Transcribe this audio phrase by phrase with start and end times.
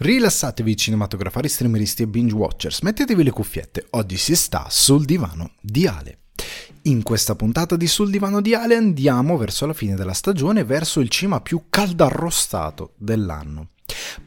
[0.00, 5.88] Rilassatevi cinematografari, streameristi e binge watchers, mettetevi le cuffiette, oggi si sta sul divano di
[5.88, 6.18] Ale.
[6.82, 11.00] In questa puntata di Sul divano di Ale andiamo verso la fine della stagione, verso
[11.00, 13.70] il cima più caldarrostato dell'anno.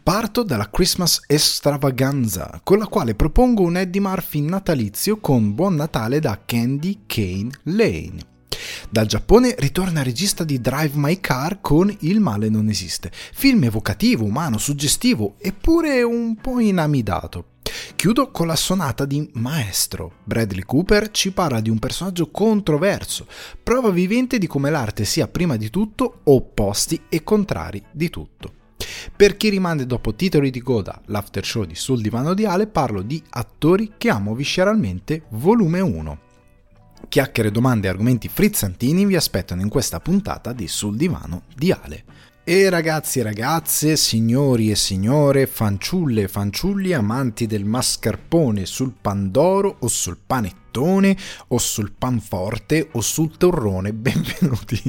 [0.04, 6.20] Parto dalla Christmas Extravaganza, con la quale propongo un Eddie Murphy natalizio con Buon Natale
[6.20, 8.31] da Candy Kane Lane.
[8.92, 14.26] Dal Giappone ritorna regista di Drive My Car con Il male non esiste, film evocativo,
[14.26, 17.52] umano, suggestivo eppure un po' inamidato.
[17.96, 20.16] Chiudo con la sonata di Maestro.
[20.26, 23.28] Bradley Cooper ci parla di un personaggio controverso,
[23.64, 28.56] prova vivente di come l'arte sia prima di tutto opposti e contrari di tutto.
[29.16, 33.02] Per chi rimane dopo titoli di coda, l'after show di Sul Divano di Ale, parlo
[33.04, 36.20] di attori che amo visceralmente, volume 1.
[37.08, 42.04] Chiacchiere, domande e argomenti frizzantini vi aspettano in questa puntata di Sul Divano di Ale.
[42.44, 49.78] E ragazzi e ragazze, signori e signore, fanciulle e fanciulli, amanti del mascarpone sul pandoro
[49.80, 51.16] o sul panettone
[51.50, 54.82] o sul panforte o sul torrone, benvenuti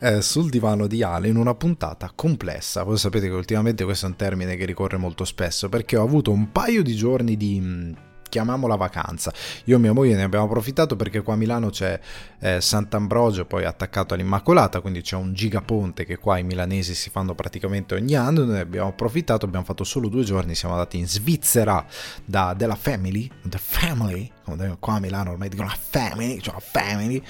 [0.00, 2.82] eh, sul divano di Ale in una puntata complessa.
[2.82, 6.30] Voi sapete che ultimamente questo è un termine che ricorre molto spesso perché ho avuto
[6.30, 7.92] un paio di giorni di mm,
[8.30, 9.30] chiamiamola vacanza.
[9.64, 12.00] Io e mia moglie ne abbiamo approfittato perché qua a Milano c'è
[12.38, 17.34] eh, Sant'Ambrogio, poi attaccato all'Immacolata, quindi c'è un gigaponte che qua i milanesi si fanno
[17.34, 18.44] praticamente ogni anno.
[18.44, 21.84] Noi abbiamo approfittato, abbiamo fatto solo due giorni, siamo andati in Svizzera
[22.24, 24.30] da, della Family, The Family,
[24.78, 27.22] qua a Milano ormai dicono la Family, cioè la Family,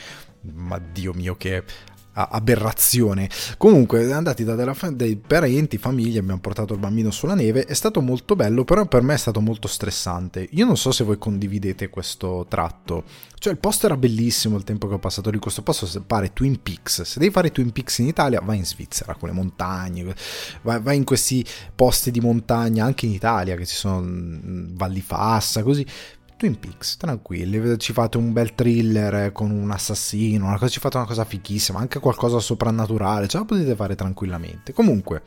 [0.42, 1.64] ma Dio mio che
[2.28, 3.28] aberrazione.
[3.56, 4.54] Comunque, andati da
[4.90, 7.64] dei parenti, famiglie, abbiamo portato il bambino sulla neve.
[7.64, 10.48] È stato molto bello, però per me è stato molto stressante.
[10.52, 13.04] Io non so se voi condividete questo tratto.
[13.38, 15.38] Cioè, il posto era bellissimo il tempo che ho passato lì.
[15.38, 17.02] Questo posto pare Twin Peaks.
[17.02, 20.14] Se devi fare Twin Peaks in Italia, vai in Svizzera con le montagne,
[20.62, 25.00] vai, vai in questi posti di montagna, anche in Italia, che ci sono mm, Valli
[25.00, 25.86] Fassa, così
[26.40, 30.96] Twin Peaks, tranquilli, ci fate un bel thriller con un assassino, una cosa, ci fate
[30.96, 34.72] una cosa fichissima, anche qualcosa soprannaturale, ce la potete fare tranquillamente.
[34.72, 35.20] Comunque,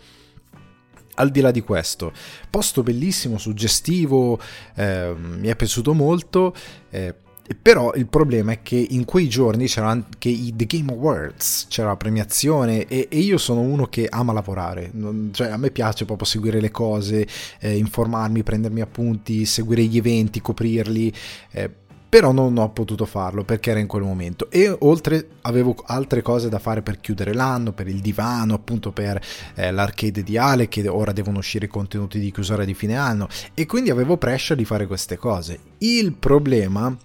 [1.14, 2.12] al di là di questo,
[2.50, 4.40] posto bellissimo, suggestivo,
[4.74, 6.52] eh, mi è piaciuto molto.
[6.90, 7.14] Eh,
[7.62, 11.90] però il problema è che in quei giorni c'era anche i The Game Awards, c'era
[11.90, 16.06] la premiazione e, e io sono uno che ama lavorare, non, cioè a me piace
[16.06, 17.28] proprio seguire le cose,
[17.59, 21.14] eh, informarmi, prendermi appunti, seguire gli eventi, coprirli.
[21.52, 21.81] Eh,
[22.14, 26.48] però non ho potuto farlo perché era in quel momento e oltre avevo altre cose
[26.48, 29.20] da fare per chiudere l'anno, per il divano, appunto per
[29.56, 33.28] eh, l'arcade di Ale che ora devono uscire i contenuti di chiusura di fine anno
[33.56, 35.58] e quindi avevo pressure di fare queste cose.
[35.80, 36.96] Il problema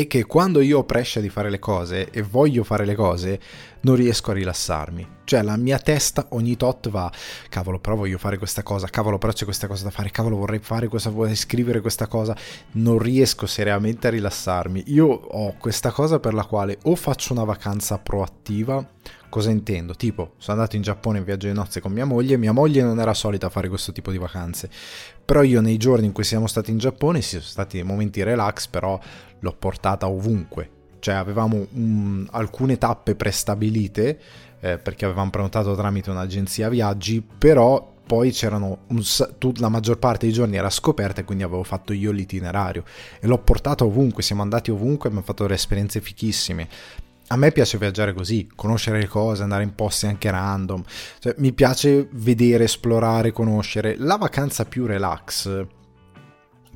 [0.00, 3.40] è che quando io ho prescia di fare le cose e voglio fare le cose,
[3.80, 5.14] non riesco a rilassarmi.
[5.24, 7.10] Cioè la mia testa ogni tot va,
[7.48, 10.58] cavolo, però voglio fare questa cosa, cavolo, però c'è questa cosa da fare, cavolo, vorrei
[10.58, 12.36] fare questa, vorrei scrivere questa cosa.
[12.72, 14.84] Non riesco seriamente a rilassarmi.
[14.88, 18.86] Io ho questa cosa per la quale o faccio una vacanza proattiva,
[19.28, 19.94] Cosa intendo?
[19.94, 23.00] Tipo, sono andato in Giappone in viaggio di nozze con mia moglie, mia moglie non
[23.00, 24.70] era solita fare questo tipo di vacanze,
[25.26, 28.68] però io nei giorni in cui siamo stati in Giappone, sì, sono stati momenti relax,
[28.68, 28.98] però
[29.40, 30.70] l'ho portata ovunque,
[31.00, 34.18] cioè avevamo um, alcune tappe prestabilite
[34.60, 39.02] eh, perché avevamo prenotato tramite un'agenzia viaggi, però poi c'erano un,
[39.56, 42.84] la maggior parte dei giorni era scoperta e quindi avevo fatto io l'itinerario.
[43.20, 46.68] E l'ho portata ovunque, siamo andati ovunque e abbiamo fatto delle esperienze fichissime
[47.28, 50.82] a me piace viaggiare così, conoscere le cose, andare in posti anche random.
[51.18, 53.96] Cioè, mi piace vedere, esplorare, conoscere.
[53.98, 55.66] La vacanza più relax,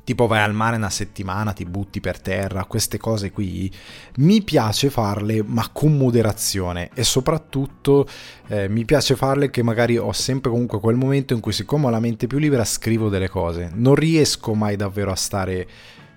[0.03, 3.71] tipo vai al mare una settimana, ti butti per terra, queste cose qui,
[4.17, 8.05] mi piace farle ma con moderazione e soprattutto
[8.47, 11.89] eh, mi piace farle che magari ho sempre comunque quel momento in cui siccome ho
[11.89, 13.71] la mente più libera scrivo delle cose.
[13.73, 15.65] Non riesco mai davvero a stare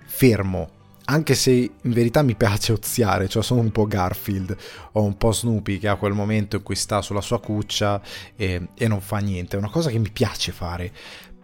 [0.05, 4.55] fermo anche se in verità mi piace oziare, cioè sono un po' Garfield
[4.93, 8.01] o un po' Snoopy che ha quel momento in cui sta sulla sua cuccia
[8.35, 10.91] e, e non fa niente, è una cosa che mi piace fare,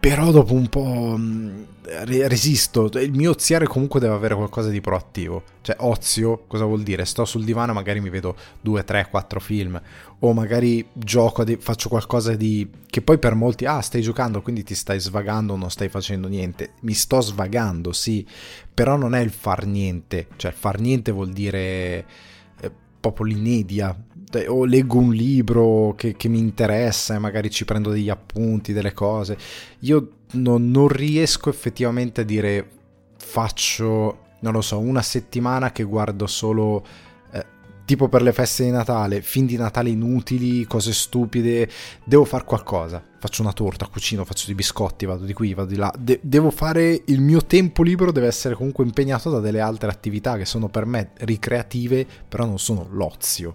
[0.02, 1.62] però dopo un po' mm,
[2.06, 2.90] resisto.
[2.98, 5.44] Il mio oziare comunque deve avere qualcosa di proattivo.
[5.60, 7.04] Cioè, ozio, cosa vuol dire?
[7.04, 9.80] Sto sul divano magari mi vedo 2, 3, 4 film.
[10.18, 12.68] O magari gioco, faccio qualcosa di...
[12.84, 16.72] Che poi per molti, ah, stai giocando, quindi ti stai svagando, non stai facendo niente.
[16.80, 18.26] Mi sto svagando, sì.
[18.74, 20.26] Però non è il far niente.
[20.34, 22.04] Cioè, far niente vuol dire
[22.60, 23.96] eh, proprio l'inedia
[24.48, 28.92] o leggo un libro che, che, mi interessa e magari ci prendo degli appunti, delle
[28.92, 29.36] cose.
[29.80, 32.68] Io non, non riesco effettivamente a dire
[33.16, 36.84] faccio, non lo so, una settimana che guardo solo
[37.84, 41.68] tipo per le feste di Natale, fin di Natale inutili, cose stupide,
[42.04, 43.02] devo fare qualcosa.
[43.18, 45.92] Faccio una torta, cucino, faccio dei biscotti, vado di qui, vado di là.
[45.96, 50.36] De- devo fare il mio tempo libero, deve essere comunque impegnato da delle altre attività
[50.36, 53.54] che sono per me ricreative, però non sono l'ozio.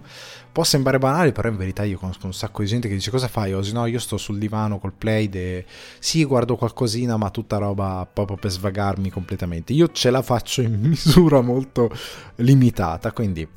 [0.53, 3.27] Può sembrare banale, però in verità io conosco un sacco di gente che dice cosa
[3.27, 3.73] fai Osi?
[3.73, 5.65] No, io sto sul divano col play, de...
[5.99, 9.73] sì guardo qualcosina, ma tutta roba proprio per svagarmi completamente.
[9.73, 11.91] Io ce la faccio in misura molto
[12.35, 13.47] limitata, quindi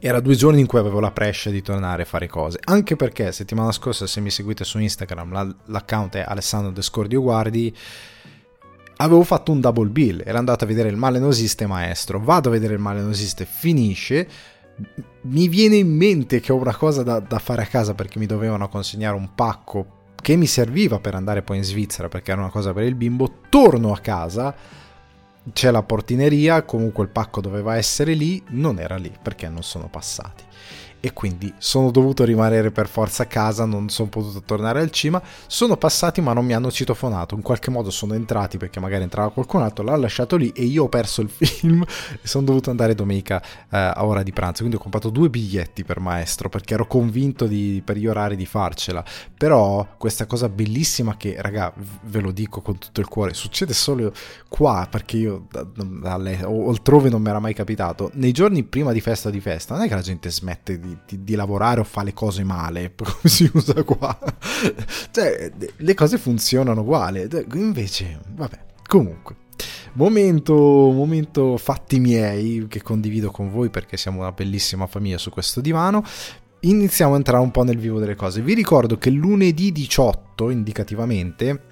[0.00, 2.58] era due giorni in cui avevo la prescia di tornare a fare cose.
[2.64, 7.74] Anche perché settimana scorsa, se mi seguite su Instagram, l'account è Alessandro Descordio Guardi.
[8.96, 12.18] Avevo fatto un double bill, era andato a vedere il male nosiste maestro.
[12.18, 14.26] Vado a vedere il male nosiste, finisce.
[15.22, 18.26] Mi viene in mente che ho una cosa da, da fare a casa perché mi
[18.26, 22.50] dovevano consegnare un pacco che mi serviva per andare poi in Svizzera perché era una
[22.50, 23.40] cosa per il bimbo.
[23.50, 24.54] Torno a casa
[25.52, 29.88] c'è la portineria, comunque il pacco doveva essere lì, non era lì perché non sono
[29.88, 30.44] passati
[31.00, 35.20] e quindi sono dovuto rimanere per forza a casa, non sono potuto tornare al cima.
[35.46, 39.30] Sono passati ma non mi hanno citofonato, in qualche modo sono entrati perché magari entrava
[39.30, 42.94] qualcun altro, l'ha lasciato lì e io ho perso il film e sono dovuto andare
[42.94, 44.58] domenica eh, a ora di pranzo.
[44.58, 48.46] Quindi ho comprato due biglietti per maestro perché ero convinto di, per gli orari di
[48.46, 49.02] farcela.
[49.36, 54.12] Però questa cosa bellissima che, raga, ve lo dico con tutto il cuore, succede solo
[54.48, 58.10] qua perché io dalle, altrove non mi era mai capitato.
[58.14, 61.24] Nei giorni prima di festa di festa non è che la gente smette di di,
[61.24, 64.18] di, lavorare o fa le cose male, come si usa qua.
[65.10, 67.28] cioè, le cose funzionano uguali.
[67.54, 69.36] Invece, vabbè, comunque.
[69.92, 75.60] Momento, momento fatti miei che condivido con voi perché siamo una bellissima famiglia su questo
[75.60, 76.04] divano
[76.60, 78.42] iniziamo a entrare un po' nel vivo delle cose.
[78.42, 81.69] Vi ricordo che lunedì 18, indicativamente,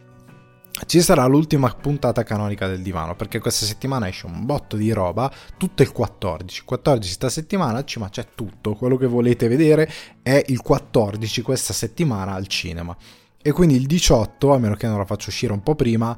[0.87, 5.31] ci sarà l'ultima puntata canonica del divano perché questa settimana esce un botto di roba
[5.57, 9.91] tutto il 14 14 sta settimana ma c'è tutto quello che volete vedere
[10.23, 12.97] è il 14 questa settimana al cinema.
[13.41, 16.17] E quindi il 18 a meno che non la faccio uscire un po' prima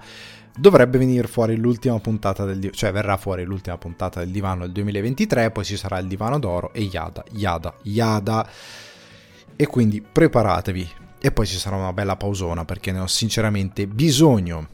[0.57, 4.73] dovrebbe venire fuori l'ultima puntata del divano cioè verrà fuori l'ultima puntata del divano del
[4.73, 8.49] 2023 poi ci sarà il divano d'oro e Yada Yada Yada.
[9.57, 10.89] E quindi preparatevi
[11.21, 14.69] e poi ci sarà una bella pausona perché ne ho sinceramente bisogno.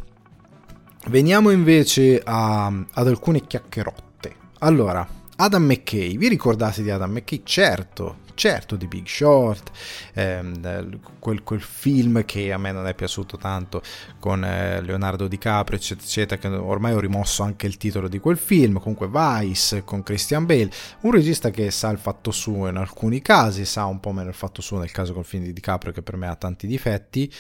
[1.09, 4.35] Veniamo invece a, ad alcune chiacchierotte.
[4.61, 5.07] Allora,
[5.37, 7.43] Adam McKay, vi ricordate di Adam McKay?
[7.45, 9.71] Certo, certo di Big Short,
[10.15, 13.83] ehm, quel, quel, film che a me non è piaciuto tanto
[14.21, 18.37] con eh, Leonardo DiCaprio, eccetera, eccetera, che ormai ho rimosso anche il titolo di quel
[18.37, 23.21] film, comunque Vice con Christian Bale, un regista che sa il fatto suo in alcuni
[23.21, 26.03] casi, sa un po' meno il fatto suo nel caso col film di DiCaprio che
[26.03, 27.33] per me ha tanti difetti,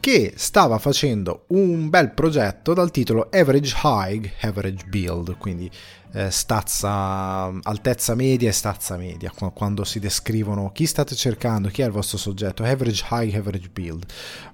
[0.00, 5.70] che stava facendo un bel progetto dal titolo Average High, Average Build, quindi
[6.12, 11.86] eh, stazza, altezza media e stazza media, quando si descrivono chi state cercando, chi è
[11.86, 14.04] il vostro soggetto, average high, average build,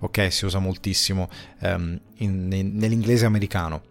[0.01, 1.29] ok, si usa moltissimo
[1.61, 3.83] um, in, in, nell'inglese americano.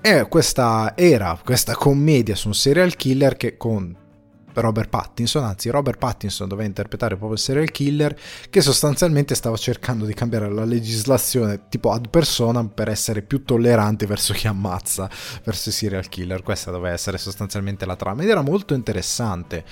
[0.00, 4.06] E questa era questa commedia su un serial killer che con
[4.54, 8.18] Robert Pattinson, anzi Robert Pattinson doveva interpretare proprio il serial killer
[8.50, 14.06] che sostanzialmente stava cercando di cambiare la legislazione tipo ad persona per essere più tollerante
[14.06, 15.08] verso chi ammazza,
[15.44, 16.42] verso i serial killer.
[16.42, 19.64] Questa doveva essere sostanzialmente la trama ed era molto interessante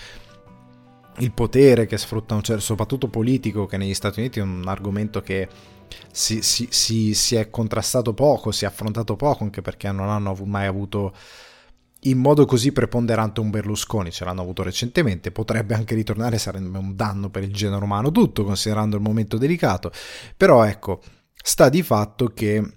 [1.18, 5.20] il potere che sfrutta un certo, soprattutto politico, che negli Stati Uniti è un argomento
[5.20, 5.48] che
[6.10, 10.34] si, si, si, si, è contrastato poco, si è affrontato poco, anche perché non hanno
[10.44, 11.14] mai avuto
[12.08, 16.94] in modo così preponderante un Berlusconi, ce l'hanno avuto recentemente, potrebbe anche ritornare, sarebbe un
[16.94, 19.90] danno per il genere umano tutto, considerando il momento delicato,
[20.36, 22.72] però ecco, sta di fatto che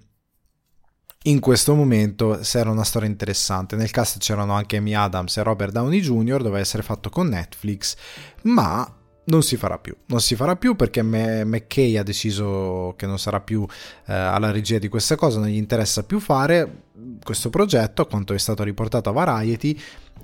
[1.23, 3.75] in questo momento era una storia interessante.
[3.75, 7.97] Nel cast c'erano anche Amy Adams e Robert Downey Jr., doveva essere fatto con Netflix,
[8.43, 8.98] ma
[9.29, 9.95] non si farà più.
[10.07, 13.65] Non si farà più perché McKay ha deciso che non sarà più
[14.07, 16.83] eh, alla regia di questa cosa, non gli interessa più fare
[17.23, 19.79] questo progetto, a quanto è stato riportato a Variety,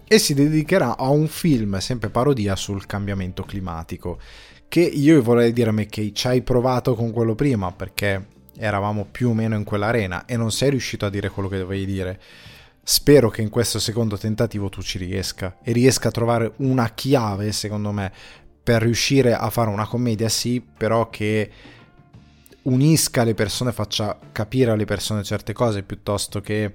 [0.08, 4.20] e si dedicherà a un film, sempre parodia, sul cambiamento climatico.
[4.68, 9.30] Che io vorrei dire a McKay, ci hai provato con quello prima perché eravamo più
[9.30, 12.20] o meno in quell'arena e non sei riuscito a dire quello che dovevi dire.
[12.88, 17.52] Spero che in questo secondo tentativo tu ci riesca e riesca a trovare una chiave,
[17.52, 18.12] secondo me,
[18.66, 21.52] per riuscire a fare una commedia, sì, però che
[22.64, 26.74] unisca le persone, faccia capire alle persone certe cose piuttosto che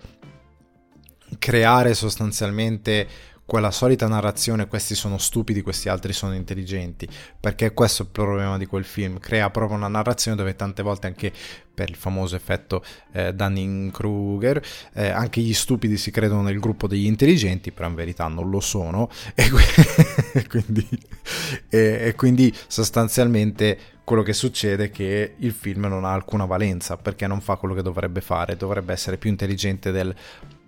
[1.41, 3.09] creare sostanzialmente
[3.51, 7.09] quella solita narrazione questi sono stupidi, questi altri sono intelligenti,
[7.41, 11.09] perché questo è il problema di quel film, crea proprio una narrazione dove tante volte
[11.09, 11.33] anche
[11.75, 17.07] per il famoso effetto eh, Dunning-Kruger, eh, anche gli stupidi si credono nel gruppo degli
[17.07, 19.51] intelligenti, però in verità non lo sono, e,
[20.47, 20.89] quindi,
[21.69, 26.97] e, e quindi sostanzialmente quello che succede è che il film non ha alcuna valenza
[26.97, 30.15] perché non fa quello che dovrebbe fare, dovrebbe essere più intelligente del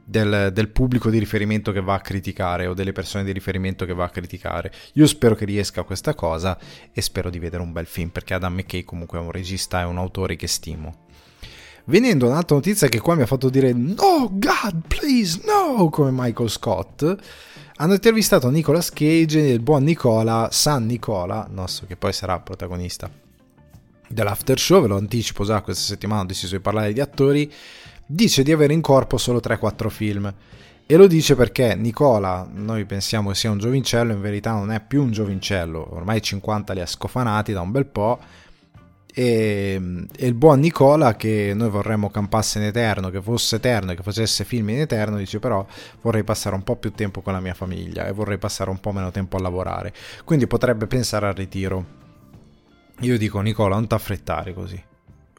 [0.05, 3.95] del, del, pubblico di riferimento che va a criticare o delle persone di riferimento che
[3.95, 4.73] va a criticare.
[4.95, 6.59] Io spero che riesca a questa cosa
[6.93, 9.85] e spero di vedere un bel film perché Adam McKay comunque è un regista e
[9.85, 11.07] un autore che stimo.
[11.85, 16.49] Venendo un'altra notizia che qua mi ha fatto dire no God please no come Michael
[16.49, 17.17] Scott
[17.77, 23.11] hanno intervistato Nicolas Cage e il buon Nicola San Nicola nostro che poi sarà protagonista
[24.07, 27.53] dell'after show ve lo anticipo già questa settimana ho deciso di parlare di attori
[28.13, 30.35] dice di avere in corpo solo 3-4 film.
[30.85, 35.03] E lo dice perché Nicola, noi pensiamo sia un giovincello, in verità non è più
[35.03, 38.19] un giovincello, ormai 50 li ha scofanati da un bel po'.
[39.15, 43.97] E, e, il buon Nicola, che noi vorremmo campasse in eterno, che fosse eterno e
[43.97, 45.65] che facesse film in eterno, dice però
[46.03, 48.93] vorrei passare un po' più tempo con la mia famiglia e vorrei passare un po'
[48.93, 49.95] meno tempo a lavorare.
[50.25, 52.01] Quindi potrebbe pensare al ritiro.
[53.01, 54.91] Io dico Nicola, non t'affrettare così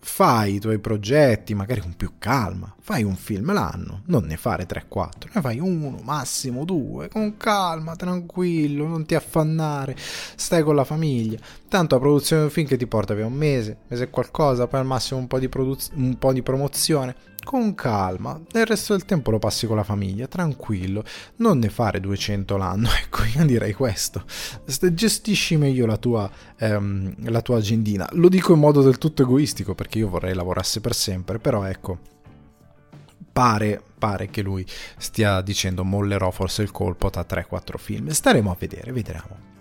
[0.04, 4.66] fai i tuoi progetti magari con più calma, fai un film l'anno, non ne fare
[4.66, 10.84] 3-4, ne fai uno, massimo due, con calma, tranquillo, non ti affannare, stai con la
[10.84, 14.68] famiglia, tanto la produzione di un film che ti porta via un mese, mese qualcosa,
[14.68, 18.94] poi al massimo un po' di, produz- un po' di promozione, con calma, nel resto
[18.94, 21.04] del tempo lo passi con la famiglia, tranquillo,
[21.38, 24.24] non ne fare 200 l'anno, ecco io direi questo,
[24.66, 29.76] gestisci meglio la tua, ehm, la tua agendina, lo dico in modo del tutto egoistico
[29.76, 32.00] perché io vorrei lavorasse per sempre, però ecco,
[33.32, 34.66] pare, pare che lui
[34.98, 39.53] stia dicendo mollerò forse il colpo tra 3-4 film, staremo a vedere, vedremo.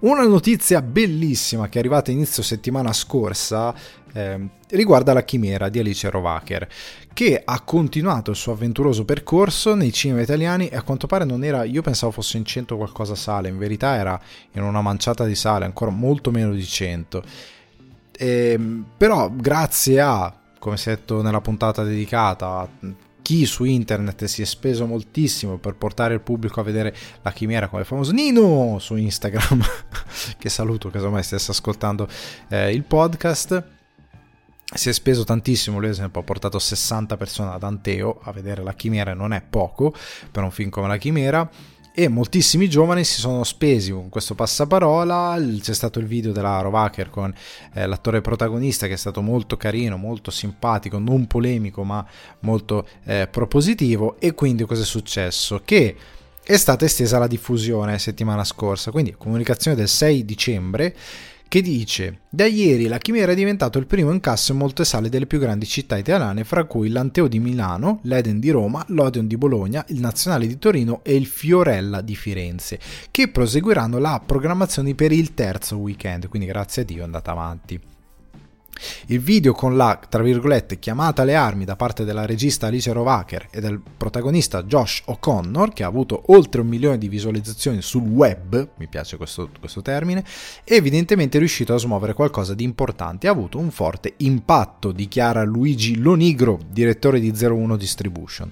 [0.00, 3.74] Una notizia bellissima che è arrivata inizio settimana scorsa
[4.12, 6.68] eh, riguarda la chimera di Alice Rovacher,
[7.12, 11.44] che ha continuato il suo avventuroso percorso nei cinema italiani e a quanto pare non
[11.44, 14.20] era, io pensavo fosse in 100 qualcosa sale, in verità era
[14.52, 17.22] in una manciata di sale, ancora molto meno di 100.
[18.12, 18.58] Eh,
[18.96, 22.68] però grazie a, come si è detto nella puntata dedicata,
[23.22, 27.68] chi su internet si è speso moltissimo per portare il pubblico a vedere la chimera
[27.68, 29.62] come il famoso Nino su Instagram,
[30.38, 32.08] che saluto casomai stesse ascoltando
[32.48, 33.64] eh, il podcast.
[34.72, 38.62] Si è speso tantissimo, lui ad esempio ha portato 60 persone ad Anteo a vedere
[38.62, 39.92] la chimera, non è poco
[40.30, 41.50] per un film come la chimera
[41.92, 47.10] e moltissimi giovani si sono spesi con questo passaparola, c'è stato il video della Rovacher
[47.10, 47.34] con
[47.74, 52.06] eh, l'attore protagonista che è stato molto carino, molto simpatico, non polemico ma
[52.40, 55.62] molto eh, propositivo e quindi cosa è successo?
[55.64, 55.96] Che
[56.42, 60.94] è stata estesa la diffusione settimana scorsa, quindi comunicazione del 6 dicembre
[61.50, 65.26] che dice da ieri la Chimera è diventato il primo incasso in molte sale delle
[65.26, 69.84] più grandi città italiane, fra cui l'Anteo di Milano, l'Eden di Roma, l'Odeon di Bologna,
[69.88, 72.78] il Nazionale di Torino e il Fiorella di Firenze,
[73.10, 77.89] che proseguiranno la programmazione per il terzo weekend, quindi grazie a Dio è andata avanti.
[79.06, 83.48] Il video con la, tra virgolette, chiamata alle armi da parte della regista Alice Rovacher
[83.50, 88.68] e del protagonista Josh O'Connor, che ha avuto oltre un milione di visualizzazioni sul web,
[88.76, 90.24] mi piace questo, questo termine,
[90.64, 95.96] è evidentemente riuscito a smuovere qualcosa di importante ha avuto un forte impatto, dichiara Luigi
[95.98, 98.50] Lonigro, direttore di 01 Distribution.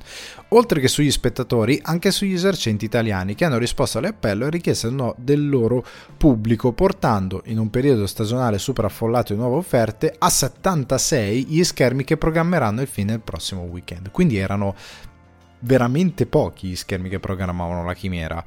[0.52, 5.46] Oltre che sugli spettatori, anche sugli esercenti italiani che hanno risposto all'appello e richieste del
[5.46, 5.84] loro
[6.16, 12.02] pubblico, portando in un periodo stagionale super affollato di nuove offerte a 76 gli schermi
[12.02, 14.10] che programmeranno il film nel prossimo weekend.
[14.10, 14.74] Quindi erano
[15.60, 18.42] veramente pochi gli schermi che programmavano la chimera.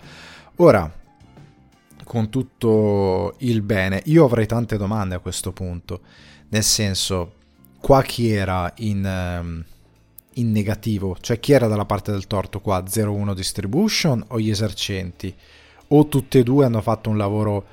[0.55, 0.91] Ora,
[2.03, 6.01] con tutto il bene, io avrei tante domande a questo punto.
[6.49, 7.35] Nel senso,
[7.79, 9.65] qua chi era in, ehm,
[10.35, 11.17] in negativo?
[11.19, 12.83] Cioè chi era dalla parte del torto qua?
[12.83, 15.35] 01 Distribution o gli esercenti?
[15.89, 17.65] O tutte e due hanno fatto un lavoro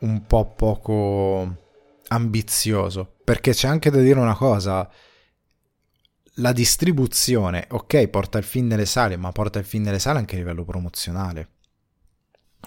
[0.00, 1.56] un po' poco
[2.08, 3.16] ambizioso?
[3.24, 4.88] Perché c'è anche da dire una cosa,
[6.34, 10.36] la distribuzione, ok, porta il film nelle sale, ma porta il film nelle sale anche
[10.36, 11.48] a livello promozionale.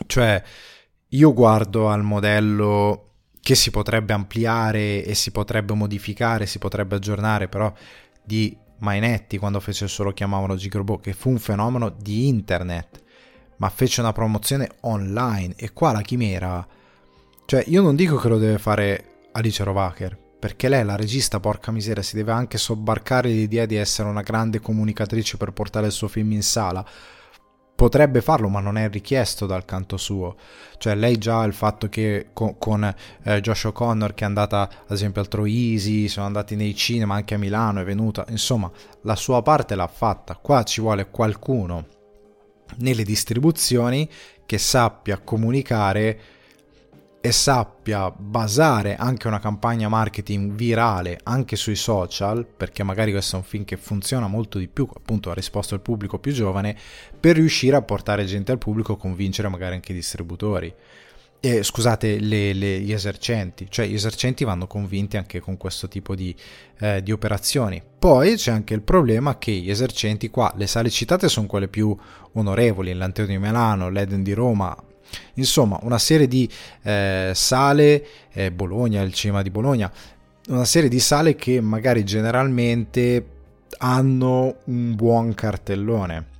[0.06, 0.42] Cioè,
[1.10, 7.48] io guardo al modello che si potrebbe ampliare e si potrebbe modificare, si potrebbe aggiornare,
[7.50, 7.72] però
[8.24, 13.02] di Mainetti quando fece solo chiamavano Gigrobot, che fu un fenomeno di internet,
[13.58, 16.68] ma fece una promozione online e qua la chimera,
[17.46, 21.72] cioè io non dico che lo deve fare Alice Rovacher, perché lei, la regista, porca
[21.72, 26.10] miseria, si deve anche sobbarcare l'idea di essere una grande comunicatrice per portare il suo
[26.10, 26.86] film in sala.
[27.84, 30.38] Potrebbe farlo, ma non è richiesto dal canto suo.
[30.78, 32.82] Cioè, lei già il fatto che con, con
[33.24, 37.36] eh, Josh O'Connor, che è andata ad esempio al Troisi, sono andati nei cinema anche
[37.36, 38.72] a Milano, è venuta, insomma,
[39.02, 40.38] la sua parte l'ha fatta.
[40.38, 41.88] Qua ci vuole qualcuno
[42.78, 44.10] nelle distribuzioni
[44.46, 46.20] che sappia comunicare
[47.26, 53.40] e sappia basare anche una campagna marketing virale anche sui social, perché magari questo è
[53.40, 56.76] un film che funziona molto di più, appunto ha risposto al pubblico più giovane,
[57.18, 60.74] per riuscire a portare gente al pubblico, convincere magari anche i distributori.
[61.40, 66.16] Eh, scusate, le, le, gli esercenti, cioè gli esercenti vanno convinti anche con questo tipo
[66.16, 66.36] di,
[66.80, 67.82] eh, di operazioni.
[68.00, 71.96] Poi c'è anche il problema che gli esercenti qua, le sale citate sono quelle più
[72.34, 74.76] onorevoli, l'Anteo di Milano, l'Eden di Roma,
[75.36, 76.50] Insomma, una serie di
[76.84, 79.92] eh, sale, eh, Bologna, il cinema di Bologna,
[80.50, 83.28] una serie di sale che magari generalmente
[83.78, 86.32] hanno un buon cartellone.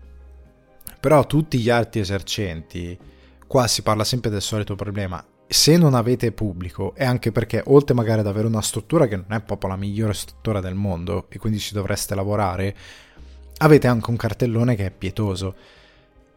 [1.00, 2.98] Però tutti gli altri esercenti,
[3.46, 7.94] qua si parla sempre del solito problema, se non avete pubblico è anche perché oltre
[7.94, 11.38] magari ad avere una struttura che non è proprio la migliore struttura del mondo e
[11.38, 12.76] quindi ci dovreste lavorare,
[13.58, 15.56] avete anche un cartellone che è pietoso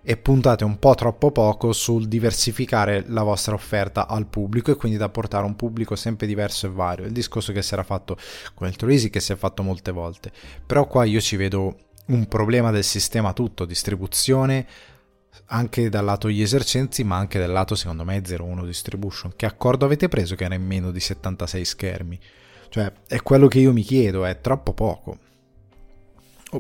[0.08, 4.96] e puntate un po' troppo poco sul diversificare la vostra offerta al pubblico e quindi
[4.96, 7.06] da portare un pubblico sempre diverso e vario.
[7.06, 8.16] Il discorso che si era fatto
[8.54, 10.30] con il Troisi che si è fatto molte volte.
[10.64, 14.64] Però qua io ci vedo un problema del sistema tutto, distribuzione
[15.46, 19.32] anche dal lato gli esercenti, ma anche dal lato secondo me 01 distribution.
[19.34, 22.20] Che accordo avete preso che era in meno di 76 schermi?
[22.68, 25.18] Cioè, è quello che io mi chiedo, è troppo poco.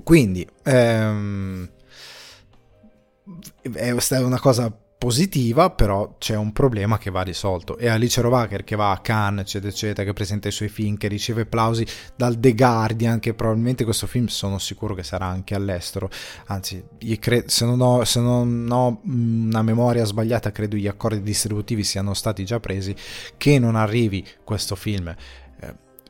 [0.02, 1.68] Quindi, ehm,
[3.72, 7.76] è una cosa positiva, però c'è un problema che va risolto.
[7.76, 11.08] E Alice Rovacher che va a Cannes, eccetera, eccetera, che presenta i suoi film, che
[11.08, 16.08] riceve applausi dal The Guardian, che probabilmente questo film sono sicuro che sarà anche all'estero.
[16.46, 16.82] Anzi,
[17.18, 22.14] cre- se, non ho, se non ho una memoria sbagliata, credo gli accordi distributivi siano
[22.14, 22.94] stati già presi,
[23.36, 25.14] che non arrivi questo film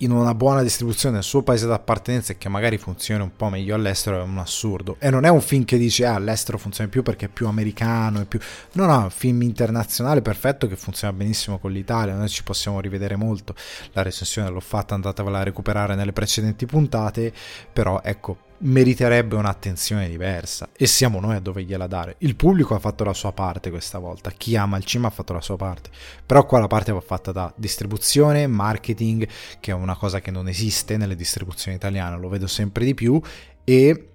[0.00, 3.74] in una buona distribuzione nel suo paese d'appartenenza e che magari funzioni un po' meglio
[3.74, 4.96] all'estero è un assurdo.
[4.98, 8.20] E non è un film che dice ah, all'estero funziona più perché è più americano,
[8.20, 8.38] è più...
[8.72, 12.80] No, no, è un film internazionale perfetto che funziona benissimo con l'Italia, noi ci possiamo
[12.80, 13.54] rivedere molto.
[13.92, 17.32] La recensione l'ho fatta, andatevela a recuperare nelle precedenti puntate,
[17.72, 22.16] però ecco, meriterebbe un'attenzione diversa e siamo noi a dovergliela dare.
[22.18, 25.32] Il pubblico ha fatto la sua parte questa volta, chi ama il cinema ha fatto
[25.32, 25.90] la sua parte,
[26.24, 29.28] però qua la parte va fatta da distribuzione, marketing,
[29.60, 33.20] che è una cosa che non esiste nelle distribuzioni italiane, lo vedo sempre di più,
[33.64, 34.08] e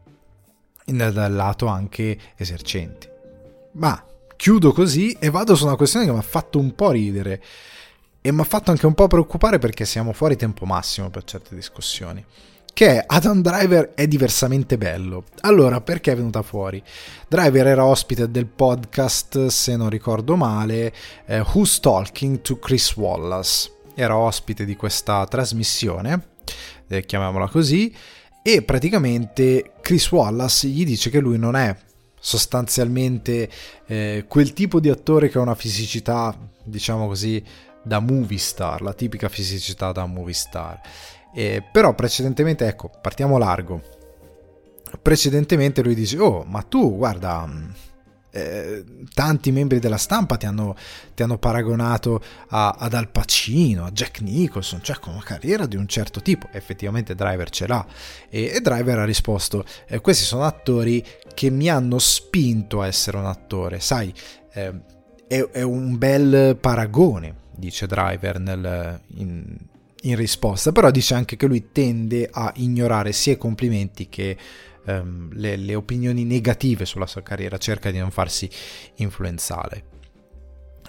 [0.86, 3.08] dal lato anche esercenti.
[3.74, 7.42] Ma chiudo così e vado su una questione che mi ha fatto un po' ridere
[8.20, 11.56] e mi ha fatto anche un po' preoccupare perché siamo fuori tempo massimo per certe
[11.56, 12.24] discussioni
[12.74, 15.26] che Adam Driver è diversamente bello.
[15.42, 16.82] Allora, perché è venuta fuori?
[17.28, 20.94] Driver era ospite del podcast, se non ricordo male,
[21.26, 23.72] eh, Who's Talking to Chris Wallace.
[23.94, 26.30] Era ospite di questa trasmissione,
[26.88, 27.94] eh, chiamiamola così,
[28.42, 31.76] e praticamente Chris Wallace gli dice che lui non è
[32.20, 33.50] sostanzialmente
[33.86, 37.44] eh, quel tipo di attore che ha una fisicità, diciamo così,
[37.84, 40.80] da movie star, la tipica fisicità da movie star
[41.34, 43.82] eh, però precedentemente, ecco, partiamo largo.
[45.02, 47.70] Precedentemente lui dice, oh, ma tu guarda, mm,
[48.32, 50.76] eh, tanti membri della stampa ti hanno,
[51.14, 55.76] ti hanno paragonato a, ad Al Pacino, a Jack Nicholson, cioè con una carriera di
[55.76, 56.48] un certo tipo.
[56.52, 57.86] Effettivamente Driver ce l'ha.
[58.30, 63.18] E, e Driver ha risposto, eh, questi sono attori che mi hanno spinto a essere
[63.18, 63.80] un attore.
[63.80, 64.14] Sai,
[64.54, 64.74] eh,
[65.28, 69.58] è, è, un bel paragone, dice Driver nel, in,
[70.02, 74.38] in risposta, però dice anche che lui tende a ignorare sia i complimenti che
[74.86, 78.50] um, le, le opinioni negative sulla sua carriera, cerca di non farsi
[78.96, 79.91] influenzare.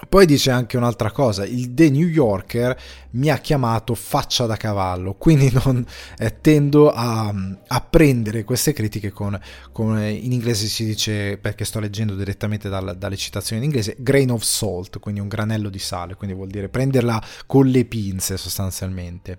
[0.08, 2.78] Poi dice anche un'altra cosa, il The New Yorker
[3.12, 5.84] mi ha chiamato faccia da cavallo, quindi non,
[6.18, 7.32] eh, tendo a,
[7.66, 9.38] a, prendere queste critiche con,
[9.70, 13.96] con, eh, in inglese si dice, perché sto leggendo direttamente dal, dalle citazioni in inglese,
[13.98, 18.36] grain of salt, quindi un granello di sale, quindi vuol dire prenderla con le pinze
[18.36, 19.36] sostanzialmente.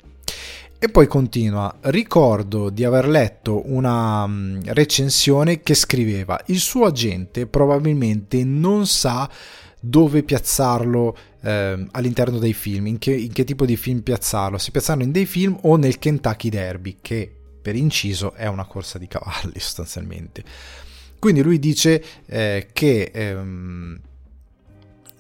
[0.80, 7.48] E poi continua, ricordo di aver letto una um, recensione che scriveva, il suo agente
[7.48, 9.30] probabilmente non sa
[9.86, 14.72] dove piazzarlo eh, all'interno dei film, in che, in che, tipo di film piazzarlo, se
[14.72, 17.30] piazzarlo in dei film o nel Kentucky Derby, che
[17.62, 20.42] per inciso è una corsa di cavalli sostanzialmente.
[21.20, 24.00] Quindi lui dice eh, che, ehm,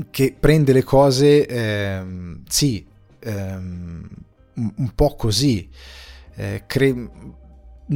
[0.10, 2.86] che, prende le cose, ehm, sì,
[3.19, 4.10] ehm,
[4.54, 5.69] un, po' così,
[6.36, 7.10] eh, cre-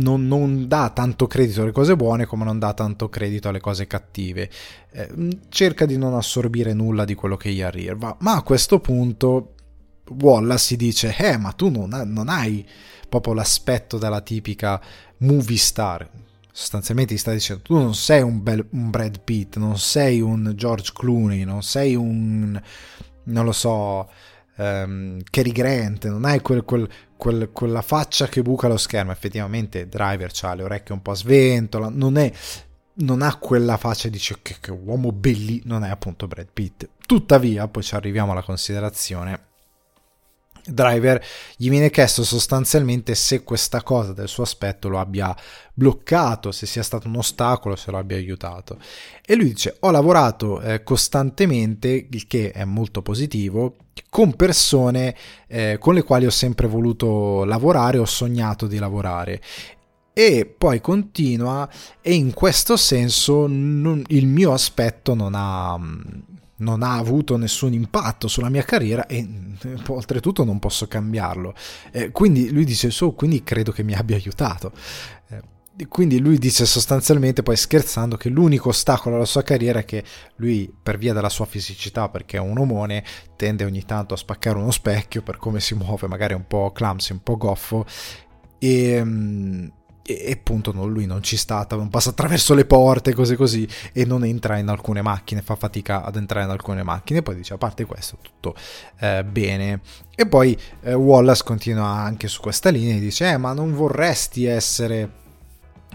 [0.01, 3.88] non, non, dà tanto credito alle cose buone come non dà tanto credito alle cose
[3.88, 4.49] cattive.
[4.91, 9.53] Eh, cerca di non assorbire nulla di quello che gli arriva, ma a questo punto
[10.19, 12.65] Wallace si dice, eh ma tu non, non hai
[13.10, 14.81] proprio l'aspetto della tipica
[15.19, 16.10] movie star.
[16.51, 20.53] Sostanzialmente ti sta dicendo, tu non sei un, bel, un Brad Pitt, non sei un
[20.55, 22.60] George Clooney, non sei un,
[23.23, 24.10] non lo so,
[24.55, 29.12] um, Cary Grant, non hai quel, quel, quel, quella faccia che buca lo schermo.
[29.12, 32.32] Effettivamente Driver ha le orecchie un po' sventola, non è
[32.99, 36.88] non ha quella faccia dice che, che uomo belli, non è appunto Brad Pitt.
[37.06, 39.46] Tuttavia, poi ci arriviamo alla considerazione
[40.67, 41.23] Driver
[41.56, 45.36] gli viene chiesto sostanzialmente se questa cosa del suo aspetto lo abbia
[45.73, 48.77] bloccato, se sia stato un ostacolo, se lo abbia aiutato.
[49.25, 53.75] E lui dice: Ho lavorato eh, costantemente, il che è molto positivo,
[54.10, 55.15] con persone
[55.47, 59.41] eh, con le quali ho sempre voluto lavorare, ho sognato di lavorare.
[60.13, 61.69] E poi continua,
[62.01, 65.80] e in questo senso non, il mio aspetto non ha
[66.58, 69.28] non ha avuto nessun impatto sulla mia carriera e
[69.88, 71.54] oltretutto non posso cambiarlo.
[71.91, 74.72] Eh, quindi lui dice, so, quindi credo che mi abbia aiutato.
[75.30, 75.56] Eh,
[75.88, 80.04] quindi lui dice sostanzialmente, poi scherzando, che l'unico ostacolo alla sua carriera è che
[80.38, 83.04] lui, per via della sua fisicità, perché è un omone,
[83.36, 87.13] tende ogni tanto a spaccare uno specchio per come si muove, magari un po' clumsy,
[87.13, 87.86] un po' goffo,
[88.58, 89.67] e, mm,
[90.10, 94.06] e appunto no, lui non ci sta, non passa attraverso le porte, cose così, e
[94.06, 97.58] non entra in alcune macchine, fa fatica ad entrare in alcune macchine, poi dice a
[97.58, 98.56] parte questo tutto
[99.00, 99.82] eh, bene.
[100.15, 104.46] E poi eh, Wallace continua anche su questa linea e dice, eh, ma non vorresti
[104.46, 105.12] essere,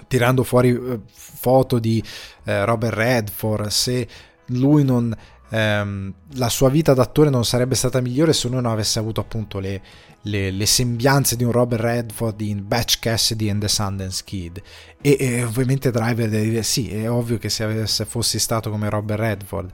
[0.09, 2.03] tirando fuori eh, foto di
[2.44, 4.07] eh, Robert Redford, se
[4.46, 5.16] lui non...
[5.54, 9.82] Ehm, la sua vita d'attore non sarebbe stata migliore se non avesse avuto appunto le,
[10.22, 14.62] le, le, sembianze di un Robert Redford in Batch Cassidy and the Sundance Kid.
[15.02, 18.88] E, e ovviamente Driver deve dire sì è ovvio che se, avesse, fossi stato come
[18.88, 19.70] Robert Redford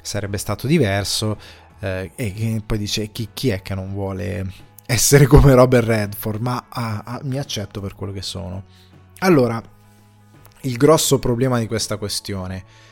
[0.00, 1.36] sarebbe stato diverso
[1.80, 4.52] eh, e poi dice chi, chi, è che non vuole
[4.86, 6.40] essere come Robert Redford?
[6.40, 8.62] Ma ah, ah, mi accetto per quello che sono.
[9.18, 9.60] Allora
[10.60, 12.90] il grosso problema di questa questione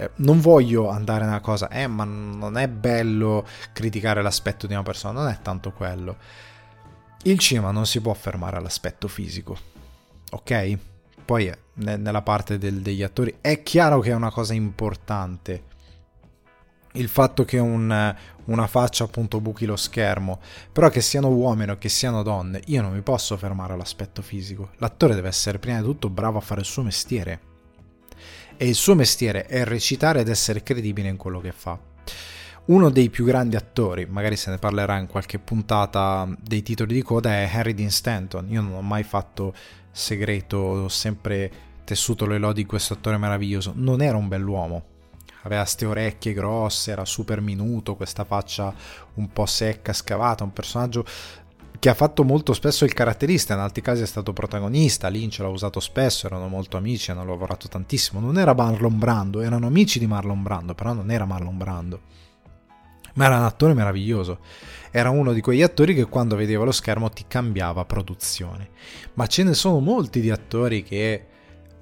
[0.00, 4.82] eh, non voglio andare nella cosa, eh, ma non è bello criticare l'aspetto di una
[4.82, 6.16] persona, non è tanto quello.
[7.24, 9.58] Il cinema non si può fermare all'aspetto fisico,
[10.30, 10.78] ok?
[11.22, 15.68] Poi eh, nella parte del, degli attori è chiaro che è una cosa importante
[16.94, 20.40] il fatto che un, una faccia appunto buchi lo schermo,
[20.72, 24.70] però che siano uomini o che siano donne, io non mi posso fermare all'aspetto fisico.
[24.78, 27.49] L'attore deve essere prima di tutto bravo a fare il suo mestiere
[28.62, 31.78] e il suo mestiere è recitare ed essere credibile in quello che fa.
[32.66, 37.00] Uno dei più grandi attori, magari se ne parlerà in qualche puntata dei titoli di
[37.00, 38.50] coda, è Harry Dean Stanton.
[38.50, 39.54] Io non ho mai fatto
[39.90, 41.50] segreto, ho sempre
[41.84, 43.72] tessuto le lodi di questo attore meraviglioso.
[43.74, 44.84] Non era un bell'uomo,
[45.44, 48.74] aveva ste orecchie grosse, era super minuto, questa faccia
[49.14, 51.06] un po' secca, scavata, un personaggio
[51.80, 55.48] che ha fatto molto spesso il caratterista, in altri casi è stato protagonista, Lynch l'ha
[55.48, 60.06] usato spesso, erano molto amici, hanno lavorato tantissimo, non era Marlon Brando, erano amici di
[60.06, 62.00] Marlon Brando, però non era Marlon Brando.
[63.14, 64.40] Ma era un attore meraviglioso,
[64.90, 68.68] era uno di quegli attori che quando vedeva lo schermo ti cambiava produzione.
[69.14, 71.26] Ma ce ne sono molti di attori che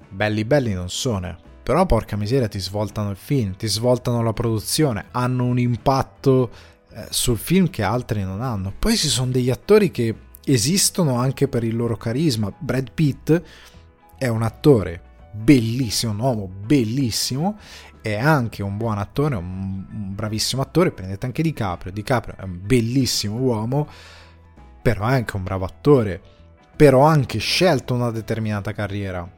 [0.07, 5.07] belli belli non sono, però porca miseria ti svoltano il film, ti svoltano la produzione,
[5.11, 6.78] hanno un impatto eh,
[7.09, 8.73] sul film che altri non hanno.
[8.77, 12.51] Poi ci sono degli attori che esistono anche per il loro carisma.
[12.57, 13.41] Brad Pitt
[14.17, 17.57] è un attore bellissimo, un uomo bellissimo,
[18.01, 22.59] è anche un buon attore, un, un bravissimo attore, prendete anche DiCaprio, DiCaprio è un
[22.61, 23.87] bellissimo uomo,
[24.81, 26.21] però è anche un bravo attore,
[26.75, 29.37] però ha anche scelto una determinata carriera.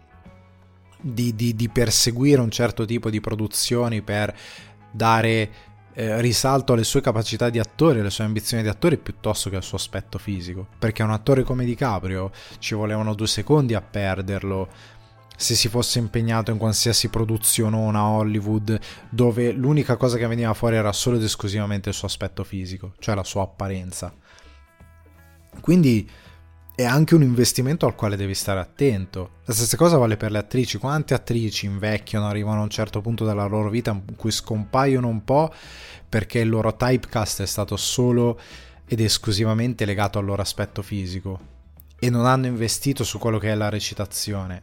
[1.03, 4.37] Di, di, di perseguire un certo tipo di produzioni per
[4.91, 5.49] dare
[5.93, 9.63] eh, risalto alle sue capacità di attore, alle sue ambizioni di attore piuttosto che al
[9.63, 10.67] suo aspetto fisico.
[10.77, 14.67] Perché un attore come DiCaprio ci volevano due secondi a perderlo
[15.35, 20.75] se si fosse impegnato in qualsiasi produzione a Hollywood dove l'unica cosa che veniva fuori
[20.75, 24.13] era solo ed esclusivamente il suo aspetto fisico, cioè la sua apparenza.
[25.59, 26.07] Quindi
[26.81, 29.37] è anche un investimento al quale devi stare attento.
[29.45, 30.77] La stessa cosa vale per le attrici.
[30.77, 35.23] Quante attrici invecchiano, arrivano a un certo punto della loro vita in cui scompaiono un
[35.23, 35.53] po'
[36.09, 38.39] perché il loro typecast è stato solo
[38.85, 41.39] ed esclusivamente legato al loro aspetto fisico
[41.97, 44.61] e non hanno investito su quello che è la recitazione.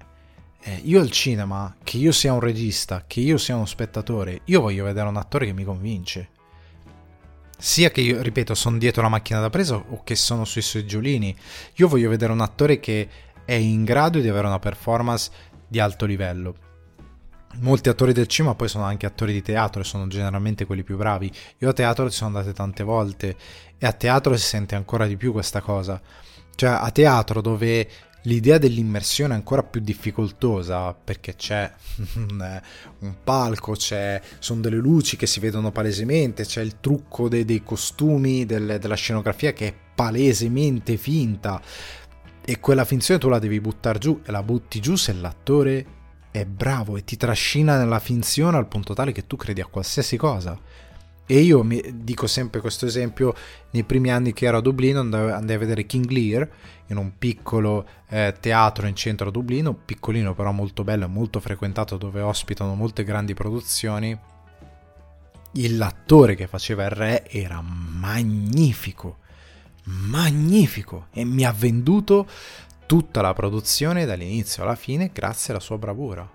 [0.60, 4.60] Eh, io al cinema, che io sia un regista, che io sia uno spettatore, io
[4.60, 6.30] voglio vedere un attore che mi convince
[7.58, 11.36] sia che io, ripeto, sono dietro la macchina da presa o che sono sui seggiolini.
[11.74, 13.08] Io voglio vedere un attore che
[13.44, 15.30] è in grado di avere una performance
[15.66, 16.54] di alto livello.
[17.60, 20.96] Molti attori del cinema poi sono anche attori di teatro e sono generalmente quelli più
[20.96, 21.30] bravi.
[21.58, 23.36] Io a teatro ci sono andate tante volte
[23.76, 26.00] e a teatro si sente ancora di più questa cosa.
[26.54, 27.88] Cioè a teatro dove
[28.22, 31.70] l'idea dell'immersione è ancora più difficoltosa perché c'è
[32.16, 37.62] un palco, c'è, sono delle luci che si vedono palesemente, c'è il trucco dei, dei
[37.62, 41.60] costumi, del, della scenografia che è palesemente finta
[42.44, 45.86] e quella finzione tu la devi buttare giù e la butti giù se l'attore
[46.30, 50.16] è bravo e ti trascina nella finzione al punto tale che tu credi a qualsiasi
[50.16, 50.58] cosa.
[51.30, 53.34] E io mi dico sempre questo esempio,
[53.72, 56.48] nei primi anni che ero a Dublino andai a vedere King Lear
[56.86, 61.38] in un piccolo eh, teatro in centro a Dublino, piccolino però molto bello e molto
[61.38, 64.18] frequentato dove ospitano molte grandi produzioni.
[65.52, 69.18] L'attore che faceva il re era magnifico,
[69.84, 72.26] magnifico e mi ha venduto
[72.86, 76.26] tutta la produzione dall'inizio alla fine grazie alla sua bravura.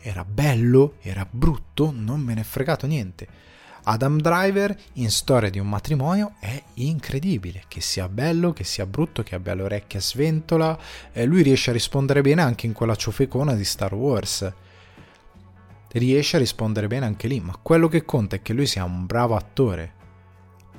[0.00, 3.46] Era bello, era brutto, non me ne è fregato niente
[3.90, 9.22] Adam Driver in Storia di un matrimonio è incredibile, che sia bello, che sia brutto,
[9.22, 10.78] che abbia le orecchie a sventola,
[11.10, 14.52] eh, lui riesce a rispondere bene anche in quella ciofecona di Star Wars.
[15.90, 19.06] Riesce a rispondere bene anche lì, ma quello che conta è che lui sia un
[19.06, 19.94] bravo attore.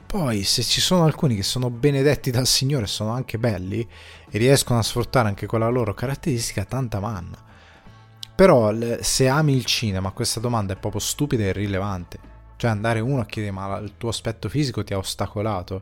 [0.05, 3.87] Poi, se ci sono alcuni che sono benedetti dal Signore e sono anche belli
[4.29, 7.43] e riescono a sfruttare anche quella loro caratteristica, tanta manna.
[8.35, 12.37] Però, se ami il cinema, questa domanda è proprio stupida e irrilevante.
[12.59, 15.81] Cioè andare uno a chiedere ma il tuo aspetto fisico ti ha ostacolato,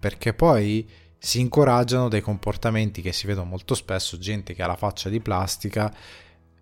[0.00, 0.84] perché poi
[1.16, 5.20] si incoraggiano dei comportamenti che si vedono molto spesso, gente che ha la faccia di
[5.20, 5.94] plastica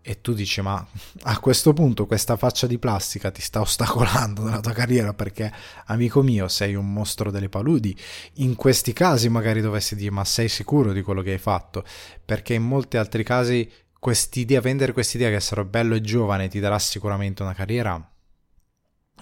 [0.02, 0.86] e tu dici ma
[1.22, 5.14] a questo punto questa faccia di plastica ti sta ostacolando nella tua carriera?
[5.14, 5.50] Perché
[5.86, 7.96] amico mio sei un mostro delle paludi.
[8.34, 11.82] In questi casi magari dovresti dire ma sei sicuro di quello che hai fatto?
[12.22, 13.66] Perché in molti altri casi
[13.98, 18.10] quest'idea vendere quest'idea che sarò bello e giovane ti darà sicuramente una carriera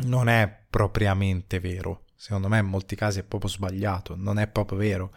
[0.03, 2.03] non è propriamente vero.
[2.17, 5.13] Secondo me in molti casi è proprio sbagliato, non è proprio vero.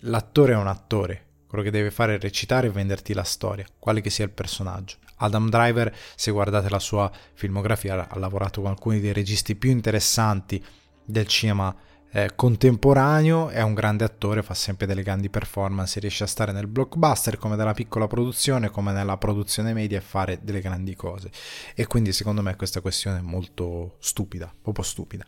[0.00, 4.00] L'attore è un attore, quello che deve fare è recitare e venderti la storia, quale
[4.00, 4.96] che sia il personaggio.
[5.16, 10.62] Adam Driver, se guardate la sua filmografia, ha lavorato con alcuni dei registi più interessanti
[11.04, 11.74] del cinema
[12.16, 16.68] eh, contemporaneo, è un grande attore, fa sempre delle grandi performance, riesce a stare nel
[16.68, 21.30] blockbuster come nella piccola produzione, come nella produzione media e fare delle grandi cose.
[21.74, 25.26] E quindi secondo me questa questione è molto stupida, proprio stupida.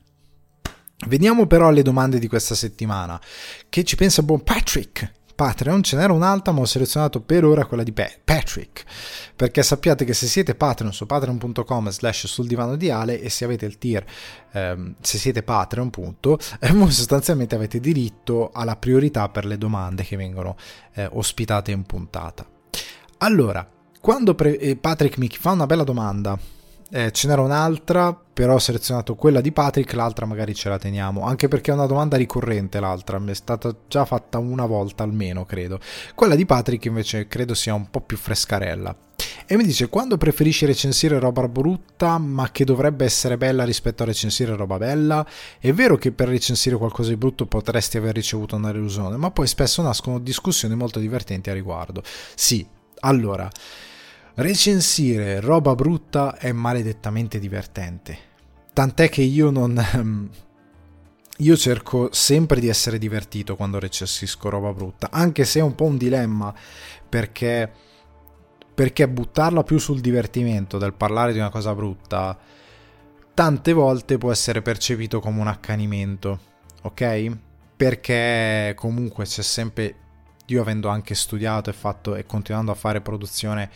[1.08, 3.20] Veniamo però alle domande di questa settimana.
[3.68, 5.15] Che ci pensa buon Patrick?
[5.36, 8.84] Patreon ce n'era un'altra ma ho selezionato per ora quella di Patrick.
[9.36, 13.44] Perché sappiate che se siete Patreon su patreon.com slash sul divano di Ale e se
[13.44, 14.04] avete il tier
[14.52, 20.02] ehm, se siete Patreon appunto eh, voi sostanzialmente avete diritto alla priorità per le domande
[20.02, 20.56] che vengono
[20.94, 22.46] eh, ospitate in puntata.
[23.18, 23.68] Allora
[24.00, 26.38] quando pre- eh, Patrick mi fa una bella domanda
[26.90, 31.22] eh, ce n'era un'altra, però ho selezionato quella di Patrick, l'altra magari ce la teniamo,
[31.22, 35.44] anche perché è una domanda ricorrente l'altra, mi è stata già fatta una volta almeno,
[35.44, 35.80] credo.
[36.14, 38.94] Quella di Patrick invece credo sia un po' più frescarella.
[39.46, 44.06] E mi dice, quando preferisci recensire roba brutta, ma che dovrebbe essere bella rispetto a
[44.06, 45.26] recensire roba bella?
[45.58, 49.46] È vero che per recensire qualcosa di brutto potresti aver ricevuto una delusione, ma poi
[49.46, 52.02] spesso nascono discussioni molto divertenti a riguardo.
[52.34, 52.66] Sì,
[53.00, 53.50] allora...
[54.38, 58.18] Recensire roba brutta è maledettamente divertente.
[58.70, 59.78] Tant'è che io non...
[59.78, 60.30] Ehm,
[61.38, 65.84] io cerco sempre di essere divertito quando recensisco roba brutta, anche se è un po'
[65.84, 66.54] un dilemma,
[67.08, 67.70] perché,
[68.74, 72.38] perché buttarla più sul divertimento del parlare di una cosa brutta,
[73.32, 76.40] tante volte può essere percepito come un accanimento,
[76.82, 77.36] ok?
[77.74, 79.94] Perché comunque c'è sempre,
[80.46, 83.70] io avendo anche studiato e fatto e continuando a fare produzione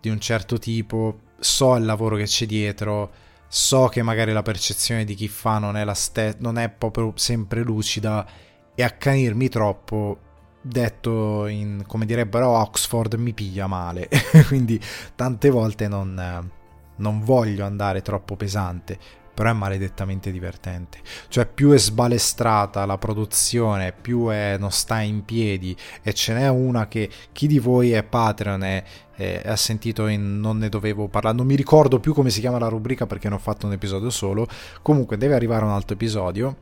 [0.00, 3.10] di un certo tipo, so il lavoro che c'è dietro,
[3.48, 7.12] so che magari la percezione di chi fa non è, la ste- non è proprio
[7.16, 8.26] sempre lucida
[8.74, 10.18] e accanirmi troppo,
[10.60, 14.08] detto in, come direbbero Oxford, mi piglia male.
[14.46, 14.80] Quindi
[15.14, 16.50] tante volte non,
[16.96, 18.98] non voglio andare troppo pesante
[19.38, 20.98] però è maledettamente divertente.
[21.28, 26.48] Cioè più è sbalestrata la produzione, più è, non sta in piedi e ce n'è
[26.48, 28.84] una che chi di voi è Patreon e,
[29.18, 32.60] e ha sentito in non ne dovevo parlare, non mi ricordo più come si chiama
[32.60, 34.46] la rubrica perché ne ho fatto un episodio solo,
[34.80, 36.56] comunque deve arrivare un altro episodio.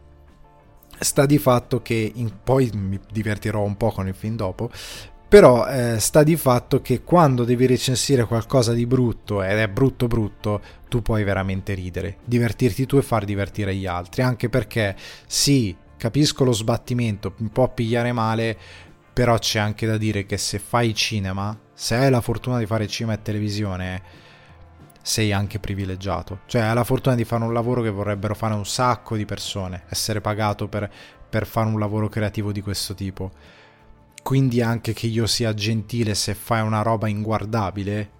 [0.99, 4.71] Sta di fatto che in, poi mi divertirò un po' con il film dopo
[5.29, 10.07] però eh, sta di fatto che quando devi recensire qualcosa di brutto ed è brutto
[10.07, 14.95] brutto, tu puoi veramente ridere, divertirti tu e far divertire gli altri, anche perché
[15.27, 18.57] sì, capisco lo sbattimento, mi può pigliare male,
[19.12, 22.87] però c'è anche da dire che se fai cinema, se hai la fortuna di fare
[22.87, 24.03] cinema e televisione,
[25.03, 26.41] sei anche privilegiato.
[26.47, 29.83] Cioè hai la fortuna di fare un lavoro che vorrebbero fare un sacco di persone,
[29.91, 30.91] essere pagato per,
[31.29, 33.31] per fare un lavoro creativo di questo tipo.
[34.23, 38.11] Quindi anche che io sia gentile se fai una roba inguardabile,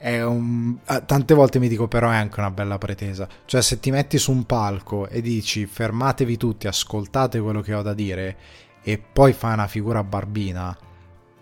[0.00, 0.78] un...
[1.06, 3.28] tante volte mi dico però è anche una bella pretesa.
[3.44, 7.82] Cioè se ti metti su un palco e dici fermatevi tutti, ascoltate quello che ho
[7.82, 8.36] da dire
[8.82, 10.76] e poi fai una figura barbina,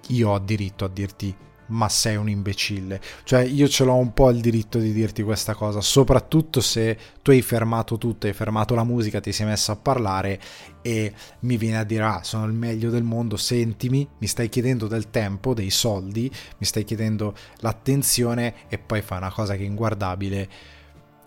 [0.09, 1.35] io ho diritto a dirti
[1.67, 3.01] ma sei un imbecille.
[3.25, 7.31] Cioè io ce l'ho un po' il diritto di dirti questa cosa, soprattutto se tu
[7.31, 10.41] hai fermato tutto, hai fermato la musica, ti sei messo a parlare
[10.83, 14.87] e mi viene a dire ah sono il meglio del mondo, sentimi, mi stai chiedendo
[14.87, 19.67] del tempo, dei soldi, mi stai chiedendo l'attenzione e poi fai una cosa che è
[19.67, 20.49] inguardabile.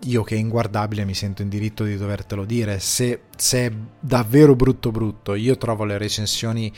[0.02, 2.78] Io che è inguardabile mi sento in diritto di dovertelo dire.
[2.78, 6.72] Se, se è davvero brutto brutto, io trovo le recensioni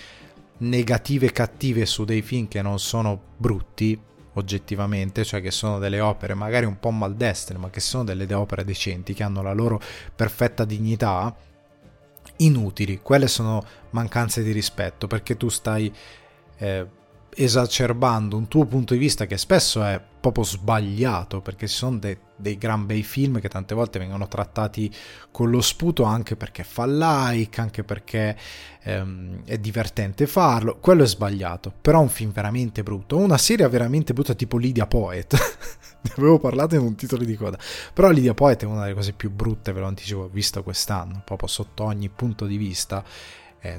[0.61, 3.99] negative cattive su dei film che non sono brutti
[4.35, 8.65] oggettivamente, cioè che sono delle opere magari un po' maldestre, ma che sono delle opere
[8.65, 9.81] decenti, che hanno la loro
[10.15, 11.35] perfetta dignità,
[12.37, 13.01] inutili.
[13.03, 15.93] Quelle sono mancanze di rispetto perché tu stai
[16.59, 16.87] eh,
[17.35, 22.19] esacerbando un tuo punto di vista che spesso è proprio sbagliato perché ci sono de-
[22.37, 24.93] dei gran bei film che tante volte vengono trattati
[25.31, 28.37] con lo sputo anche perché fa like, anche perché
[28.83, 34.13] ehm, è divertente farlo, quello è sbagliato, però un film veramente brutto, una serie veramente
[34.13, 35.35] brutta tipo Lydia Poet,
[36.03, 37.59] ne avevo parlato in un titolo di coda,
[37.95, 41.49] però Lydia Poet è una delle cose più brutte, ve lo anticipo, visto quest'anno, proprio
[41.49, 43.05] sotto ogni punto di vista.
[43.63, 43.79] Eh,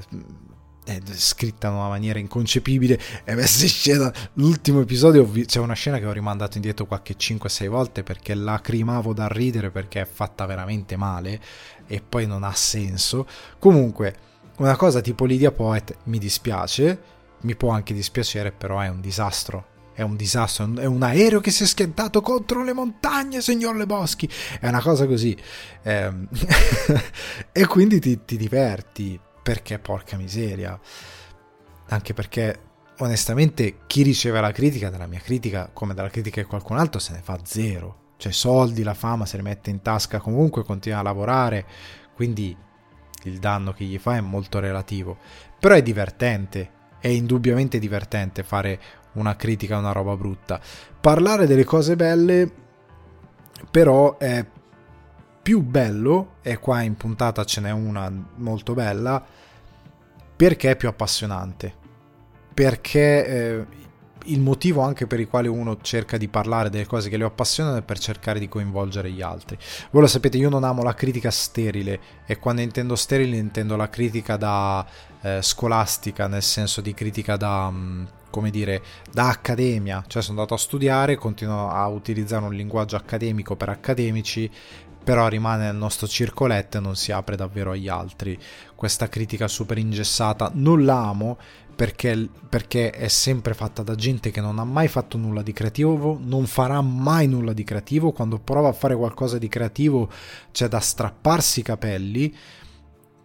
[0.84, 6.06] è scritta in una maniera inconcepibile e in scena l'ultimo episodio c'è una scena che
[6.06, 11.40] ho rimandato indietro qualche 5-6 volte perché lacrimavo da ridere perché è fatta veramente male
[11.86, 13.26] e poi non ha senso
[13.58, 17.00] comunque una cosa tipo Lydia Poet mi dispiace
[17.42, 21.50] mi può anche dispiacere però è un disastro è un disastro, è un aereo che
[21.50, 24.26] si è schiantato contro le montagne, signor Le Boschi.
[24.58, 25.36] È una cosa così.
[25.82, 26.10] Eh,
[27.52, 30.78] e quindi ti, ti diverti perché porca miseria.
[31.88, 32.60] Anche perché
[32.98, 37.12] onestamente chi riceve la critica dalla mia critica come dalla critica di qualcun altro se
[37.12, 38.00] ne fa zero.
[38.16, 41.66] Cioè soldi, la fama se li mette in tasca comunque, continua a lavorare,
[42.14, 42.56] quindi
[43.24, 45.18] il danno che gli fa è molto relativo.
[45.58, 48.80] Però è divertente, è indubbiamente divertente fare
[49.14, 50.60] una critica a una roba brutta.
[51.00, 52.50] Parlare delle cose belle
[53.70, 54.44] però è
[55.42, 59.22] più bello, e qua in puntata ce n'è una molto bella,
[60.36, 61.80] perché è più appassionante.
[62.54, 63.66] Perché eh,
[64.26, 67.78] il motivo anche per il quale uno cerca di parlare delle cose che lo appassionano
[67.78, 69.58] è per cercare di coinvolgere gli altri.
[69.90, 73.88] Voi lo sapete, io non amo la critica sterile e quando intendo sterile intendo la
[73.88, 74.86] critica da
[75.22, 77.70] eh, scolastica, nel senso di critica da...
[77.70, 82.54] Mh, mm, come dire, da accademia, cioè sono andato a studiare, continuo a utilizzare un
[82.54, 84.50] linguaggio accademico per accademici
[85.02, 88.38] però rimane nel nostro circoletto e non si apre davvero agli altri.
[88.74, 91.38] Questa critica super ingessata non la amo
[91.74, 96.18] perché, perché, è sempre fatta da gente che non ha mai fatto nulla di creativo,
[96.22, 100.10] non farà mai nulla di creativo, quando prova a fare qualcosa di creativo
[100.52, 102.34] c'è da strapparsi i capelli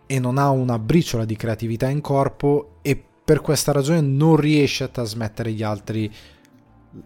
[0.05, 4.85] e non ha una briciola di creatività in corpo e per questa ragione non riesce
[4.85, 6.11] a trasmettere agli altri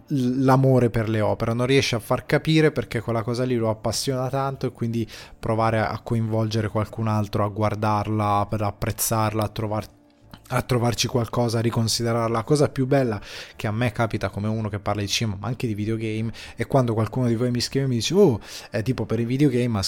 [0.08, 4.28] l'amore per le opere, non riesce a far capire perché quella cosa lì lo appassiona
[4.28, 10.00] tanto e quindi provare a coinvolgere qualcun altro a guardarla, per apprezzarla, a trovarti
[10.48, 12.28] a trovarci qualcosa, a riconsiderarla.
[12.28, 13.20] La cosa più bella
[13.56, 16.66] che a me capita come uno che parla di cinema, ma anche di videogame, è
[16.66, 18.40] quando qualcuno di voi mi scrive e mi dice: Oh,
[18.70, 19.80] è tipo per i videogame,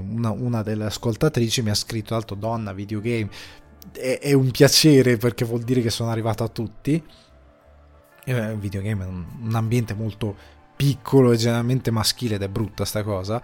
[0.00, 3.30] una, una delle ascoltatrici mi ha scritto: Alto donna, videogame.
[3.92, 7.02] È un piacere perché vuol dire che sono arrivato a tutti
[8.24, 10.34] il videogame è un, un ambiente molto
[10.76, 13.42] piccolo e generalmente maschile ed è brutta sta cosa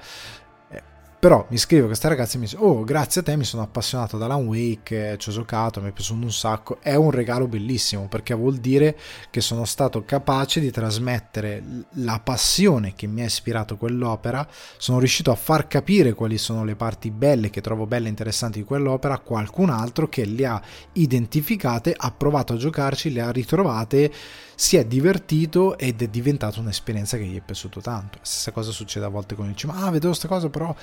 [1.20, 4.18] però mi scrive questa ragazza e mi dice: Oh, grazie a te mi sono appassionato
[4.18, 6.78] da Alan Wake, ci ho giocato, mi è piaciuto un sacco.
[6.80, 8.96] È un regalo bellissimo perché vuol dire
[9.28, 11.60] che sono stato capace di trasmettere
[11.94, 14.46] la passione che mi ha ispirato quell'opera.
[14.76, 18.60] Sono riuscito a far capire quali sono le parti belle che trovo belle e interessanti
[18.60, 20.62] di quell'opera a qualcun altro che le ha
[20.92, 24.12] identificate, ha provato a giocarci, le ha ritrovate
[24.60, 28.18] si è divertito ed è diventata un'esperienza che gli è piaciuto tanto.
[28.22, 30.74] Stessa cosa succede a volte con il cinema, ah vedo questa cosa però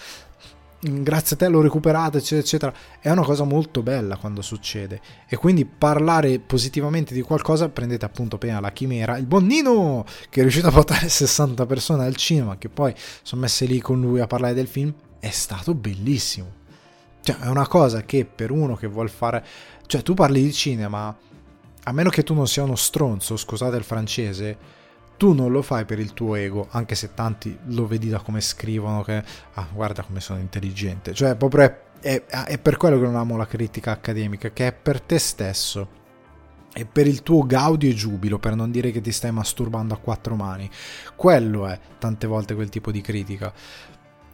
[0.88, 2.74] mm, grazie a te l'ho recuperata eccetera eccetera.
[3.02, 5.02] È una cosa molto bella quando succede.
[5.28, 9.18] E quindi parlare positivamente di qualcosa prendete appunto appena la chimera.
[9.18, 13.42] Il buon Nino che è riuscito a portare 60 persone al cinema che poi sono
[13.42, 16.64] messe lì con lui a parlare del film è stato bellissimo.
[17.20, 19.44] Cioè, è una cosa che per uno che vuol fare...
[19.86, 21.14] Cioè, tu parli di cinema,
[21.88, 24.58] a meno che tu non sia uno stronzo, scusate il francese,
[25.18, 28.42] tu non lo fai per il tuo ego, anche se tanti lo vedi da come
[28.42, 29.24] scrivono che...
[29.54, 31.14] Ah, guarda come sono intelligente.
[31.14, 34.74] Cioè, proprio è, è, è per quello che non amo la critica accademica, che è
[34.74, 36.04] per te stesso
[36.74, 39.98] e per il tuo gaudio e giubilo, per non dire che ti stai masturbando a
[39.98, 40.70] quattro mani.
[41.16, 43.54] Quello è tante volte quel tipo di critica.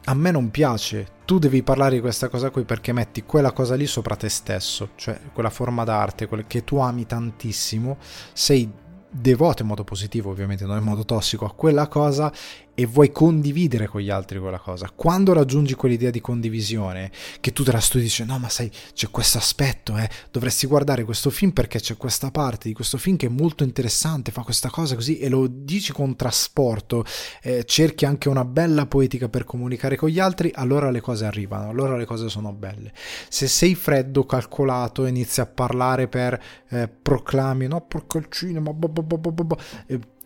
[0.04, 3.76] A me non piace, tu devi parlare di questa cosa qui perché metti quella cosa
[3.76, 7.98] lì sopra te stesso, cioè quella forma d'arte, quella che tu ami tantissimo,
[8.32, 8.68] sei
[9.08, 12.32] devoto in modo positivo, ovviamente non in modo tossico, a quella cosa
[12.74, 14.90] e vuoi condividere con gli altri quella cosa.
[14.94, 17.10] Quando raggiungi quell'idea di condivisione,
[17.40, 21.04] che tu te la studi dici no ma sai c'è questo aspetto, eh, dovresti guardare
[21.04, 24.70] questo film perché c'è questa parte di questo film che è molto interessante, fa questa
[24.70, 27.04] cosa così e lo dici con trasporto,
[27.42, 31.68] eh, cerchi anche una bella poetica per comunicare con gli altri, allora le cose arrivano,
[31.68, 32.92] allora le cose sono belle.
[33.28, 38.88] Se sei freddo, calcolato, inizi a parlare per eh, proclami, no perché il cinema, bo,
[38.88, 39.58] bo, bo,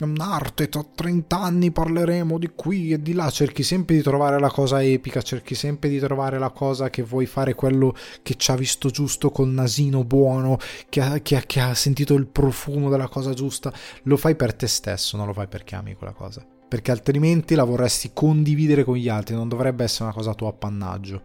[0.05, 4.51] un'arte, tra 30 anni parleremo di qui e di là, cerchi sempre di trovare la
[4.51, 8.57] cosa epica, cerchi sempre di trovare la cosa che vuoi fare quello che ci ha
[8.57, 13.09] visto giusto col nasino buono, che ha, che, ha, che ha sentito il profumo della
[13.09, 13.73] cosa giusta,
[14.03, 17.65] lo fai per te stesso, non lo fai perché ami quella cosa, perché altrimenti la
[17.65, 21.23] vorresti condividere con gli altri, non dovrebbe essere una cosa a tuo appannaggio.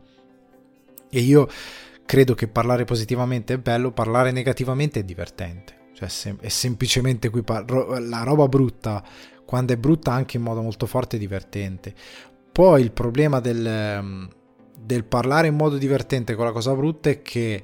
[1.10, 1.50] E io
[2.06, 7.43] credo che parlare positivamente è bello, parlare negativamente è divertente cioè, sem- è semplicemente qui
[7.43, 9.04] par- la roba brutta,
[9.45, 11.93] quando è brutta anche in modo molto forte e divertente.
[12.52, 14.30] Poi il problema del, ehm,
[14.80, 17.64] del parlare in modo divertente con la cosa brutta è che,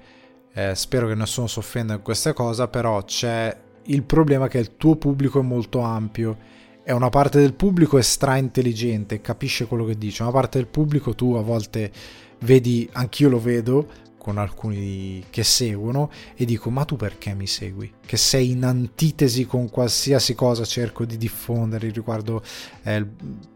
[0.53, 4.77] eh, spero che nessuno si offenda in questa cosa, però c'è il problema che il
[4.77, 9.97] tuo pubblico è molto ampio è una parte del pubblico stra intelligente, capisce quello che
[9.97, 11.91] dice, una parte del pubblico tu a volte
[12.39, 13.87] vedi, anch'io lo vedo,
[14.27, 17.93] con alcuni che seguono e dico ma tu perché mi segui?
[18.05, 22.43] Che sei in antitesi con qualsiasi cosa cerco di diffondere riguardo
[22.83, 23.07] eh,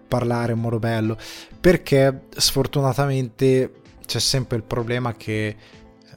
[0.07, 1.17] parlare in modo bello
[1.59, 5.57] perché sfortunatamente c'è sempre il problema che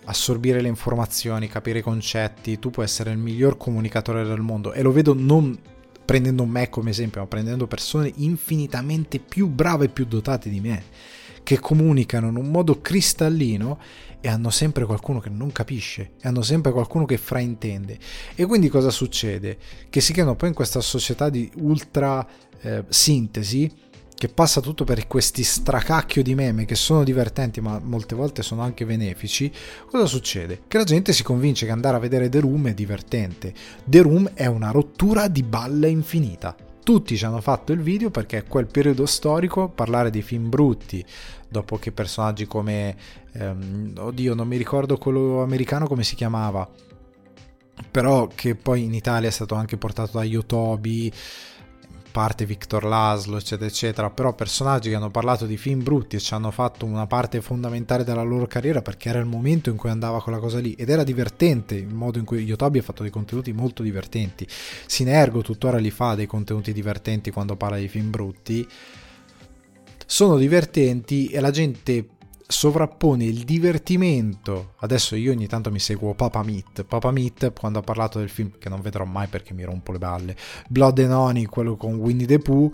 [0.04, 4.82] assorbire le informazioni, capire i concetti, tu puoi essere il miglior comunicatore del mondo e
[4.82, 5.58] lo vedo non
[6.04, 10.82] prendendo me come esempio, ma prendendo persone infinitamente più brave e più dotate di me
[11.44, 13.78] che comunicano in un modo cristallino
[14.24, 17.98] e hanno sempre qualcuno che non capisce e hanno sempre qualcuno che fraintende.
[18.34, 19.58] E quindi cosa succede?
[19.90, 22.26] Che si creano poi in questa società di ultra
[22.62, 23.70] eh, sintesi
[24.16, 28.62] che passa tutto per questi stracacchio di meme che sono divertenti ma molte volte sono
[28.62, 29.52] anche benefici,
[29.90, 30.62] cosa succede?
[30.68, 33.52] Che la gente si convince che andare a vedere The Room è divertente.
[33.84, 36.56] The Room è una rottura di balle infinita.
[36.82, 41.04] Tutti ci hanno fatto il video perché è quel periodo storico, parlare di film brutti,
[41.54, 42.96] dopo che personaggi come
[43.32, 46.68] ehm, oddio non mi ricordo quello americano come si chiamava
[47.90, 51.12] però che poi in Italia è stato anche portato da Yotobi
[52.10, 56.34] parte Victor Laszlo eccetera eccetera però personaggi che hanno parlato di film brutti e ci
[56.34, 60.20] hanno fatto una parte fondamentale della loro carriera perché era il momento in cui andava
[60.20, 63.52] quella cosa lì ed era divertente il modo in cui Yotobi ha fatto dei contenuti
[63.52, 64.46] molto divertenti.
[64.86, 68.68] Sinergo tuttora li fa dei contenuti divertenti quando parla di film brutti
[70.06, 72.08] sono divertenti e la gente
[72.46, 74.74] sovrappone il divertimento.
[74.78, 76.84] Adesso io ogni tanto mi seguo Papa Meat.
[76.84, 79.98] Papa Meat, quando ha parlato del film che non vedrò mai perché mi rompo le
[79.98, 80.36] balle,
[80.68, 82.72] Blood and Honey, quello con Winnie the Pooh,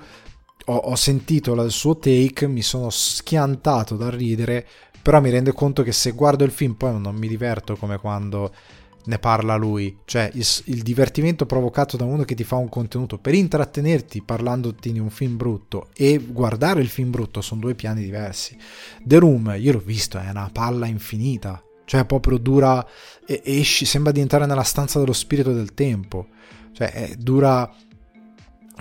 [0.66, 4.66] ho, ho sentito il suo take, mi sono schiantato da ridere,
[5.02, 8.52] però mi rendo conto che se guardo il film poi non mi diverto come quando
[9.04, 13.18] ne parla lui, cioè il, il, divertimento provocato da uno che ti fa un contenuto
[13.18, 18.02] per intrattenerti parlandoti di un film brutto e guardare il film brutto sono due piani
[18.02, 18.56] diversi.
[19.02, 22.86] The Room, io l'ho visto, è una palla infinita, cioè proprio dura,
[23.26, 26.28] esci, sembra di entrare nella stanza dello spirito del tempo,
[26.72, 27.72] cioè è, dura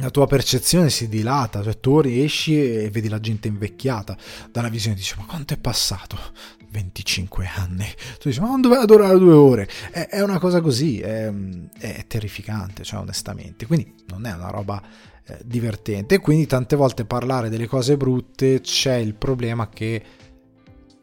[0.02, 4.18] la tua percezione si dilata, cioè tu riesci e vedi la gente invecchiata.
[4.52, 6.18] Dalla visione dici ma quanto è passato?
[6.72, 7.86] 25 anni.
[8.20, 9.70] Tu dici, ma non doveva durare due ore.
[9.92, 11.32] È, è una cosa così, è,
[11.78, 13.66] è, terrificante, cioè onestamente.
[13.66, 14.82] Quindi non è una roba
[15.26, 16.20] eh, divertente.
[16.20, 20.04] Quindi tante volte parlare delle cose brutte c'è il problema che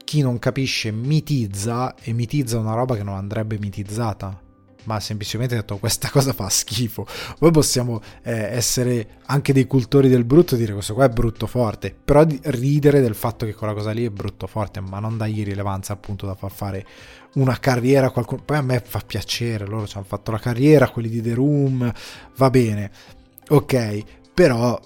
[0.04, 4.44] chi non capisce mitizza e mitizza una roba che non andrebbe mitizzata
[4.86, 7.06] ma semplicemente detto questa cosa fa schifo.
[7.38, 11.46] Poi possiamo eh, essere anche dei cultori del brutto e dire questo qua è brutto
[11.46, 15.44] forte, però ridere del fatto che quella cosa lì è brutto forte, ma non dargli
[15.44, 16.86] rilevanza appunto da far fare
[17.34, 18.42] una carriera a qualcuno.
[18.44, 21.92] Poi a me fa piacere, loro ci hanno fatto la carriera, quelli di The Room,
[22.36, 22.90] va bene,
[23.48, 24.80] ok, però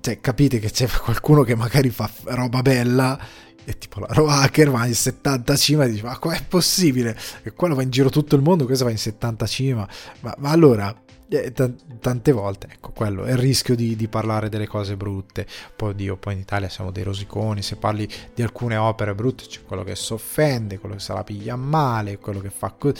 [0.00, 3.18] cioè, capite che c'è qualcuno che magari fa roba bella
[3.64, 7.16] e tipo la Roacher va in 70 cima e dici ma com'è possibile?
[7.42, 9.88] E quello va in giro tutto il mondo, questo va in 70 cima.
[10.20, 10.94] Ma, ma allora,
[11.28, 15.46] eh, t- tante volte, ecco, quello è il rischio di, di, parlare delle cose brutte.
[15.76, 19.62] Poi, Dio, poi in Italia siamo dei rosiconi, se parli di alcune opere brutte c'è
[19.62, 22.94] quello che si offende, quello che se la piglia male, quello che fa così.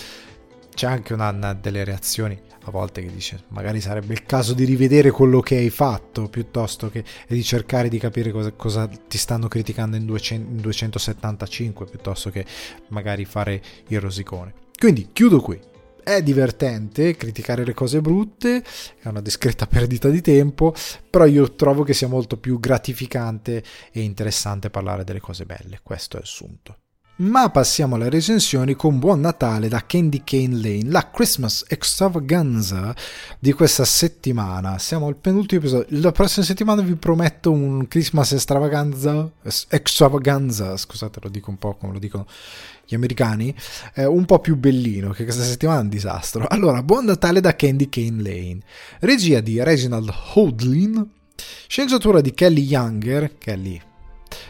[0.74, 2.38] C'è anche una, una delle reazioni
[2.69, 6.89] a volte che dice magari sarebbe il caso di rivedere quello che hai fatto piuttosto
[6.91, 12.31] che di cercare di capire cosa, cosa ti stanno criticando in, 200, in 275 piuttosto
[12.31, 12.45] che
[12.89, 14.55] magari fare il rosicone.
[14.79, 15.61] Quindi chiudo qui.
[16.09, 18.64] È divertente criticare le cose brutte,
[18.99, 20.73] è una discreta perdita di tempo,
[21.11, 23.62] però io trovo che sia molto più gratificante
[23.93, 26.79] e interessante parlare delle cose belle, questo è il sunto.
[27.21, 32.95] Ma passiamo alle recensioni con Buon Natale da Candy Cane Lane, la Christmas extravaganza
[33.41, 34.79] di questa settimana.
[34.79, 36.01] Siamo al penultimo episodio.
[36.01, 39.29] La prossima settimana vi prometto un Christmas extravaganza,
[39.69, 42.25] extravaganza, scusate lo dico un po' come lo dicono
[42.87, 43.53] gli americani,
[43.95, 46.47] eh, un po' più bellino, che questa settimana è un disastro.
[46.47, 48.61] Allora, Buon Natale da Candy Cane Lane,
[49.01, 51.05] regia di Reginald Hoadlin,
[51.66, 53.87] sceneggiatura di Kelly Younger, Kelly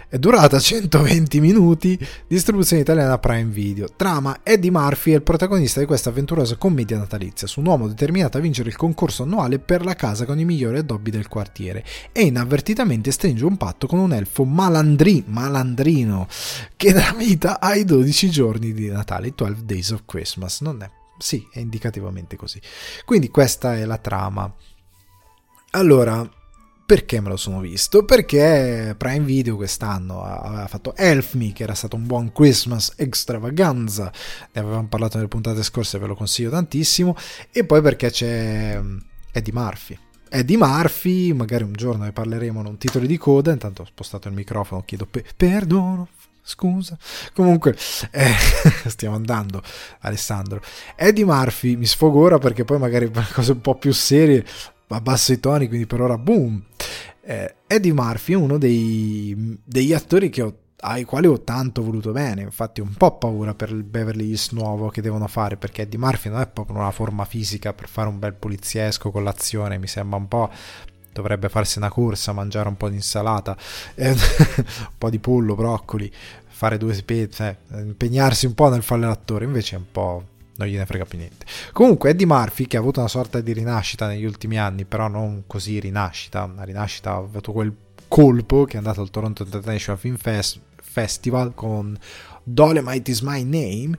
[0.08, 3.88] è durata 120 minuti, distribuzione italiana Prime Video.
[3.94, 8.38] Trama: Eddie Murphy è il protagonista di questa avventurosa commedia natalizia su un uomo determinato
[8.38, 12.22] a vincere il concorso annuale per la casa con i migliori addobbi del quartiere e
[12.22, 16.26] inavvertitamente stringe un patto con un elfo malandri, malandrino
[16.76, 20.60] che dà vita ai 12 giorni di Natale, 12 Days of Christmas.
[20.60, 22.60] Non è sì, è indicativamente così.
[23.04, 24.50] Quindi questa è la trama.
[25.72, 26.26] Allora,
[26.88, 28.02] perché me lo sono visto?
[28.06, 34.10] Perché Prime Video quest'anno aveva fatto Elf Me, che era stato un buon Christmas extravaganza,
[34.52, 37.14] ne avevamo parlato nelle puntate scorse, ve lo consiglio tantissimo,
[37.52, 38.98] e poi perché c'è mm,
[39.32, 39.98] Eddie Murphy.
[40.30, 44.34] Eddie Murphy, magari un giorno ne parleremo non titoli di coda, intanto ho spostato il
[44.34, 46.08] microfono, chiedo pe- perdono,
[46.42, 46.96] scusa.
[47.34, 47.76] Comunque,
[48.12, 48.32] eh,
[48.88, 49.62] stiamo andando,
[50.00, 50.62] Alessandro.
[50.96, 54.42] Eddie Murphy mi sfogo ora perché poi magari per cose un po' più serie
[54.96, 56.62] abbasso i toni, quindi per ora boom.
[57.20, 62.42] Eh, Eddie Murphy è uno dei, degli attori ho, ai quali ho tanto voluto bene,
[62.42, 66.30] infatti un po' paura per il Beverly Hills nuovo che devono fare, perché Eddie Murphy
[66.30, 70.18] non è proprio una forma fisica per fare un bel poliziesco con l'azione, mi sembra
[70.18, 70.50] un po'
[71.12, 73.56] dovrebbe farsi una corsa, mangiare un po' di insalata,
[73.94, 74.16] eh, un
[74.96, 76.10] po' di pollo, broccoli,
[76.46, 80.24] fare due spezze, eh, impegnarsi un po' nel fare l'attore, invece è un po'
[80.58, 81.46] non gliene frega più niente.
[81.72, 85.44] Comunque Eddie Murphy, che ha avuto una sorta di rinascita negli ultimi anni, però non
[85.46, 87.74] così rinascita, una rinascita ha avuto quel
[88.08, 91.96] colpo che è andato al Toronto International Film Fest- Festival con
[92.42, 93.96] Dolemite is my name,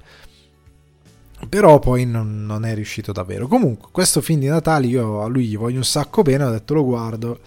[1.47, 3.47] però poi non, non, è riuscito davvero.
[3.47, 6.73] Comunque, questo film di Natale io a lui gli voglio un sacco bene, ho detto
[6.73, 7.39] lo guardo,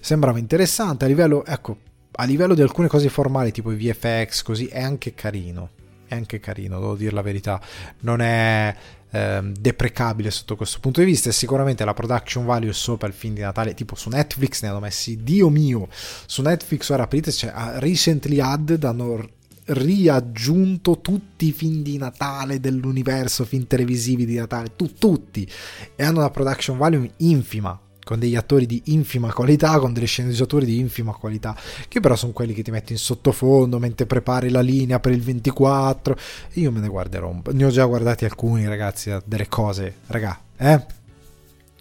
[0.00, 1.78] sembrava interessante, a livello, ecco,
[2.12, 5.70] a livello di alcune cose formali tipo i VFX così è anche carino
[6.08, 7.60] è anche carino, devo dire la verità.
[8.00, 8.74] Non è
[9.10, 11.28] eh, deprecabile sotto questo punto di vista.
[11.28, 14.80] E sicuramente la production value sopra il film di Natale, tipo su Netflix ne hanno
[14.80, 19.28] messi, Dio mio, su Netflix ora aprite, c'è cioè, Recently Added hanno
[19.66, 25.46] riaggiunto tutti i film di Natale dell'universo, film televisivi di Natale, tu, tutti,
[25.94, 27.78] e hanno una production value infima
[28.08, 31.54] con degli attori di infima qualità, con delle sceneggiature di infima qualità,
[31.88, 35.20] che però sono quelli che ti metti in sottofondo mentre prepari la linea per il
[35.20, 36.16] 24.
[36.54, 37.52] Io me ne guarderò un po'.
[37.52, 40.86] Ne ho già guardati alcuni, ragazzi, delle cose, raga, eh?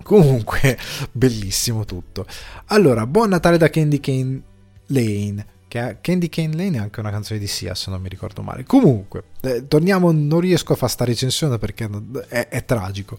[0.03, 0.77] Comunque,
[1.13, 2.25] bellissimo tutto.
[2.65, 4.41] Allora, buon Natale da Candy Cane
[4.87, 5.45] Lane.
[5.69, 8.65] Che Candy Cane Lane è anche una canzone di Sia, se non mi ricordo male.
[8.65, 11.89] Comunque, eh, torniamo, non riesco a fare sta recensione perché
[12.27, 13.17] è, è tragico.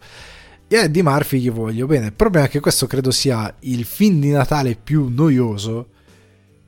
[0.70, 2.06] E a Eddie Murphy gli voglio bene.
[2.06, 5.88] Il problema è che questo credo sia il film di Natale più noioso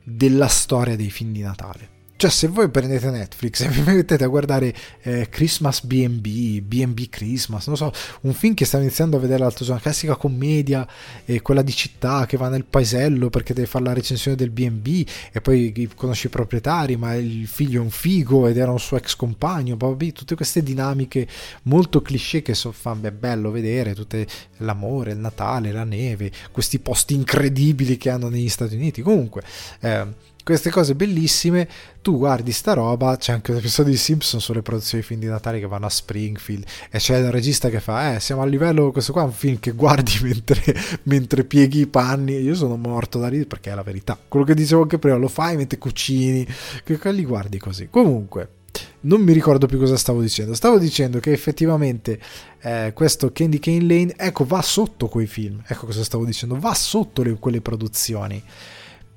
[0.03, 1.99] della storia dei film di Natale.
[2.20, 7.66] Cioè, se voi prendete Netflix e vi mettete a guardare eh, Christmas BB, BB Christmas,
[7.66, 7.90] non so,
[8.20, 10.86] un film che stavo iniziando a vedere l'altro giorno, una classica commedia,
[11.24, 15.08] eh, quella di città che va nel paesello perché deve fare la recensione del BB
[15.32, 18.98] e poi conosce i proprietari, ma il figlio è un figo ed era un suo
[18.98, 21.26] ex compagno, vabbè, tutte queste dinamiche
[21.62, 24.26] molto cliché che so, fa, è bello vedere, tutte,
[24.58, 29.00] l'amore, il Natale, la neve, questi posti incredibili che hanno negli Stati Uniti.
[29.00, 29.42] Comunque,
[29.80, 31.68] eh, queste cose bellissime,
[32.03, 35.26] tu guardi sta roba, c'è anche un episodio di Simpson sulle produzioni di film di
[35.26, 38.91] Natale che vanno a Springfield e c'è il regista che fa, eh, siamo a livello,
[38.93, 40.62] questo qua è un film che guardi mentre,
[41.05, 44.18] mentre pieghi i panni io sono morto da ridere perché è la verità.
[44.28, 46.47] Quello che dicevo anche prima, lo fai mentre cucini,
[46.84, 47.88] che li guardi così.
[47.91, 48.59] Comunque,
[49.03, 50.55] non mi ricordo più cosa stavo dicendo.
[50.55, 52.20] Stavo dicendo che effettivamente
[52.61, 55.62] eh, questo Candy Cane Lane, ecco, va sotto quei film.
[55.66, 58.43] Ecco cosa stavo dicendo, va sotto le, quelle produzioni.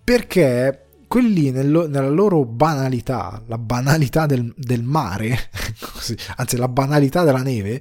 [0.04, 0.83] Perché
[1.14, 5.38] quelli nello, nella loro banalità, la banalità del, del mare,
[5.94, 7.80] così, anzi la banalità della neve,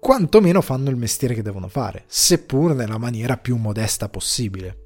[0.00, 4.78] quantomeno fanno il mestiere che devono fare, seppur nella maniera più modesta possibile.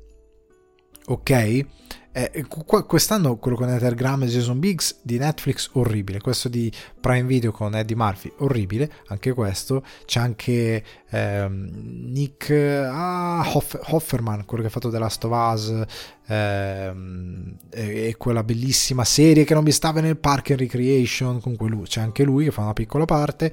[1.07, 1.67] Ok?
[2.15, 7.53] Eh, quest'anno quello con Ethergram e Jason Biggs di Netflix orribile, questo di Prime Video
[7.53, 11.71] con Eddie Murphy orribile, anche questo, c'è anche ehm,
[12.11, 15.85] Nick ah, Hoff, Hofferman, quello che ha fatto The Last of Us
[16.27, 21.71] ehm, e, e, quella bellissima serie che non mi stava nel Park and Recreation, comunque
[21.71, 23.51] lui, c'è anche lui che fa una piccola parte,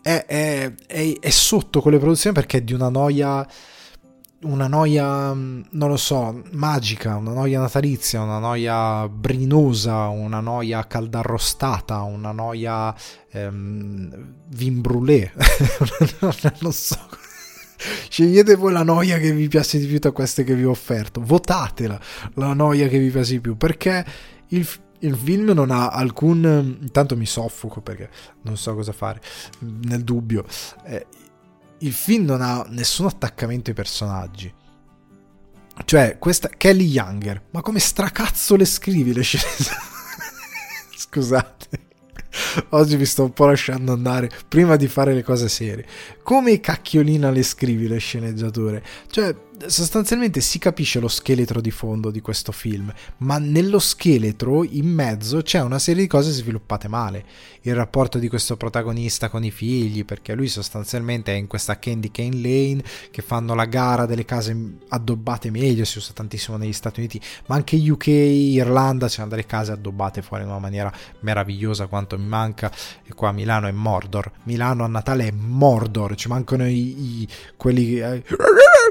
[0.00, 3.44] è, è, è, è sotto quelle produzioni perché è di una noia
[4.42, 10.86] una noia, mm, non lo so, magica, una noia natalizia, una noia brinosa, una noia
[10.86, 12.94] caldarrostata, una noia
[13.32, 15.32] ehm, vin brûlé,
[16.60, 16.98] non so.
[18.08, 21.20] Scegliete voi la noia che vi piace di più tra queste che vi ho offerto,
[21.20, 22.00] votatela
[22.34, 24.04] la noia che vi piace di più, perché
[24.48, 24.66] il,
[25.00, 26.76] il film non ha alcun...
[26.80, 28.08] Intanto mi soffoco perché
[28.42, 29.20] non so cosa fare,
[29.60, 30.44] nel dubbio.
[30.84, 31.06] Eh,
[31.78, 34.52] il film non ha nessun attaccamento ai personaggi.
[35.84, 39.44] Cioè, questa Kelly Younger, ma come stracazzo le scrivi le scene?
[40.96, 41.86] Scusate.
[42.70, 45.86] Oggi vi sto un po' lasciando andare prima di fare le cose serie.
[46.22, 48.84] Come cacchiolina le scrivi le sceneggiature?
[49.08, 49.34] Cioè,
[49.66, 55.42] sostanzialmente si capisce lo scheletro di fondo di questo film, ma nello scheletro in mezzo
[55.42, 57.24] c'è una serie di cose sviluppate male.
[57.62, 62.10] Il rapporto di questo protagonista con i figli, perché lui sostanzialmente è in questa Candy
[62.10, 64.56] Cane Lane che fanno la gara delle case
[64.88, 69.72] addobbate meglio, si usa tantissimo negli Stati Uniti, ma anche UK, Irlanda c'erano delle case
[69.72, 72.72] addobbate fuori in una maniera meravigliosa quanto mi manca
[73.04, 74.30] e qua Milano è Mordor.
[74.44, 78.22] Milano a Natale è Mordor, ci mancano i, i quelli eh,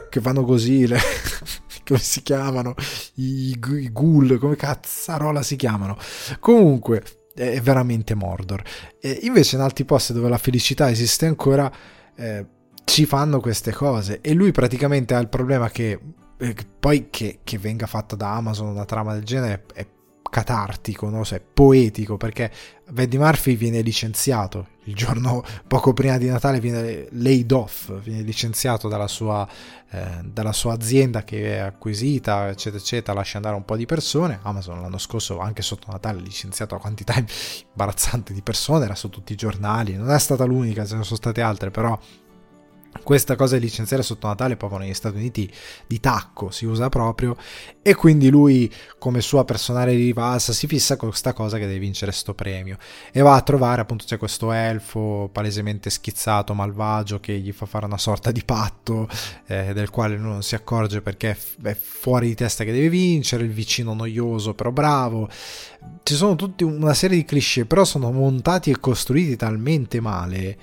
[0.09, 0.99] che fanno così, le,
[1.85, 2.75] come si chiamano,
[3.15, 5.97] I, i ghoul, come cazzarola si chiamano.
[6.39, 8.63] Comunque, è veramente Mordor.
[8.99, 11.71] E invece in altri posti dove la felicità esiste ancora,
[12.15, 12.45] eh,
[12.83, 14.21] ci fanno queste cose.
[14.21, 15.99] E lui praticamente ha il problema che
[16.37, 19.85] eh, poi che, che, venga fatta da Amazon una trama del genere è
[20.29, 22.51] catartico, non so, è poetico, perché
[22.95, 28.87] Eddie Murphy viene licenziato il giorno poco prima di Natale, viene laid off, viene licenziato
[28.87, 29.47] dalla sua,
[29.89, 34.39] eh, dalla sua azienda che è acquisita, eccetera, eccetera, lascia andare un po' di persone.
[34.43, 37.13] Amazon l'anno scorso, anche sotto Natale, ha licenziato una quantità
[37.69, 41.17] imbarazzante di persone, era su tutti i giornali, non è stata l'unica, ce ne sono
[41.17, 41.97] state altre, però
[43.03, 45.51] questa cosa di licenziare sotto Natale proprio negli Stati Uniti
[45.85, 47.35] di tacco si usa proprio.
[47.81, 52.11] E quindi lui come sua personale rivalsa si fissa con questa cosa che deve vincere
[52.11, 52.77] sto premio.
[53.11, 57.85] E va a trovare appunto c'è questo elfo palesemente schizzato malvagio che gli fa fare
[57.85, 59.07] una sorta di patto
[59.47, 63.43] eh, del quale lui non si accorge perché è fuori di testa che deve vincere
[63.43, 65.29] il vicino noioso però bravo.
[66.03, 70.57] Ci sono tutta una serie di cliché però sono montati e costruiti talmente male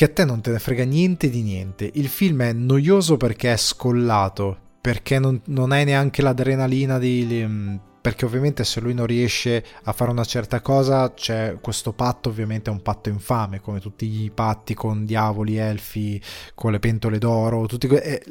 [0.00, 1.90] che a te non te ne frega niente di niente.
[1.92, 7.78] Il film è noioso perché è scollato, perché non, non hai neanche l'adrenalina di...
[8.00, 12.70] Perché ovviamente se lui non riesce a fare una certa cosa c'è questo patto, ovviamente
[12.70, 16.18] è un patto infame, come tutti i patti con diavoli, elfi,
[16.54, 18.22] con le pentole d'oro, tutti que- eh,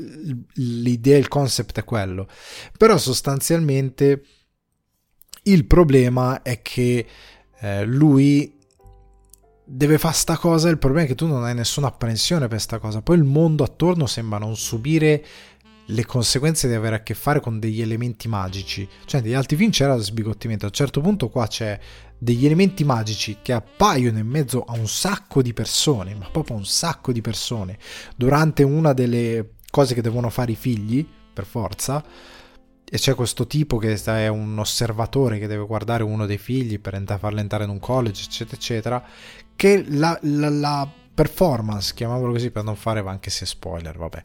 [0.54, 2.28] l'idea, il concept è quello.
[2.80, 4.24] Però sostanzialmente
[5.44, 7.06] il problema è che
[7.60, 8.58] eh, lui
[9.72, 12.80] deve fare sta cosa, il problema è che tu non hai nessuna apprensione per sta
[12.80, 15.24] cosa, poi il mondo attorno sembra non subire
[15.86, 19.70] le conseguenze di avere a che fare con degli elementi magici, cioè negli altri film
[19.70, 21.80] c'era sbigottimento, a un certo punto qua c'è
[22.18, 26.66] degli elementi magici che appaiono in mezzo a un sacco di persone, ma proprio un
[26.66, 27.78] sacco di persone,
[28.16, 32.04] durante una delle cose che devono fare i figli, per forza,
[32.92, 37.00] e c'è questo tipo che è un osservatore che deve guardare uno dei figli per
[37.20, 39.06] farlo entrare in un college, eccetera, eccetera,
[39.60, 44.22] che la, la, la performance, chiamiamolo così per non fare anche se spoiler, vabbè,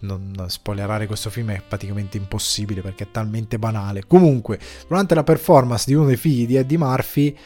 [0.00, 4.04] non spoilerare questo film è praticamente impossibile perché è talmente banale.
[4.04, 4.58] Comunque,
[4.88, 7.38] durante la performance di uno dei figli di Eddie Murphy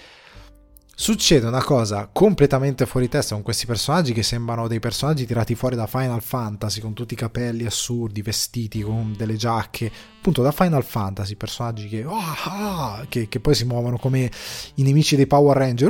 [1.00, 5.76] succede una cosa completamente fuori testa con questi personaggi che sembrano dei personaggi tirati fuori
[5.76, 10.84] da Final Fantasy con tutti i capelli assurdi, vestiti con delle giacche, appunto da Final
[10.84, 14.28] Fantasy, personaggi che, oh, ah, che, che poi si muovono come
[14.74, 15.88] i nemici dei Power Ranger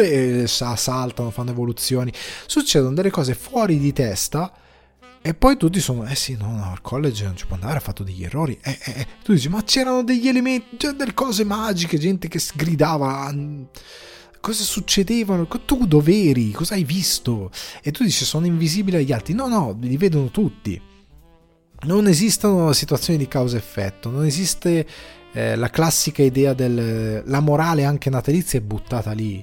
[0.00, 2.10] e saltano, fanno evoluzioni.
[2.46, 4.50] Succedono delle cose fuori di testa.
[5.24, 7.80] E poi tutti sono, eh sì, no, no, al college non ci può andare, ha
[7.80, 8.58] fatto degli errori.
[8.60, 9.06] Eh, eh, eh.
[9.22, 13.30] Tu dici, ma c'erano degli elementi, cioè delle cose magiche, gente che sgridava
[14.42, 17.52] cosa succedevano, tu dov'eri, cosa hai visto?
[17.80, 20.78] E tu dici sono invisibili agli altri, no no, li vedono tutti.
[21.84, 24.86] non esistono situazioni di causa-effetto, non esiste
[25.32, 29.42] eh, la classica idea della morale anche natalizia è buttata lì.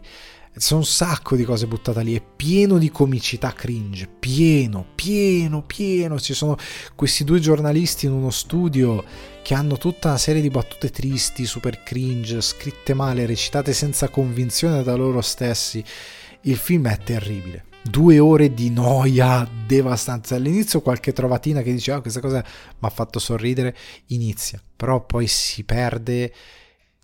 [0.59, 6.19] C'è un sacco di cose buttate lì, è pieno di comicità cringe, pieno, pieno, pieno.
[6.19, 6.57] Ci sono
[6.95, 9.01] questi due giornalisti in uno studio
[9.41, 14.83] che hanno tutta una serie di battute tristi, super cringe, scritte male, recitate senza convinzione
[14.83, 15.81] da loro stessi.
[16.41, 17.63] Il film è terribile.
[17.81, 20.35] Due ore di noia devastante.
[20.35, 23.73] All'inizio qualche trovatina che dice, oh, questa cosa mi ha fatto sorridere,
[24.07, 26.33] inizia, però poi si perde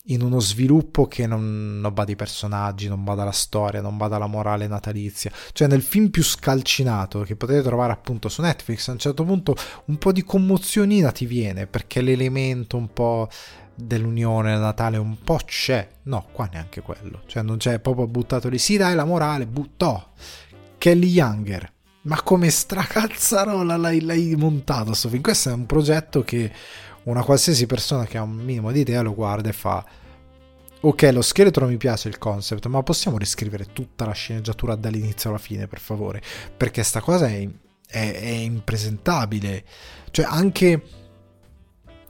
[0.08, 4.18] in uno sviluppo che non, non bada i personaggi, non bada la storia, non bada
[4.18, 5.32] la morale natalizia.
[5.52, 9.56] Cioè nel film più scalcinato che potete trovare appunto su Netflix, a un certo punto
[9.86, 13.30] un po' di commozionina ti viene perché l'elemento un po'
[13.76, 15.88] dell'unione Natale un po' c'è.
[16.04, 17.22] No, qua neanche quello.
[17.26, 18.58] Cioè non c'è proprio buttato lì.
[18.58, 20.12] Sì, dai, la morale, buttò.
[20.78, 21.72] Kelly Younger.
[22.02, 25.24] Ma come stracazzarola l'hai, l'hai montato sto film?
[25.24, 26.52] Questo è un progetto che
[27.06, 29.86] una qualsiasi persona che ha un minimo di idea lo guarda e fa
[30.82, 35.40] ok lo scheletro mi piace il concept ma possiamo riscrivere tutta la sceneggiatura dall'inizio alla
[35.40, 36.22] fine per favore?
[36.56, 37.48] Perché sta cosa è,
[37.88, 39.64] è, è impresentabile.
[40.12, 40.82] Cioè anche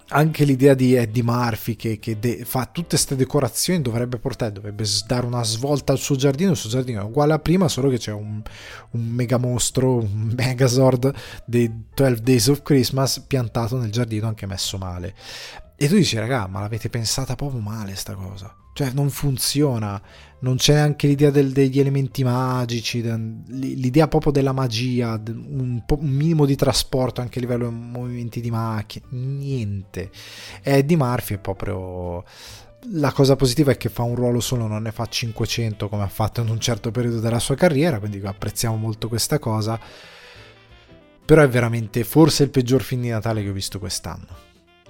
[0.10, 4.86] anche l'idea di Eddie Murphy che, che de- fa tutte queste decorazioni dovrebbe portare, dovrebbe
[5.08, 7.98] dare una svolta al suo giardino, il suo giardino è uguale a prima, solo che
[7.98, 8.42] c'è un,
[8.92, 11.14] un mega mostro, un megazord
[11.46, 15.16] dei 12 Days of Christmas piantato nel giardino anche messo male.
[15.78, 18.56] E tu dici, raga, ma l'avete pensata proprio male sta cosa.
[18.74, 20.02] Cioè, non funziona.
[20.46, 23.02] Non c'è anche l'idea del, degli elementi magici,
[23.48, 28.52] l'idea proprio della magia, un, un, minimo di trasporto anche a livello di movimenti di
[28.52, 29.06] macchine.
[29.10, 30.12] Niente.
[30.62, 32.24] Eddie Murphy è proprio.
[32.92, 36.08] La cosa positiva è che fa un ruolo solo, non ne fa 500 come ha
[36.08, 39.80] fatto in un certo periodo della sua carriera, quindi apprezziamo molto questa cosa.
[41.26, 44.45] Però è veramente forse il peggior film di Natale che ho visto quest'anno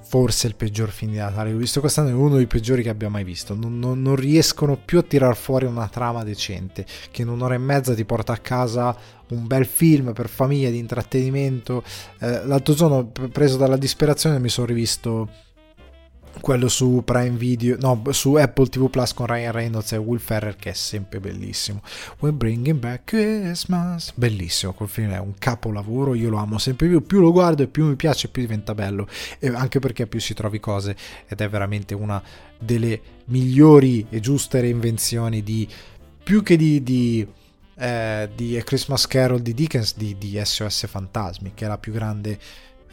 [0.07, 2.89] forse il peggior film di Natale che ho visto quest'anno, è uno dei peggiori che
[2.89, 3.55] abbia mai visto.
[3.55, 7.57] Non, non, non, riescono più a tirar fuori una trama decente, che in un'ora e
[7.57, 8.95] mezza ti porta a casa
[9.29, 11.83] un bel film per famiglia di intrattenimento.
[12.19, 15.29] Eh, l'altro giorno, preso dalla disperazione, mi sono rivisto
[16.39, 20.55] quello su Prime Video, no, su Apple TV Plus con Ryan Reynolds e Will Ferrer
[20.55, 21.81] che è sempre bellissimo.
[22.19, 27.05] We're bringing back Christmas, bellissimo, quel film è un capolavoro, io lo amo sempre più,
[27.05, 29.07] più lo guardo e più mi piace, più diventa bello,
[29.39, 30.95] e anche perché più si trovi cose
[31.27, 32.21] ed è veramente una
[32.59, 35.67] delle migliori e giuste reinvenzioni di
[36.23, 37.27] più che di, di
[37.77, 41.91] eh, di A Christmas Carol di Dickens di, di SOS Fantasmi, che è la più
[41.91, 42.39] grande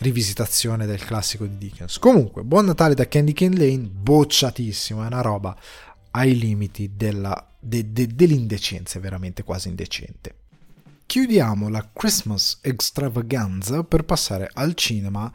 [0.03, 1.99] rivisitazione del classico di Dickens.
[1.99, 5.57] Comunque, Buon Natale da Candy Cane Lane, bocciatissimo, è una roba
[6.11, 10.35] ai limiti della, de, de, dell'indecenza, veramente quasi indecente.
[11.07, 15.33] Chiudiamo la Christmas extravaganza per passare al cinema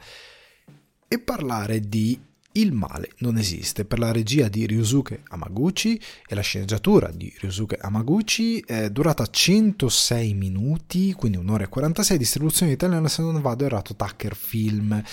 [1.07, 2.19] e parlare di
[2.59, 7.77] il male non esiste per la regia di Ryusuke Amaguchi e la sceneggiatura di Ryusuke
[7.79, 13.95] Amaguchi è durata 106 minuti, quindi un'ora e 46, distribuzione italiana se non vado errato
[13.95, 15.03] Tucker Film.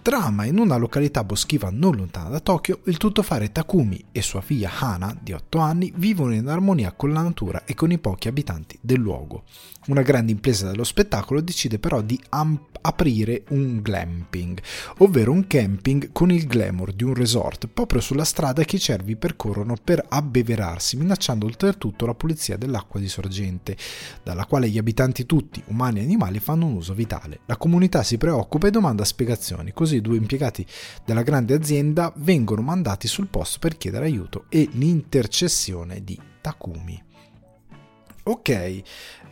[0.00, 4.70] Trama in una località boschiva non lontana da Tokyo, il tuttofare Takumi e sua figlia
[4.78, 8.78] Hana, di 8 anni, vivono in armonia con la natura e con i pochi abitanti
[8.80, 9.44] del luogo.
[9.86, 14.60] Una grande impresa dello spettacolo decide però di ampliare aprire un glamping,
[14.98, 19.16] ovvero un camping con il glamour di un resort proprio sulla strada che i cervi
[19.16, 23.76] percorrono per abbeverarsi, minacciando oltretutto la pulizia dell'acqua di sorgente,
[24.22, 27.40] dalla quale gli abitanti tutti, umani e animali, fanno un uso vitale.
[27.46, 30.64] La comunità si preoccupa e domanda spiegazioni, così due impiegati
[31.04, 37.02] della grande azienda vengono mandati sul posto per chiedere aiuto e l'intercessione di Takumi.
[38.28, 38.82] Ok,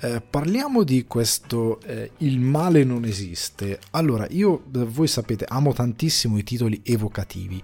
[0.04, 3.78] eh, parliamo di questo eh, Il male non esiste.
[3.92, 7.62] Allora, io, voi sapete, amo tantissimo i titoli evocativi.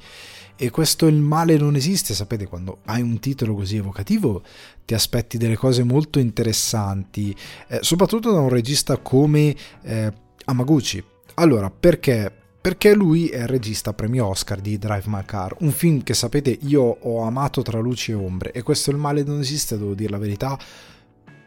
[0.57, 4.43] E questo Il male non esiste, sapete, quando hai un titolo così evocativo
[4.84, 7.34] ti aspetti delle cose molto interessanti,
[7.68, 10.12] eh, soprattutto da un regista come eh,
[10.45, 11.03] Amaguchi.
[11.34, 12.41] Allora, perché?
[12.61, 16.59] perché lui è il regista premio Oscar di Drive My Car, un film che sapete
[16.62, 20.11] io ho amato tra luci e ombre e questo il male non esiste, devo dire
[20.11, 20.59] la verità,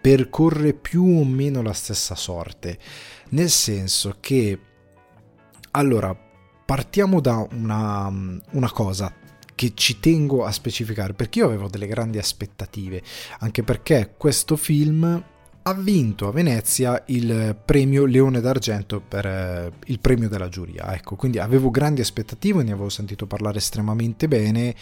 [0.03, 2.77] percorre più o meno la stessa sorte,
[3.29, 4.59] nel senso che
[5.71, 6.13] allora
[6.65, 8.11] partiamo da una,
[8.51, 9.13] una cosa
[9.55, 13.01] che ci tengo a specificare perché io avevo delle grandi aspettative,
[13.39, 15.23] anche perché questo film
[15.65, 20.93] ha vinto a Venezia il premio Leone d'Argento per eh, il premio della giuria.
[20.93, 24.75] Ecco, quindi avevo grandi aspettative, ne avevo sentito parlare estremamente bene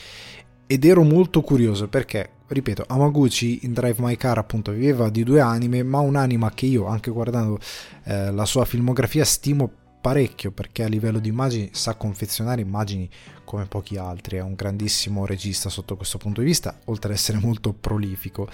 [0.65, 5.39] ed ero molto curioso perché, ripeto, Amaguchi in Drive My Car appunto viveva di due
[5.39, 7.59] anime, ma un'anima che io, anche guardando
[8.03, 9.71] eh, la sua filmografia, stimo
[10.01, 13.07] parecchio perché a livello di immagini sa confezionare immagini
[13.45, 17.37] come pochi altri, è un grandissimo regista sotto questo punto di vista, oltre ad essere
[17.43, 18.49] molto prolifico.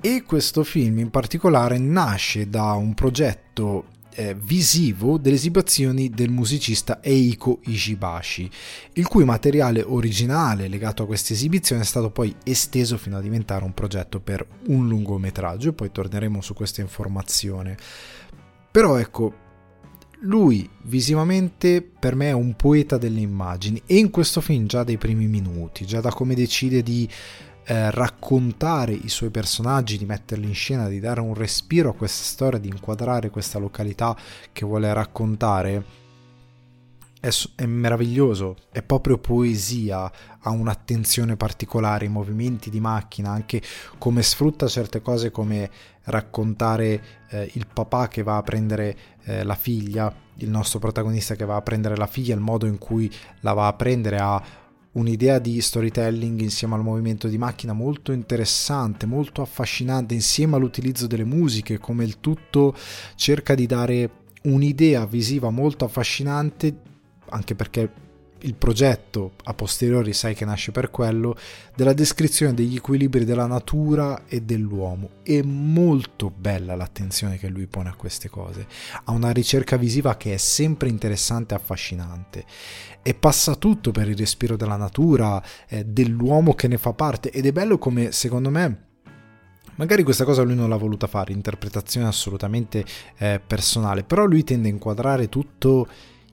[0.00, 7.02] E questo film in particolare nasce da un progetto eh, visivo delle esibizioni del musicista
[7.02, 8.50] Eiko Ishibashi,
[8.94, 13.64] il cui materiale originale legato a questa esibizione è stato poi esteso fino a diventare
[13.64, 17.76] un progetto per un lungometraggio poi torneremo su questa informazione.
[18.70, 19.42] Però ecco,
[20.20, 24.98] lui visivamente per me è un poeta delle immagini e in questo film già dai
[24.98, 27.08] primi minuti, già da come decide di
[27.64, 32.22] eh, raccontare i suoi personaggi, di metterli in scena, di dare un respiro a questa
[32.22, 34.16] storia, di inquadrare questa località
[34.52, 36.02] che vuole raccontare,
[37.56, 43.62] è, meraviglioso, è proprio poesia, ha un'attenzione particolare, i movimenti di macchina, anche
[43.96, 45.70] come sfrutta certe cose come
[46.04, 51.46] raccontare eh, il papà che va a prendere eh, la figlia, il nostro protagonista che
[51.46, 53.10] va a prendere la figlia, il modo in cui
[53.40, 54.42] la va a prendere ha
[54.94, 61.24] un'idea di storytelling insieme al movimento di macchina molto interessante, molto affascinante, insieme all'utilizzo delle
[61.24, 62.74] musiche, come il tutto
[63.14, 64.10] cerca di dare
[64.42, 66.76] un'idea visiva molto affascinante,
[67.30, 67.90] anche perché
[68.44, 71.36] il progetto a posteriori sai che nasce per quello,
[71.74, 75.10] della descrizione degli equilibri della natura e dell'uomo.
[75.22, 78.66] È molto bella l'attenzione che lui pone a queste cose.
[79.04, 82.44] Ha una ricerca visiva che è sempre interessante e affascinante.
[83.02, 87.30] E passa tutto per il respiro della natura, eh, dell'uomo che ne fa parte.
[87.30, 88.82] Ed è bello come, secondo me,
[89.76, 92.84] Magari questa cosa lui non l'ha voluta fare, interpretazione assolutamente
[93.18, 95.88] eh, personale, però lui tende a inquadrare tutto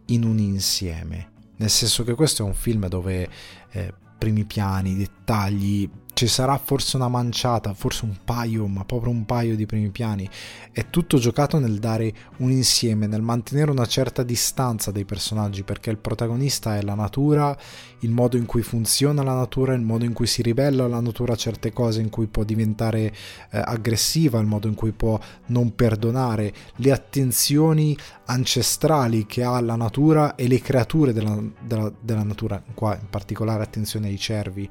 [0.07, 1.30] in un insieme
[1.61, 3.29] nel senso che questo è un film dove
[3.71, 5.87] eh, primi piani, dettagli,
[6.21, 10.29] ci sarà forse una manciata, forse un paio, ma proprio un paio di primi piani.
[10.71, 15.89] È tutto giocato nel dare un insieme, nel mantenere una certa distanza dai personaggi, perché
[15.89, 17.57] il protagonista è la natura,
[18.01, 21.33] il modo in cui funziona la natura, il modo in cui si ribella la natura
[21.33, 23.11] a certe cose, in cui può diventare
[23.49, 29.75] eh, aggressiva, il modo in cui può non perdonare, le attenzioni ancestrali che ha la
[29.75, 34.69] natura e le creature della, della, della natura, qua in particolare attenzione ai cervi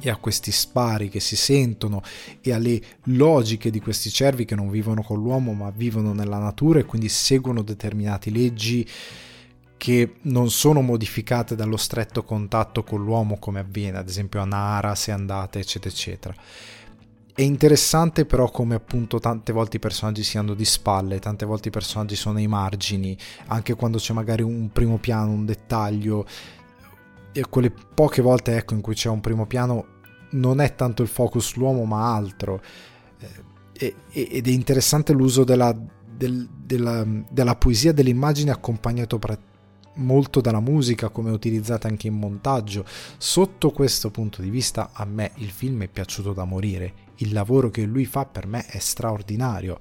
[0.00, 2.02] e a questi spari che si sentono
[2.40, 6.80] e alle logiche di questi cervi che non vivono con l'uomo ma vivono nella natura
[6.80, 8.88] e quindi seguono determinate leggi
[9.76, 14.94] che non sono modificate dallo stretto contatto con l'uomo come avviene ad esempio a Nara
[14.94, 16.34] se andate eccetera eccetera.
[17.32, 21.68] È interessante però come appunto tante volte i personaggi si hanno di spalle, tante volte
[21.68, 26.26] i personaggi sono ai margini, anche quando c'è magari un primo piano, un dettaglio,
[27.32, 29.98] e quelle poche volte ecco, in cui c'è un primo piano
[30.30, 32.60] non è tanto il focus l'uomo ma altro.
[33.72, 35.74] Eh, ed è interessante l'uso della,
[36.04, 39.38] del, della, della poesia delle immagini accompagnato pra-
[39.94, 42.84] molto dalla musica come utilizzata anche in montaggio.
[43.16, 47.08] Sotto questo punto di vista a me il film è piaciuto da morire.
[47.16, 49.78] Il lavoro che lui fa per me è straordinario.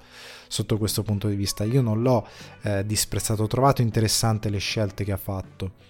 [0.48, 2.26] Sotto questo punto di vista io non l'ho
[2.64, 5.89] eh, disprezzato ho trovato interessante le scelte che ha fatto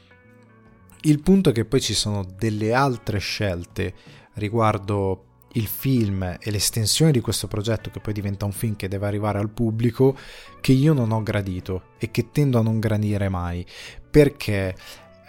[1.01, 3.93] il punto è che poi ci sono delle altre scelte
[4.33, 9.07] riguardo il film e l'estensione di questo progetto che poi diventa un film che deve
[9.07, 10.15] arrivare al pubblico
[10.61, 13.65] che io non ho gradito e che tendo a non gradire mai.
[14.09, 14.75] Perché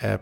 [0.00, 0.20] eh,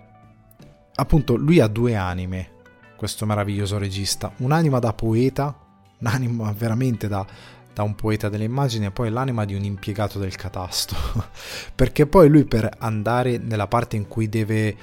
[0.95, 2.53] appunto lui ha due anime
[2.97, 4.33] questo meraviglioso regista.
[4.39, 5.67] Un'anima da poeta
[6.01, 7.27] un'anima veramente da,
[7.73, 10.97] da un poeta delle immagini e poi l'anima di un impiegato del catasto.
[11.75, 14.77] Perché poi lui per andare nella parte in cui deve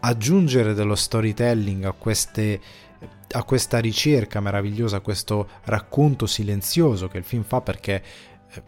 [0.00, 2.60] aggiungere dello storytelling a, queste,
[3.30, 8.02] a questa ricerca meravigliosa, a questo racconto silenzioso che il film fa perché
[8.50, 8.62] eh,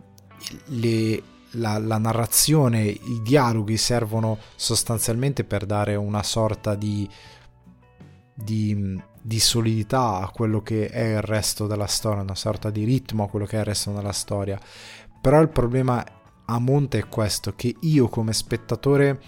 [0.67, 1.23] le,
[1.53, 7.09] la, la, narrazione, i dialoghi servono sostanzialmente per dare una sorta di,
[8.35, 13.25] di, di, solidità a quello che è il resto della storia, una sorta di ritmo
[13.25, 14.59] a quello che è il resto della storia.
[15.21, 16.05] Però il problema
[16.47, 19.21] a monte è questo, che io come spettatore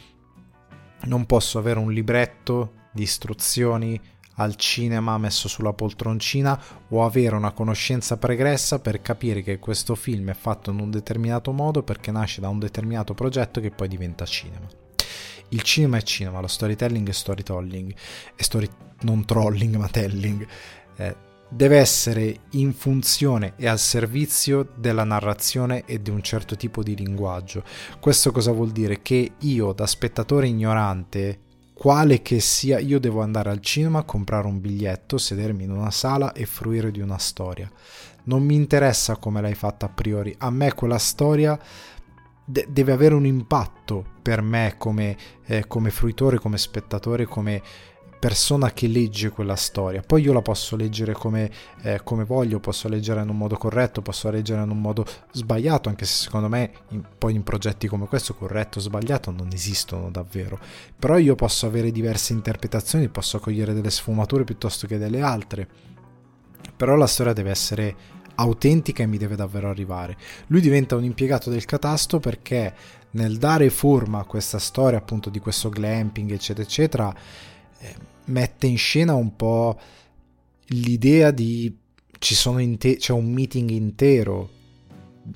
[1.04, 4.00] non posso avere un libretto di istruzioni
[4.36, 10.30] al cinema messo sulla poltroncina o avere una conoscenza pregressa per capire che questo film
[10.30, 14.24] è fatto in un determinato modo perché nasce da un determinato progetto che poi diventa
[14.24, 14.66] cinema.
[15.48, 17.94] Il cinema è cinema, lo storytelling è storytelling,
[18.34, 18.68] è story,
[19.00, 20.46] non trolling ma telling.
[20.96, 26.82] Eh, deve essere in funzione e al servizio della narrazione e di un certo tipo
[26.82, 27.62] di linguaggio.
[28.00, 29.02] Questo cosa vuol dire?
[29.02, 31.40] Che io, da spettatore ignorante,
[31.74, 36.32] quale che sia, io devo andare al cinema, comprare un biglietto, sedermi in una sala
[36.32, 37.70] e fruire di una storia.
[38.24, 41.58] Non mi interessa come l'hai fatta a priori, a me quella storia
[42.44, 47.62] de- deve avere un impatto per me come, eh, come fruitore, come spettatore, come
[48.22, 50.00] persona che legge quella storia.
[50.00, 51.50] Poi io la posso leggere come,
[51.82, 55.88] eh, come, voglio, posso leggere in un modo corretto, posso leggere in un modo sbagliato,
[55.88, 60.08] anche se secondo me in, poi in progetti come questo corretto o sbagliato non esistono
[60.08, 60.56] davvero.
[60.96, 65.66] Però io posso avere diverse interpretazioni, posso cogliere delle sfumature piuttosto che delle altre.
[66.76, 67.96] Però la storia deve essere
[68.36, 70.16] autentica e mi deve davvero arrivare.
[70.46, 72.72] Lui diventa un impiegato del catasto perché
[73.10, 77.14] nel dare forma a questa storia appunto di questo glamping eccetera eccetera
[77.78, 79.78] eh, mette in scena un po'
[80.66, 81.76] l'idea di
[82.18, 84.48] ci sono inte- c'è un meeting intero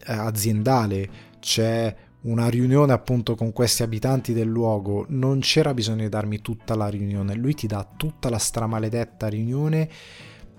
[0.07, 1.09] eh, aziendale,
[1.40, 6.74] c'è una riunione appunto con questi abitanti del luogo, non c'era bisogno di darmi tutta
[6.74, 9.88] la riunione, lui ti dà tutta la stramaledetta riunione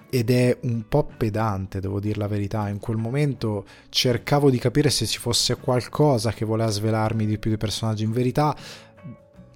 [0.09, 2.69] ed è un po' pedante, devo dire la verità.
[2.69, 7.49] In quel momento cercavo di capire se ci fosse qualcosa che voleva svelarmi di più
[7.49, 8.03] dei personaggi.
[8.03, 8.55] In verità,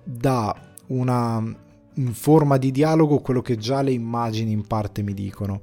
[0.03, 0.53] da
[0.87, 1.55] una,
[1.95, 5.61] in forma di dialogo quello che già le immagini in parte mi dicono,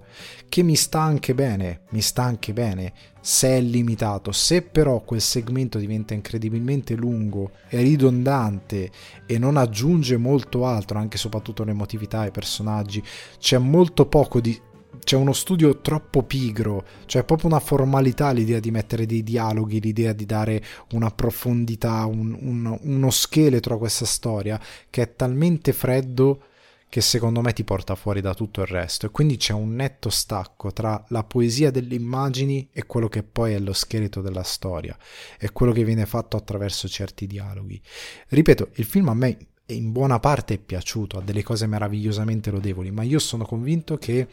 [0.49, 5.21] che mi sta anche bene, mi sta anche bene, se è limitato, se però quel
[5.21, 8.91] segmento diventa incredibilmente lungo e ridondante
[9.27, 13.03] e non aggiunge molto altro, anche soprattutto l'emotività ai personaggi,
[13.39, 14.59] c'è molto poco di
[15.05, 20.13] c'è uno studio troppo pigro, cioè proprio una formalità l'idea di mettere dei dialoghi, l'idea
[20.13, 20.63] di dare
[20.93, 24.61] una profondità, un, un, uno scheletro a questa storia
[24.91, 26.43] che è talmente freddo
[26.89, 30.09] che secondo me ti porta fuori da tutto il resto e quindi c'è un netto
[30.09, 34.97] stacco tra la poesia delle immagini e quello che poi è lo scheletro della storia
[35.39, 37.81] e quello che viene fatto attraverso certi dialoghi.
[38.29, 39.37] Ripeto, il film a me
[39.67, 44.27] in buona parte è piaciuto, ha delle cose meravigliosamente lodevoli, ma io sono convinto che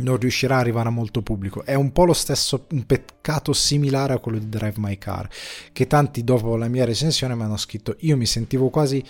[0.00, 1.64] non riuscirà ad arrivare a molto pubblico.
[1.64, 5.28] È un po' lo stesso, un peccato similare a quello di Drive My Car,
[5.72, 9.02] che tanti dopo la mia recensione mi hanno scritto, io mi sentivo quasi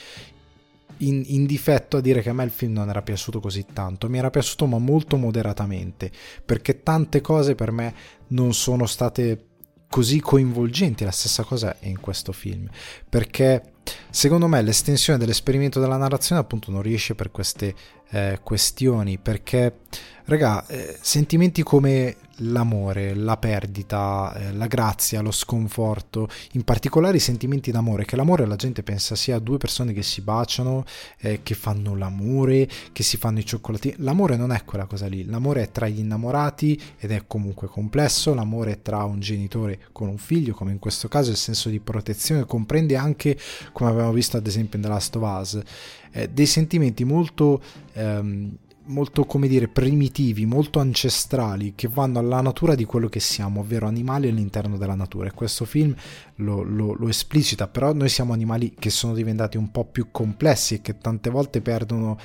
[0.99, 4.09] in, in, difetto a dire che a me il film non era piaciuto così tanto,
[4.09, 6.11] mi era piaciuto ma molto moderatamente,
[6.45, 7.95] perché tante cose per me
[8.28, 9.47] non sono state
[9.89, 12.68] così coinvolgenti, la stessa cosa è in questo film,
[13.09, 13.74] perché
[14.11, 17.74] secondo me l'estensione dell'esperimento della narrazione appunto non riesce per queste
[18.15, 19.81] eh, questioni, perché
[20.27, 27.21] Raga, eh, sentimenti come l'amore, la perdita, eh, la grazia, lo sconforto, in particolare i
[27.21, 30.87] sentimenti d'amore, che l'amore la gente pensa sia due persone che si baciano,
[31.19, 33.97] eh, che fanno l'amore, che si fanno i cioccolatini.
[33.99, 38.33] L'amore non è quella cosa lì, l'amore è tra gli innamorati ed è comunque complesso,
[38.33, 41.81] l'amore è tra un genitore con un figlio, come in questo caso il senso di
[41.81, 42.47] protezione.
[42.47, 43.39] Comprende anche,
[43.73, 45.62] come abbiamo visto ad esempio in The Last of Us,
[46.15, 47.61] eh, dei sentimenti molto...
[47.93, 48.57] Ehm,
[48.87, 53.87] molto, come dire, primitivi, molto ancestrali, che vanno alla natura di quello che siamo, ovvero
[53.87, 55.29] animali all'interno della natura.
[55.29, 55.95] E questo film
[56.37, 60.75] lo, lo, lo esplicita, però noi siamo animali che sono diventati un po' più complessi
[60.75, 62.19] e che tante volte perdono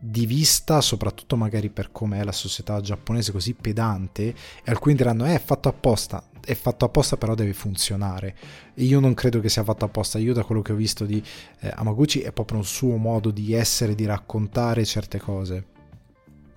[0.00, 5.26] di vista, soprattutto magari per come è la società giapponese così pedante, e alcuni diranno
[5.26, 8.34] eh, è fatto apposta, è fatto apposta però deve funzionare.
[8.74, 11.22] Io non credo che sia fatto apposta, io da quello che ho visto di
[11.60, 15.66] eh, Amaguchi è proprio un suo modo di essere, di raccontare certe cose.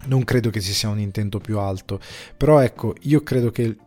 [0.06, 2.00] Non credo che ci sia un intento più alto,
[2.36, 3.78] però ecco, io credo che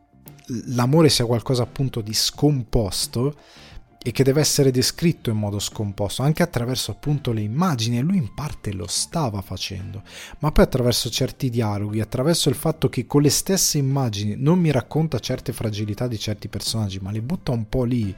[0.68, 3.34] l'amore sia qualcosa appunto di scomposto
[4.02, 8.16] e che deve essere descritto in modo scomposto anche attraverso appunto le immagini e lui
[8.16, 10.02] in parte lo stava facendo.
[10.38, 14.70] Ma poi attraverso certi dialoghi attraverso il fatto che con le stesse immagini non mi
[14.70, 18.14] racconta certe fragilità di certi personaggi ma le butta un po' lì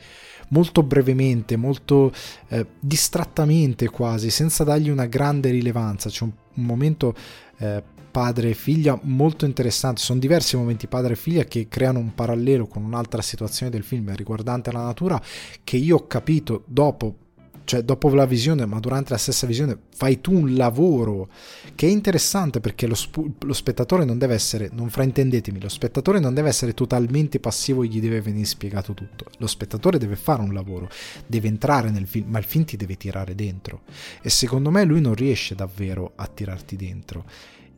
[0.51, 2.13] molto brevemente molto
[2.49, 6.11] eh, distrattamente quasi senza dargli una grande rilevanza.
[6.11, 7.15] C'è un, un momento
[7.59, 7.83] eh,
[8.19, 10.01] padre e figlia molto interessante.
[10.01, 14.13] Sono diversi momenti padre e figlia che creano un parallelo con un'altra situazione del film
[14.13, 15.23] riguardante la natura
[15.63, 17.15] che io ho capito dopo
[17.63, 21.29] cioè dopo la visione, ma durante la stessa visione, fai tu un lavoro
[21.75, 26.19] che è interessante perché lo, sp- lo, spettatore non deve essere, non fraintendetemi, lo spettatore
[26.19, 29.27] non deve essere totalmente passivo e gli deve venire spiegato tutto.
[29.37, 30.89] Lo spettatore deve fare un lavoro,
[31.27, 33.83] deve entrare nel film, ma il film ti deve tirare dentro.
[34.23, 37.27] E secondo me lui non riesce davvero a tirarti dentro.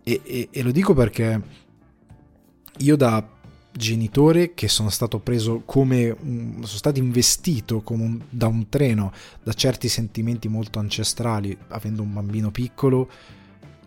[0.03, 1.43] E, e, e lo dico perché
[2.79, 3.39] io da
[3.73, 9.89] genitore che sono stato preso come sono stato investito un, da un treno da certi
[9.89, 13.09] sentimenti molto ancestrali avendo un bambino piccolo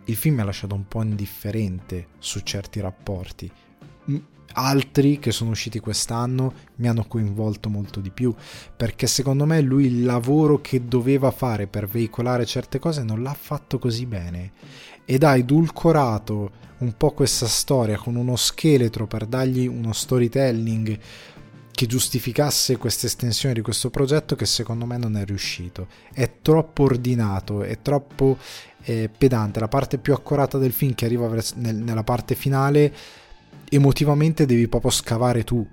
[0.05, 3.51] il film mi ha lasciato un po' indifferente su certi rapporti
[4.53, 8.33] altri che sono usciti quest'anno mi hanno coinvolto molto di più
[8.75, 13.35] perché secondo me lui il lavoro che doveva fare per veicolare certe cose non l'ha
[13.37, 14.51] fatto così bene
[15.05, 20.99] ed ha edulcorato un po' questa storia con uno scheletro per dargli uno storytelling
[21.73, 25.87] che giustificasse questa estensione di questo progetto che secondo me non è riuscito.
[26.13, 28.37] È troppo ordinato, è troppo
[28.83, 29.59] eh, pedante.
[29.59, 32.93] La parte più accurata del film che arriva nel, nella parte finale,
[33.75, 35.65] emotivamente devi proprio scavare tu.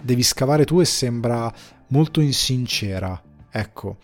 [0.00, 1.52] Devi scavare tu e sembra
[1.88, 3.20] molto insincera.
[3.50, 3.98] Ecco,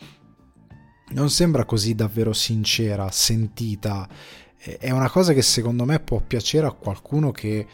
[1.11, 4.09] non sembra così davvero sincera, sentita.
[4.57, 7.67] È una cosa che secondo me può piacere a qualcuno che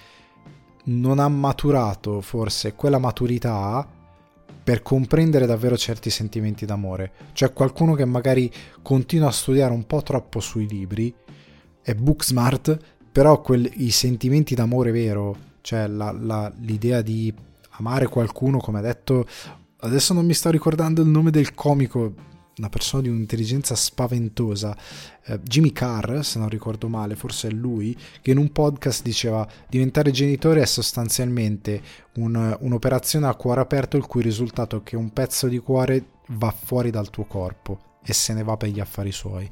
[0.85, 3.87] non ha maturato forse quella maturità
[4.63, 7.13] per comprendere davvero certi sentimenti d'amore.
[7.33, 8.51] Cioè qualcuno che magari
[8.83, 11.15] continua a studiare un po' troppo sui libri,
[11.83, 12.79] è book smart,
[13.11, 17.33] però quel, i sentimenti d'amore vero, cioè la, la, l'idea di
[17.73, 19.27] amare qualcuno, come ha detto,
[19.81, 22.15] adesso non mi sto ricordando il nome del comico,
[22.57, 24.77] una persona di un'intelligenza spaventosa,
[25.25, 29.47] eh, Jimmy Carr, se non ricordo male, forse è lui, che in un podcast diceva
[29.69, 31.81] diventare genitore è sostanzialmente
[32.17, 36.51] un, un'operazione a cuore aperto il cui risultato è che un pezzo di cuore va
[36.51, 39.49] fuori dal tuo corpo e se ne va per gli affari suoi.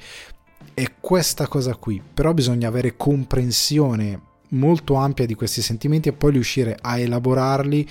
[0.74, 6.32] E questa cosa qui, però bisogna avere comprensione molto ampia di questi sentimenti e poi
[6.32, 7.86] riuscire a elaborarli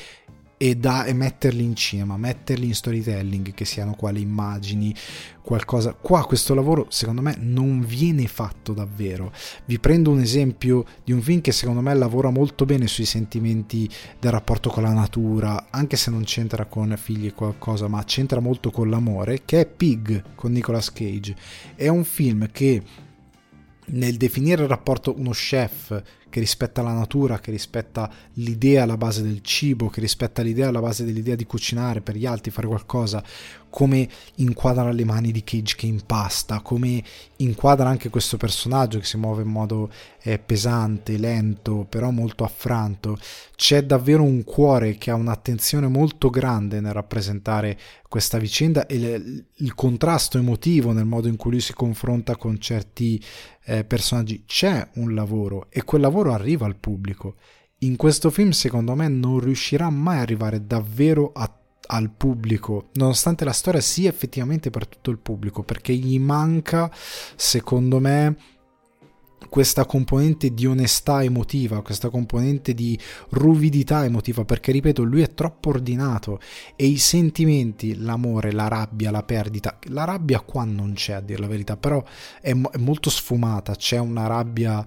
[0.58, 4.94] e, da, e metterli in cinema, metterli in storytelling, che siano quali immagini,
[5.42, 5.94] qualcosa.
[5.94, 9.32] Qua questo lavoro secondo me non viene fatto davvero.
[9.66, 13.88] Vi prendo un esempio di un film che secondo me lavora molto bene sui sentimenti
[14.20, 18.40] del rapporto con la natura, anche se non c'entra con figli e qualcosa, ma c'entra
[18.40, 21.36] molto con l'amore, che è Pig con Nicolas Cage.
[21.76, 22.82] È un film che
[23.90, 29.22] nel definire il rapporto uno chef che rispetta la natura, che rispetta l'idea alla base
[29.22, 33.24] del cibo, che rispetta l'idea alla base dell'idea di cucinare per gli altri, fare qualcosa,
[33.78, 37.04] come inquadra le mani di Cage che impasta, come
[37.36, 39.92] inquadra anche questo personaggio che si muove in modo
[40.24, 43.20] eh, pesante, lento, però molto affranto.
[43.56, 47.78] C'è davvero un cuore che ha un'attenzione molto grande nel rappresentare
[48.10, 52.60] questa vicenda e il, il contrasto emotivo nel modo in cui lui si confronta con
[52.60, 53.24] certi
[53.66, 54.44] eh, personaggi.
[54.48, 57.36] C'è un lavoro e quel lavoro arriva al pubblico.
[57.82, 61.48] In questo film, secondo me, non riuscirà mai ad arrivare davvero a
[61.88, 66.92] al pubblico, nonostante la storia sia effettivamente per tutto il pubblico, perché gli manca,
[67.36, 68.36] secondo me,
[69.50, 75.70] questa componente di onestà emotiva, questa componente di ruvidità emotiva, perché ripeto, lui è troppo
[75.70, 76.40] ordinato
[76.76, 81.40] e i sentimenti, l'amore, la rabbia, la perdita, la rabbia qua non c'è a dire
[81.40, 82.04] la verità, però
[82.42, 84.86] è, è molto sfumata, c'è una rabbia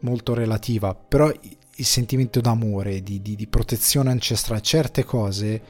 [0.00, 1.32] molto relativa, però
[1.78, 5.62] il sentimento d'amore, di, di, di protezione ancestrale, certe cose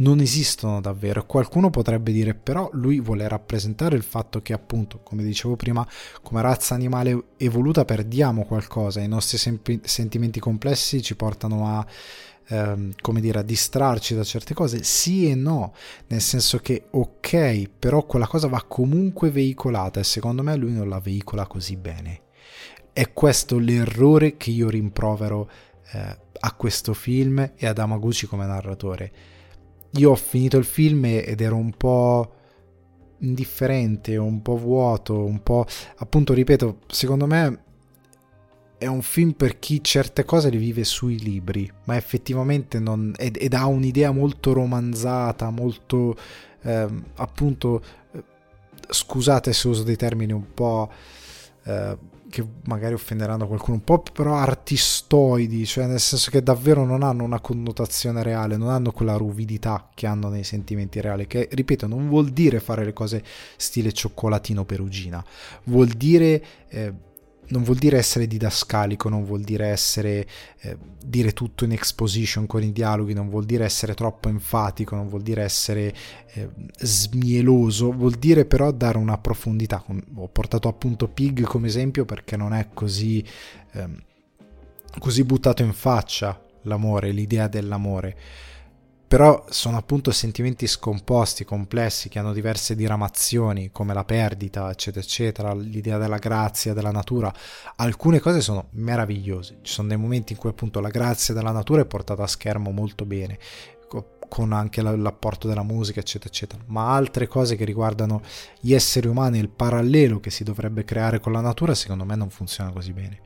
[0.00, 1.24] non esistono davvero.
[1.24, 5.86] Qualcuno potrebbe dire però lui vuole rappresentare il fatto che appunto, come dicevo prima,
[6.22, 11.86] come razza animale evoluta perdiamo qualcosa, i nostri sempi- sentimenti complessi ci portano a
[12.48, 15.74] ehm, come dire, a distrarci da certe cose, sì e no,
[16.08, 20.88] nel senso che ok, però quella cosa va comunque veicolata e secondo me lui non
[20.88, 22.22] la veicola così bene.
[22.92, 25.48] È questo l'errore che io rimprovero
[25.92, 29.12] eh, a questo film e ad Amaguchi come narratore
[29.92, 32.34] io ho finito il film ed ero un po'
[33.18, 35.66] indifferente, un po' vuoto, un po'...
[35.96, 37.64] appunto, ripeto, secondo me
[38.78, 43.12] è un film per chi certe cose le vive sui libri, ma effettivamente non...
[43.16, 46.16] ed, ed ha un'idea molto romanzata, molto...
[46.62, 47.82] Eh, appunto...
[48.92, 50.90] Scusate se uso dei termini un po'...
[51.64, 51.98] Eh,
[52.30, 57.24] che magari offenderanno qualcuno un po', però artistoidi, cioè nel senso che davvero non hanno
[57.24, 62.08] una connotazione reale, non hanno quella ruvidità che hanno nei sentimenti reali, che ripeto non
[62.08, 63.22] vuol dire fare le cose
[63.56, 65.22] stile cioccolatino perugina,
[65.64, 66.44] vuol dire...
[66.68, 67.08] Eh,
[67.50, 70.26] non vuol dire essere didascalico, non vuol dire essere
[70.60, 75.08] eh, dire tutto in exposition con i dialoghi, non vuol dire essere troppo enfatico, non
[75.08, 75.94] vuol dire essere
[76.34, 76.48] eh,
[76.78, 79.84] smieloso, vuol dire però dare una profondità.
[80.14, 83.24] Ho portato appunto Pig come esempio perché non è così,
[83.72, 83.88] eh,
[84.98, 88.16] così buttato in faccia l'amore, l'idea dell'amore
[89.10, 95.52] però sono appunto sentimenti scomposti, complessi, che hanno diverse diramazioni, come la perdita, eccetera, eccetera,
[95.52, 97.34] l'idea della grazia, della natura.
[97.74, 101.82] Alcune cose sono meravigliose, ci sono dei momenti in cui appunto la grazia della natura
[101.82, 103.36] è portata a schermo molto bene,
[104.28, 108.22] con anche l'apporto della musica, eccetera, eccetera, ma altre cose che riguardano
[108.60, 112.30] gli esseri umani, il parallelo che si dovrebbe creare con la natura, secondo me non
[112.30, 113.18] funziona così bene.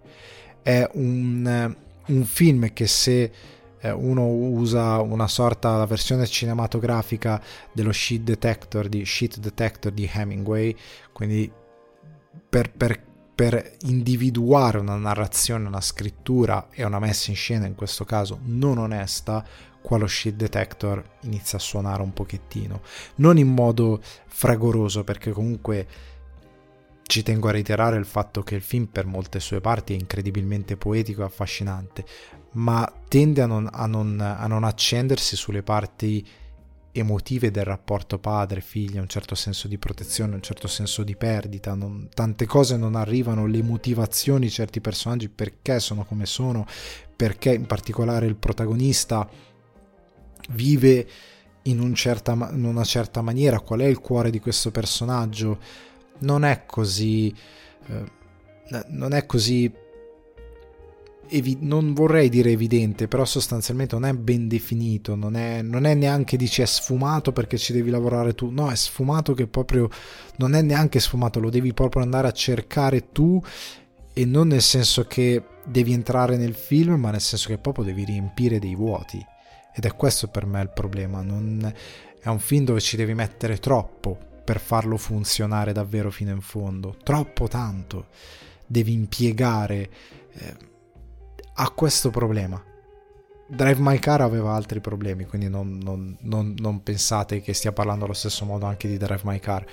[0.62, 3.30] È un, un film che se
[3.84, 7.40] eh, uno usa una sorta, la versione cinematografica
[7.70, 10.74] dello shit detector di, shit detector di Hemingway,
[11.12, 11.52] quindi
[12.48, 12.98] per, per,
[13.34, 18.78] per individuare una narrazione, una scrittura e una messa in scena in questo caso non
[18.78, 19.44] onesta,
[19.82, 22.80] qua lo shit detector inizia a suonare un pochettino,
[23.16, 25.86] non in modo fragoroso perché comunque
[27.06, 30.76] ci tengo a reiterare il fatto che il film per molte sue parti è incredibilmente
[30.76, 32.04] poetico e affascinante,
[32.52, 36.26] ma tende a non, a non, a non accendersi sulle parti
[36.96, 42.08] emotive del rapporto padre-figlio, un certo senso di protezione, un certo senso di perdita, non,
[42.14, 46.64] tante cose non arrivano, le motivazioni di certi personaggi, perché sono come sono,
[47.16, 49.28] perché in particolare il protagonista
[50.50, 51.08] vive
[51.62, 55.58] in, un certa, in una certa maniera, qual è il cuore di questo personaggio,
[56.24, 57.34] non è così...
[57.86, 58.22] Eh,
[58.88, 59.70] non è così
[61.28, 65.94] evi- non vorrei dire evidente, però sostanzialmente non è ben definito, non è, non è
[65.94, 69.88] neanche dici è sfumato perché ci devi lavorare tu, no, è sfumato che proprio
[70.36, 73.40] non è neanche sfumato, lo devi proprio andare a cercare tu
[74.12, 78.04] e non nel senso che devi entrare nel film, ma nel senso che proprio devi
[78.04, 79.24] riempire dei vuoti.
[79.76, 81.72] Ed è questo per me il problema, non
[82.20, 86.96] è un film dove ci devi mettere troppo per farlo funzionare davvero fino in fondo,
[87.02, 88.08] troppo tanto.
[88.66, 89.90] Devi impiegare
[90.32, 90.56] eh,
[91.54, 92.62] ha questo problema.
[93.46, 98.04] Drive My Car aveva altri problemi, quindi non, non, non, non, pensate che stia parlando
[98.04, 99.64] allo stesso modo anche di Drive My Car.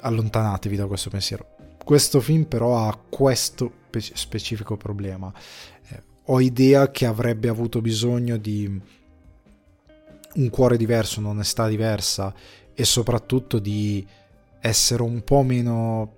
[0.00, 1.56] Allontanatevi da questo pensiero.
[1.82, 5.32] Questo film però ha questo specifico problema.
[5.88, 8.80] Eh, ho idea che avrebbe avuto bisogno di
[10.32, 12.32] un cuore diverso, un'onestà diversa
[12.80, 14.06] e soprattutto di
[14.58, 16.16] essere un po' meno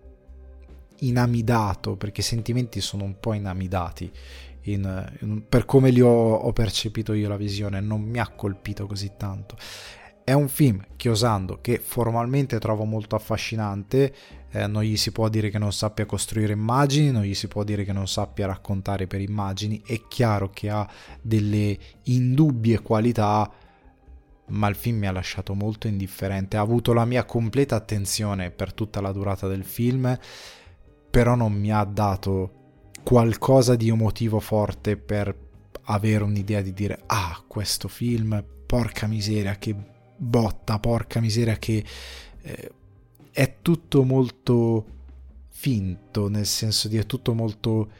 [0.98, 4.08] inamidato, perché i sentimenti sono un po' inamidati
[4.62, 8.86] in, in, per come li ho, ho, percepito io la visione, non mi ha colpito
[8.86, 9.56] così tanto.
[10.22, 14.14] È un film che osando, che formalmente trovo molto affascinante,
[14.52, 17.64] eh, non gli si può dire che non sappia costruire immagini, non gli si può
[17.64, 20.88] dire che non sappia raccontare per immagini, è chiaro che ha
[21.20, 23.50] delle indubbie qualità,
[24.46, 28.72] ma il film mi ha lasciato molto indifferente, ha avuto la mia completa attenzione per
[28.72, 30.18] tutta la durata del film,
[31.10, 32.60] però non mi ha dato
[33.02, 35.34] qualcosa di emotivo forte per
[35.84, 39.74] avere un'idea di dire ah questo film porca miseria che
[40.16, 41.84] botta porca miseria che
[42.42, 42.70] eh,
[43.32, 44.86] è tutto molto
[45.48, 47.90] finto nel senso di è tutto molto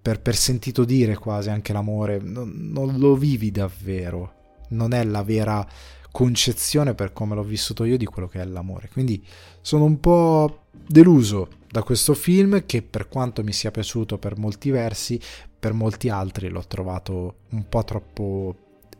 [0.00, 4.35] per, per sentito dire quasi anche l'amore non, non lo vivi davvero
[4.68, 5.66] non è la vera
[6.10, 9.22] concezione per come l'ho vissuto io di quello che è l'amore quindi
[9.60, 14.70] sono un po' deluso da questo film che per quanto mi sia piaciuto per molti
[14.70, 15.20] versi,
[15.58, 18.56] per molti altri l'ho trovato un po' troppo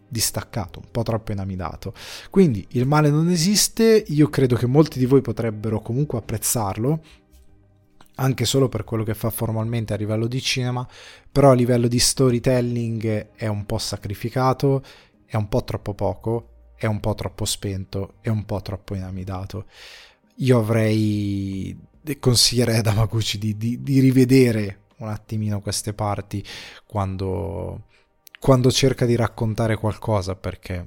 [0.09, 1.95] distaccato, un po' troppo inamidato.
[2.31, 7.03] Quindi il male non esiste, io credo che molti di voi potrebbero comunque apprezzarlo,
[8.17, 10.87] anche solo per quello che fa formalmente a livello di cinema,
[11.31, 14.83] però a livello di storytelling è un po' sacrificato,
[15.27, 19.67] è un po' troppo poco, è un po' troppo spento, è un po' troppo inamidato.
[20.37, 21.77] Io avrei
[22.21, 26.45] consiglierei ad Amaguchi di, di, di, rivedere un attimino queste parti
[26.87, 27.87] quando,
[28.39, 30.87] quando, cerca di raccontare qualcosa perché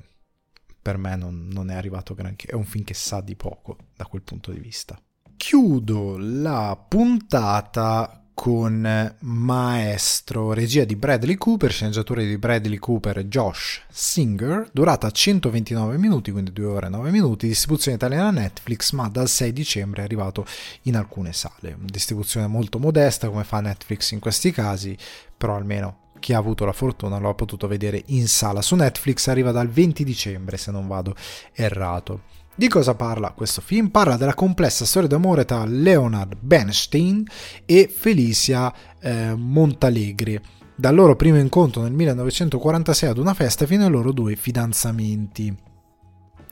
[0.82, 4.06] per me non, non è arrivato granché è un film che sa di poco da
[4.06, 4.98] quel punto di vista.
[5.36, 13.82] Chiudo la puntata con Maestro, regia di Bradley Cooper, sceneggiatura di Bradley Cooper e Josh
[13.92, 19.28] Singer, durata 129 minuti, quindi 2 ore e 9 minuti, distribuzione italiana Netflix, ma dal
[19.28, 20.46] 6 dicembre è arrivato
[20.84, 21.76] in alcune sale.
[21.82, 24.96] Distribuzione molto modesta come fa Netflix in questi casi,
[25.36, 29.28] però almeno chi ha avuto la fortuna lo ha potuto vedere in sala su Netflix,
[29.28, 31.14] arriva dal 20 dicembre se non vado
[31.52, 32.22] errato.
[32.60, 33.88] Di cosa parla questo film?
[33.88, 37.26] Parla della complessa storia d'amore tra Leonard Bernstein
[37.64, 40.42] e Felicia eh, Montalegre,
[40.76, 45.56] dal loro primo incontro nel 1946 ad una festa fino ai loro due fidanzamenti,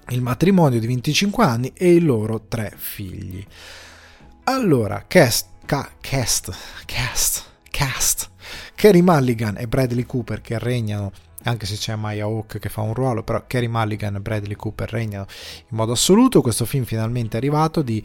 [0.07, 3.45] il matrimonio di 25 anni e i loro tre figli.
[4.45, 6.55] Allora, cast, ca, cast,
[6.85, 8.29] cast, cast,
[8.75, 11.11] Kerry Mulligan e Bradley Cooper che regnano
[11.43, 14.89] anche se c'è Maya Hawk che fa un ruolo, però Kerry Mulligan e Bradley Cooper
[14.89, 15.25] regnano
[15.69, 16.41] in modo assoluto.
[16.41, 18.03] Questo film finalmente è arrivato di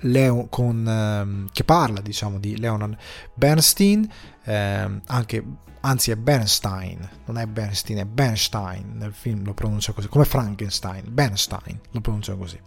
[0.00, 2.96] Leo, con, ehm, che parla diciamo di Leonard
[3.34, 4.08] Bernstein,
[4.44, 5.44] ehm, anche,
[5.80, 11.04] anzi è Bernstein, non è Bernstein, è Bernstein nel film lo pronuncia così, come Frankenstein,
[11.08, 12.58] Bernstein lo pronuncia così.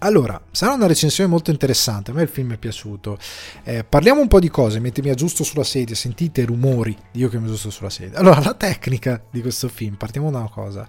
[0.00, 3.18] Allora, sarà una recensione molto interessante, a me il film è piaciuto.
[3.64, 7.46] Eh, parliamo un po' di cose, mettimi giusto sulla sedia, sentite rumori io che mi
[7.46, 8.18] giusto sulla sedia.
[8.18, 10.88] Allora, la tecnica di questo film, partiamo da una cosa.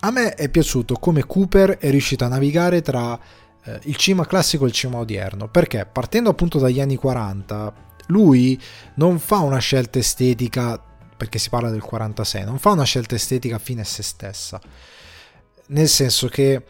[0.00, 3.18] A me è piaciuto come Cooper è riuscito a navigare tra
[3.64, 7.72] eh, il cinema classico e il cinema odierno, perché partendo appunto dagli anni 40,
[8.08, 8.60] lui
[8.96, 10.82] non fa una scelta estetica
[11.16, 14.60] perché si parla del 46, non fa una scelta estetica fine a se stessa,
[15.68, 16.62] nel senso che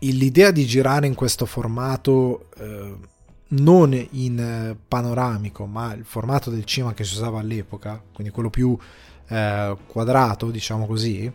[0.00, 2.96] l'idea di girare in questo formato eh,
[3.48, 8.50] non in eh, panoramico, ma il formato del cinema che si usava all'epoca, quindi quello
[8.50, 8.76] più
[9.28, 11.30] eh, quadrato, diciamo così.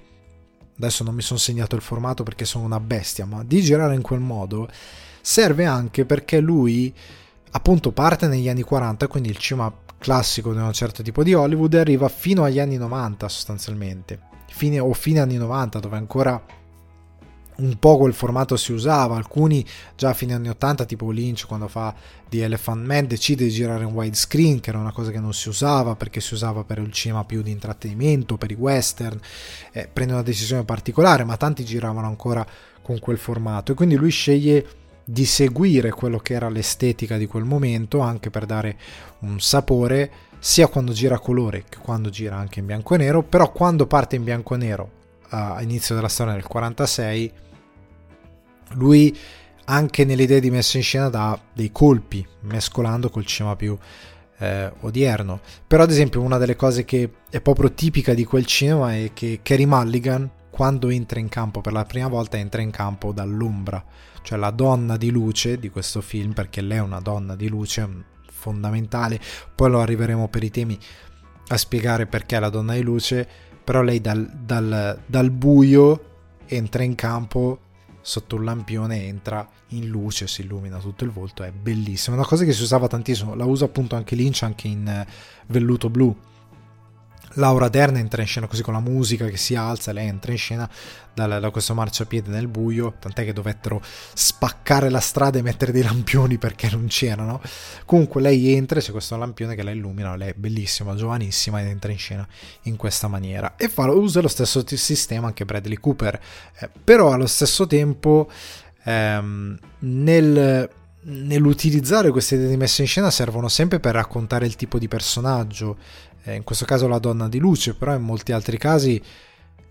[0.78, 4.02] Adesso non mi sono segnato il formato perché sono una bestia, ma di girare in
[4.02, 4.70] quel modo
[5.22, 6.94] serve anche perché lui
[7.52, 11.74] appunto parte negli anni 40, quindi il cinema classico di un certo tipo di Hollywood
[11.76, 14.20] arriva fino agli anni 90 sostanzialmente,
[14.50, 16.44] fine, o fine anni 90 dove ancora
[17.58, 19.66] un po' quel formato si usava, alcuni
[19.96, 21.94] già a fine anni 80 tipo Lynch quando fa
[22.28, 25.48] The Elephant Man decide di girare in widescreen che era una cosa che non si
[25.48, 29.20] usava perché si usava per il cinema più di intrattenimento, per i western,
[29.72, 32.46] eh, prende una decisione particolare ma tanti giravano ancora
[32.82, 33.72] con quel formato.
[33.72, 34.66] E quindi lui sceglie
[35.04, 38.78] di seguire quello che era l'estetica di quel momento anche per dare
[39.20, 43.24] un sapore sia quando gira a colore che quando gira anche in bianco e nero.
[43.24, 44.90] Però quando parte in bianco e nero
[45.30, 47.32] a inizio della storia nel 46
[48.74, 49.16] lui
[49.66, 53.78] anche nelle idee di messa in scena dà dei colpi, mescolando col cinema più
[54.38, 55.40] eh, odierno.
[55.66, 59.40] Però, ad esempio, una delle cose che è proprio tipica di quel cinema è che
[59.42, 63.84] Carrie Mulligan, quando entra in campo per la prima volta, entra in campo dall'ombra,
[64.22, 67.86] cioè la donna di luce di questo film, perché lei è una donna di luce
[67.86, 68.00] mm,
[68.32, 69.20] fondamentale.
[69.54, 70.78] Poi lo arriveremo per i temi
[71.48, 73.28] a spiegare perché è la donna di luce,
[73.64, 76.14] però lei dal, dal, dal buio
[76.48, 77.60] entra in campo
[78.06, 82.16] sotto un lampione entra in luce, si illumina tutto il volto, è bellissimo.
[82.16, 85.08] È una cosa che si usava tantissimo, la usa appunto anche Lynch anche in eh,
[85.48, 86.16] velluto blu.
[87.36, 90.38] Laura Dern entra in scena così con la musica che si alza, lei entra in
[90.38, 90.70] scena
[91.14, 93.82] da, da questo marciapiede nel buio, tant'è che dovettero
[94.14, 97.42] spaccare la strada e mettere dei lampioni perché non c'erano.
[97.86, 101.92] Comunque lei entra c'è questo lampione che la illumina, lei è bellissima, giovanissima ed entra
[101.92, 102.28] in scena
[102.64, 103.56] in questa maniera.
[103.56, 106.20] E fa, usa lo stesso sistema anche Bradley Cooper,
[106.60, 108.30] eh, però allo stesso tempo
[108.84, 110.70] ehm, nel
[111.06, 115.78] nell'utilizzare queste idee di messa in scena servono sempre per raccontare il tipo di personaggio,
[116.26, 119.02] eh, in questo caso la donna di luce, però in molti altri casi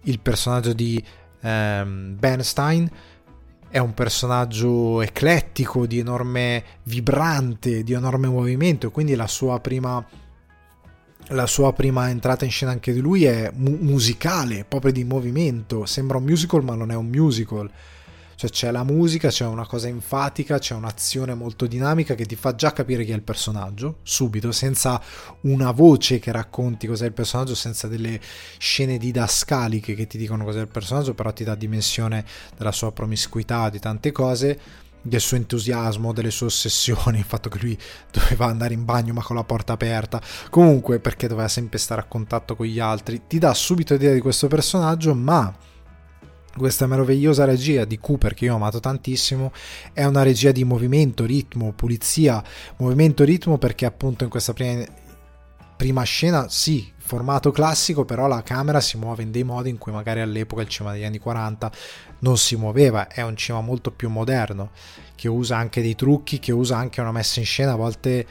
[0.02, 1.02] il personaggio di
[1.40, 2.90] ehm, Bernstein
[3.68, 10.04] è un personaggio eclettico, di enorme vibrante, di enorme movimento, quindi la sua prima
[11.28, 15.86] la sua prima entrata in scena anche di lui è mu- musicale, proprio di movimento,
[15.86, 17.70] sembra un musical ma non è un musical
[18.36, 22.54] cioè c'è la musica, c'è una cosa enfatica, c'è un'azione molto dinamica che ti fa
[22.54, 25.00] già capire chi è il personaggio, subito, senza
[25.42, 28.20] una voce che racconti cos'è il personaggio, senza delle
[28.58, 32.24] scene didascaliche che ti dicono cos'è il personaggio, però ti dà dimensione
[32.56, 34.58] della sua promiscuità, di tante cose
[35.06, 37.78] del suo entusiasmo, delle sue ossessioni, il fatto che lui
[38.10, 40.20] doveva andare in bagno ma con la porta aperta,
[40.50, 44.20] comunque perché doveva sempre stare a contatto con gli altri, ti dà subito idea di
[44.20, 45.54] questo personaggio, ma
[46.56, 49.52] questa meravigliosa regia di Cooper che io ho amato tantissimo
[49.92, 52.42] è una regia di movimento, ritmo, pulizia,
[52.76, 54.84] movimento, ritmo perché appunto in questa prima,
[55.76, 59.92] prima scena sì, formato classico, però la camera si muove in dei modi in cui
[59.92, 61.70] magari all'epoca il cinema degli anni 40
[62.20, 64.70] non si muoveva, è un cinema molto più moderno
[65.14, 68.26] che usa anche dei trucchi, che usa anche una messa in scena a volte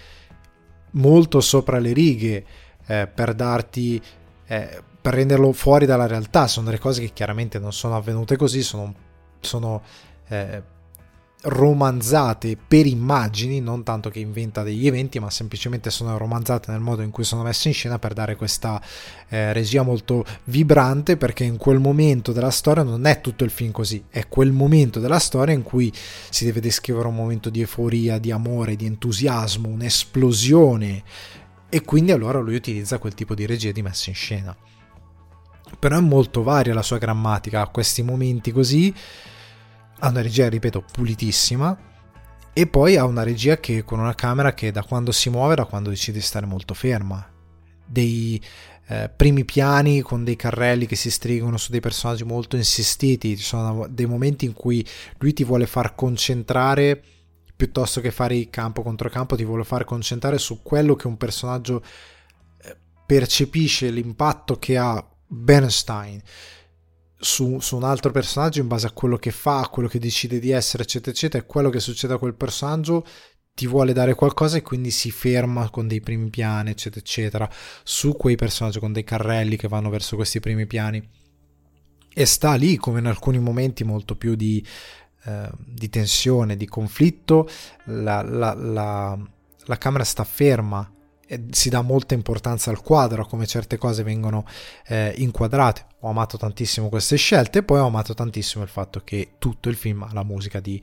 [0.92, 2.46] molto sopra le righe
[2.88, 4.02] eh, per darti
[4.48, 6.48] eh, per renderlo fuori dalla realtà.
[6.48, 8.94] Sono delle cose che chiaramente non sono avvenute così, sono,
[9.42, 9.82] sono
[10.30, 10.64] eh,
[11.42, 17.02] romanzate per immagini, non tanto che inventa degli eventi, ma semplicemente sono romanzate nel modo
[17.02, 18.82] in cui sono messe in scena per dare questa
[19.28, 23.72] eh, regia molto vibrante, perché in quel momento della storia non è tutto il film
[23.72, 25.92] così, è quel momento della storia in cui
[26.30, 31.04] si deve descrivere un momento di euforia, di amore, di entusiasmo, un'esplosione.
[31.68, 34.56] E quindi allora lui utilizza quel tipo di regia di messa in scena
[35.78, 38.94] però è molto varia la sua grammatica, ha questi momenti così,
[40.00, 41.78] ha una regia, ripeto, pulitissima,
[42.54, 45.66] e poi ha una regia che con una camera che da quando si muove, da
[45.66, 47.28] quando decide di stare molto ferma,
[47.86, 48.42] dei
[48.88, 53.44] eh, primi piani con dei carrelli che si stringono su dei personaggi molto insistiti, ci
[53.44, 54.86] sono dei momenti in cui
[55.18, 57.02] lui ti vuole far concentrare
[57.56, 61.18] piuttosto che fare il campo contro campo, ti vuole far concentrare su quello che un
[61.18, 61.82] personaggio
[62.62, 62.76] eh,
[63.06, 66.22] percepisce l'impatto che ha Bernstein
[67.24, 70.40] su, su, un altro personaggio in base a quello che fa, a quello che decide
[70.40, 73.06] di essere, eccetera, eccetera, e quello che succede a quel personaggio
[73.56, 77.50] ti vuole dare qualcosa e quindi si ferma con dei primi piani, eccetera, eccetera,
[77.84, 81.08] su quei personaggi con dei carrelli che vanno verso questi primi piani.
[82.16, 84.66] E sta lì, come in alcuni momenti molto più di,
[85.26, 87.48] eh, di tensione, di conflitto,
[87.86, 89.18] la, la, la,
[89.66, 90.92] la camera sta ferma
[91.52, 94.46] si dà molta importanza al quadro, a come certe cose vengono
[94.88, 95.86] eh, inquadrate.
[96.02, 99.76] Ho amato tantissimo queste scelte e poi ho amato tantissimo il fatto che tutto il
[99.76, 100.82] film ha la musica di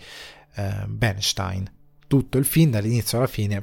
[0.55, 1.71] eh, Bernstein.
[2.07, 3.63] Tutto il film, dall'inizio alla fine,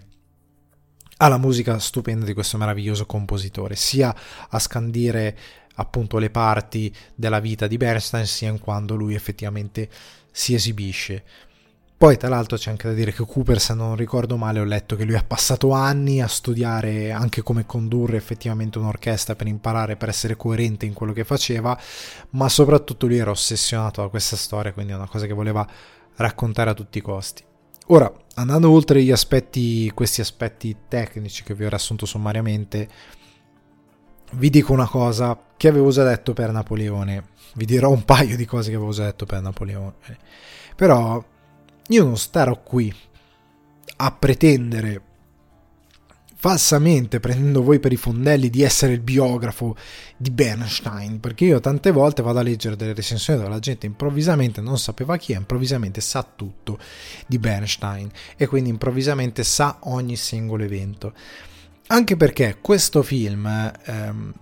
[1.18, 4.16] ha la musica stupenda di questo meraviglioso compositore, sia
[4.50, 5.38] a scandire
[5.76, 9.90] appunto le parti della vita di Bernstein, sia in quando lui effettivamente
[10.32, 11.24] si esibisce.
[11.98, 14.96] Poi, tra l'altro, c'è anche da dire che Cooper, se non ricordo male, ho letto
[14.96, 20.10] che lui ha passato anni a studiare anche come condurre effettivamente un'orchestra per imparare, per
[20.10, 21.76] essere coerente in quello che faceva,
[22.32, 25.68] ma soprattutto lui era ossessionato da questa storia, quindi è una cosa che voleva
[26.18, 27.44] raccontare a tutti i costi.
[27.88, 32.88] Ora, andando oltre gli aspetti, questi aspetti tecnici che vi ho riassunto sommariamente,
[34.34, 37.30] vi dico una cosa che avevo già detto per Napoleone.
[37.56, 39.96] Vi dirò un paio di cose che avevo già detto per Napoleone.
[40.76, 41.24] Però
[41.88, 42.94] io non starò qui
[43.98, 45.02] a pretendere
[46.40, 49.76] falsamente prendendo voi per i fondelli di essere il biografo
[50.16, 54.62] di Bernstein, perché io tante volte vado a leggere delle recensioni dove la gente improvvisamente
[54.62, 56.78] non sapeva chi è, improvvisamente sa tutto
[57.26, 61.14] di Bernstein e quindi improvvisamente sa ogni singolo evento.
[61.88, 64.34] Anche perché questo film ehm,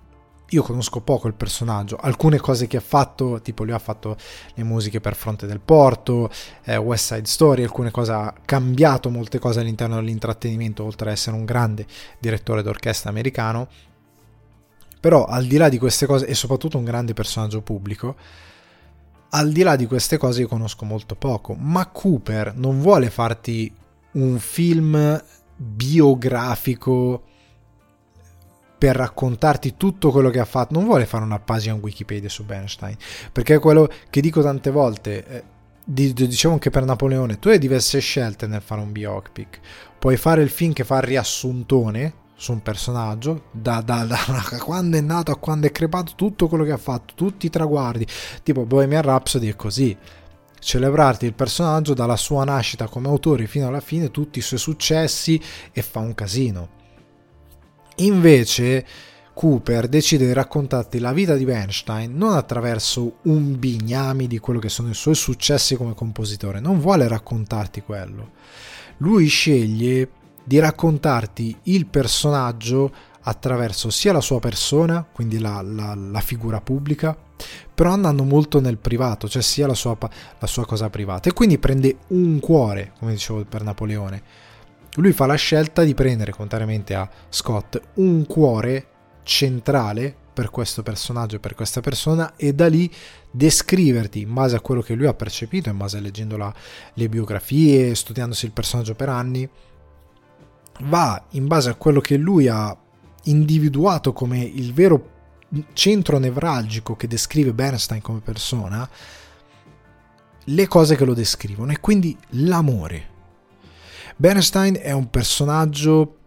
[0.49, 4.15] io conosco poco il personaggio, alcune cose che ha fatto, tipo lui ha fatto
[4.53, 6.29] le musiche per Fronte del Porto,
[6.63, 11.35] eh, West Side Story, alcune cose ha cambiato molte cose all'interno dell'intrattenimento, oltre ad essere
[11.35, 11.85] un grande
[12.19, 13.67] direttore d'orchestra americano.
[14.99, 18.15] Però al di là di queste cose, e soprattutto un grande personaggio pubblico,
[19.29, 23.71] al di là di queste cose io conosco molto poco, ma Cooper non vuole farti
[24.11, 25.21] un film
[25.55, 27.23] biografico
[28.85, 30.75] per raccontarti tutto quello che ha fatto.
[30.75, 32.95] Non vuole fare una pagina Wikipedia su Bernstein,
[33.31, 35.25] perché è quello che dico tante volte.
[35.27, 35.43] Eh,
[35.83, 39.59] dicevo anche per Napoleone, tu hai diverse scelte nel fare un biopic.
[39.97, 44.19] Puoi fare il film che fa il riassuntone su un personaggio, da, da, da,
[44.63, 48.05] quando è nato a quando è crepato, tutto quello che ha fatto, tutti i traguardi,
[48.43, 49.97] tipo Bohemian Rhapsody è così.
[50.59, 55.41] Celebrarti il personaggio dalla sua nascita come autore fino alla fine, tutti i suoi successi
[55.71, 56.83] e fa un casino
[57.97, 58.85] Invece
[59.33, 64.69] Cooper decide di raccontarti la vita di Bernstein non attraverso un bignami di quello che
[64.69, 68.31] sono i suoi successi come compositore, non vuole raccontarti quello.
[68.97, 70.09] Lui sceglie
[70.43, 72.91] di raccontarti il personaggio
[73.21, 77.17] attraverso sia la sua persona, quindi la, la, la figura pubblica,
[77.73, 79.97] però andando molto nel privato, cioè sia la sua,
[80.39, 81.29] la sua cosa privata.
[81.29, 84.23] E quindi prende un cuore, come dicevo per Napoleone
[85.01, 88.87] lui fa la scelta di prendere, contrariamente a Scott, un cuore
[89.23, 92.91] centrale per questo personaggio, per questa persona e da lì
[93.31, 96.53] descriverti in base a quello che lui ha percepito, in base a leggendo la,
[96.93, 99.49] le biografie, studiandosi il personaggio per anni,
[100.81, 102.77] va in base a quello che lui ha
[103.23, 105.13] individuato come il vero
[105.73, 108.87] centro nevralgico che descrive Bernstein come persona,
[110.47, 113.13] le cose che lo descrivono e quindi l'amore
[114.15, 116.19] Bernstein è un personaggio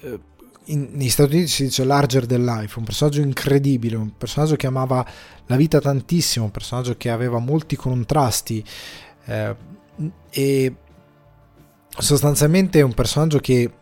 [0.00, 0.20] eh,
[0.68, 4.66] in, negli Stati Uniti si dice larger than life, un personaggio incredibile, un personaggio che
[4.66, 5.06] amava
[5.46, 8.64] la vita tantissimo, un personaggio che aveva molti contrasti
[9.24, 9.56] eh,
[10.30, 10.74] e
[11.88, 13.72] sostanzialmente è un personaggio che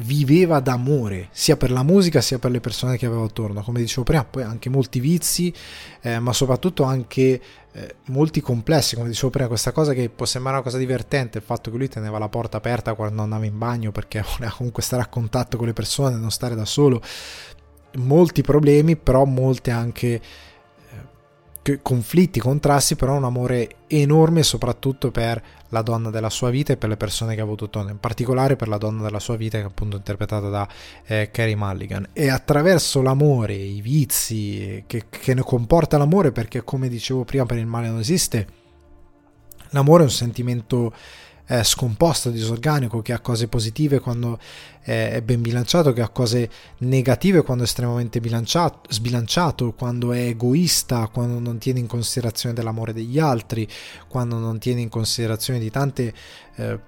[0.00, 3.62] viveva d'amore sia per la musica sia per le persone che aveva attorno.
[3.62, 5.54] Come dicevo prima poi anche molti vizi
[6.00, 7.40] eh, ma soprattutto anche
[7.76, 11.44] eh, molti complessi come dicevo prima questa cosa che può sembrare una cosa divertente il
[11.44, 15.02] fatto che lui teneva la porta aperta quando andava in bagno perché voleva comunque stare
[15.02, 17.02] a contatto con le persone non stare da solo.
[17.96, 20.20] Molti problemi però molte anche
[21.82, 26.88] conflitti, contrasti, però un amore enorme soprattutto per la donna della sua vita e per
[26.88, 29.64] le persone che ha avuto attorno, in particolare per la donna della sua vita che
[29.64, 30.68] è appunto interpretata da
[31.06, 32.10] eh, Carrie Mulligan.
[32.12, 37.58] E attraverso l'amore, i vizi che, che ne comporta l'amore, perché come dicevo prima per
[37.58, 38.46] il male non esiste,
[39.70, 40.92] l'amore è un sentimento
[41.46, 44.38] eh, scomposto, disorganico, che ha cose positive quando
[44.80, 51.08] è ben bilanciato, che ha cose negative quando è estremamente bilanciato, sbilanciato, quando è egoista,
[51.08, 53.66] quando non tiene in considerazione dell'amore degli altri,
[54.08, 56.12] quando non tiene in considerazione di tante
[56.56, 56.78] eh,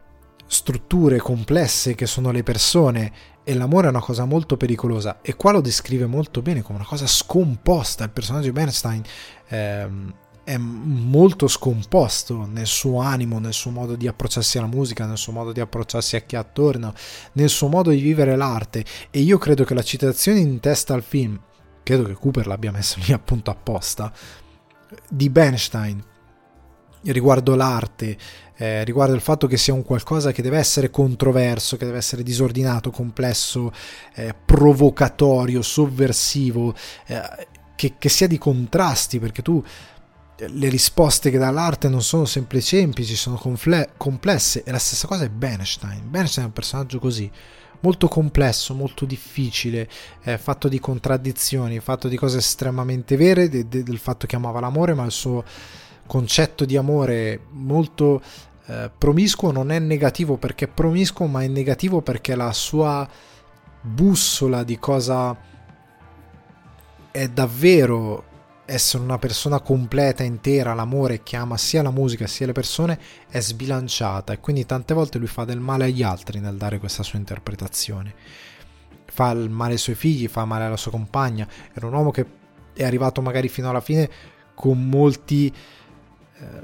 [0.46, 3.12] strutture complesse che sono le persone.
[3.48, 5.20] E l'amore è una cosa molto pericolosa.
[5.22, 8.02] E qua lo descrive molto bene come una cosa scomposta.
[8.02, 9.02] Il personaggio di Bernstein
[9.48, 10.12] ehm,
[10.46, 15.32] è molto scomposto nel suo animo, nel suo modo di approcciarsi alla musica, nel suo
[15.32, 16.94] modo di approcciarsi a chi è attorno,
[17.32, 18.84] nel suo modo di vivere l'arte.
[19.10, 21.36] E io credo che la citazione in testa al film,
[21.82, 24.12] credo che Cooper l'abbia messa lì appunto apposta,
[25.10, 26.00] di Bernstein,
[27.02, 28.16] riguardo l'arte,
[28.54, 32.22] eh, riguardo il fatto che sia un qualcosa che deve essere controverso, che deve essere
[32.22, 33.72] disordinato, complesso,
[34.14, 36.72] eh, provocatorio, sovversivo,
[37.06, 39.60] eh, che, che, sia di contrasti, perché tu
[40.38, 44.62] le risposte che dà l'arte non sono sempre semplici, sono confle- complesse.
[44.64, 46.10] E la stessa cosa è Bernstein.
[46.10, 47.30] Bernstein è un personaggio così,
[47.80, 49.88] molto complesso, molto difficile,
[50.22, 54.60] eh, fatto di contraddizioni, fatto di cose estremamente vere, de- de- del fatto che amava
[54.60, 55.42] l'amore, ma il suo
[56.06, 58.22] concetto di amore molto
[58.68, 63.08] eh, promiscuo non è negativo perché è promiscuo, ma è negativo perché la sua
[63.80, 65.36] bussola di cosa
[67.10, 68.34] è davvero
[68.66, 72.98] essere una persona completa, intera, l'amore che ama sia la musica sia le persone
[73.28, 77.04] è sbilanciata e quindi tante volte lui fa del male agli altri nel dare questa
[77.04, 78.14] sua interpretazione.
[79.06, 81.48] Fa il male ai suoi figli, fa male alla sua compagna.
[81.72, 82.26] Era un uomo che
[82.74, 84.10] è arrivato magari fino alla fine
[84.52, 86.62] con molti, eh,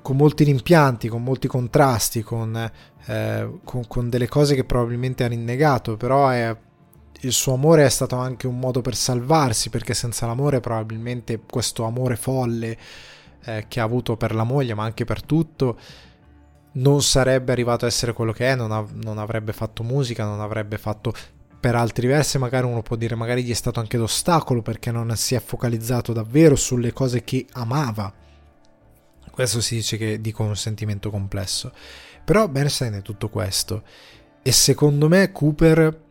[0.00, 2.70] con molti rimpianti, con molti contrasti, con,
[3.06, 6.56] eh, con, con delle cose che probabilmente ha rinnegato, però è
[7.20, 11.84] il suo amore è stato anche un modo per salvarsi, perché senza l'amore probabilmente questo
[11.84, 12.78] amore folle
[13.44, 15.78] eh, che ha avuto per la moglie, ma anche per tutto,
[16.72, 20.40] non sarebbe arrivato a essere quello che è, non, av- non avrebbe fatto musica, non
[20.40, 21.12] avrebbe fatto
[21.60, 25.14] per altri versi magari uno può dire magari gli è stato anche d'ostacolo perché non
[25.14, 28.10] si è focalizzato davvero sulle cose che amava.
[29.30, 31.72] Questo si dice che dico un sentimento complesso.
[32.24, 33.82] Però Bernstein è tutto questo.
[34.42, 36.08] E secondo me Cooper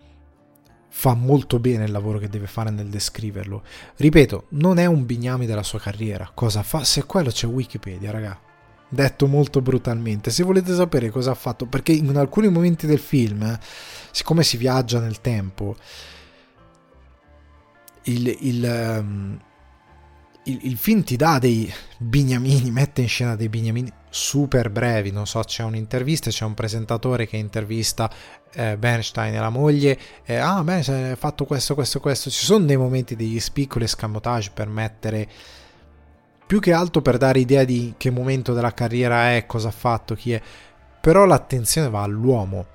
[1.00, 3.64] fa molto bene il lavoro che deve fare nel descriverlo.
[3.96, 6.30] Ripeto, non è un bignami della sua carriera.
[6.34, 6.84] Cosa fa?
[6.84, 8.38] Se quello c'è Wikipedia, raga.
[8.90, 10.30] Detto molto brutalmente.
[10.30, 13.58] Se volete sapere cosa ha fatto, perché in alcuni momenti del film,
[14.12, 15.78] siccome si viaggia nel tempo,
[18.04, 19.40] il, il, um,
[20.44, 25.28] il, il film ti dà dei bignamini, mette in scena dei bignamini super brevi, non
[25.28, 28.12] so, c'è un'intervista, c'è un presentatore che intervista
[28.54, 32.66] eh, Bernstein e la moglie, eh, ah Bernstein ha fatto questo, questo, questo, ci sono
[32.66, 35.28] dei momenti degli piccoli escamotage per mettere
[36.46, 40.16] più che altro per dare idea di che momento della carriera è, cosa ha fatto,
[40.16, 40.42] chi è,
[41.00, 42.66] però l'attenzione va all'uomo,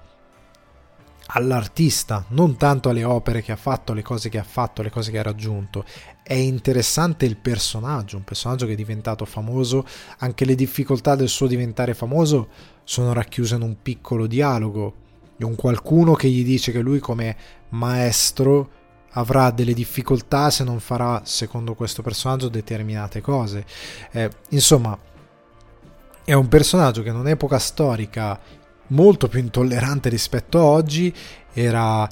[1.27, 5.11] all'artista, non tanto alle opere che ha fatto, le cose che ha fatto, le cose
[5.11, 5.85] che ha raggiunto.
[6.27, 9.85] È interessante il personaggio, un personaggio che è diventato famoso,
[10.21, 12.49] anche le difficoltà del suo diventare famoso
[12.83, 14.95] sono racchiuse in un piccolo dialogo,
[15.37, 17.37] di un qualcuno che gli dice che lui come
[17.71, 18.71] maestro
[19.11, 23.67] avrà delle difficoltà se non farà, secondo questo personaggio, determinate cose.
[24.11, 24.99] Eh, insomma,
[26.25, 28.41] è un personaggio che in un'epoca storica
[28.89, 31.15] molto più intollerante rispetto a oggi,
[31.53, 32.09] era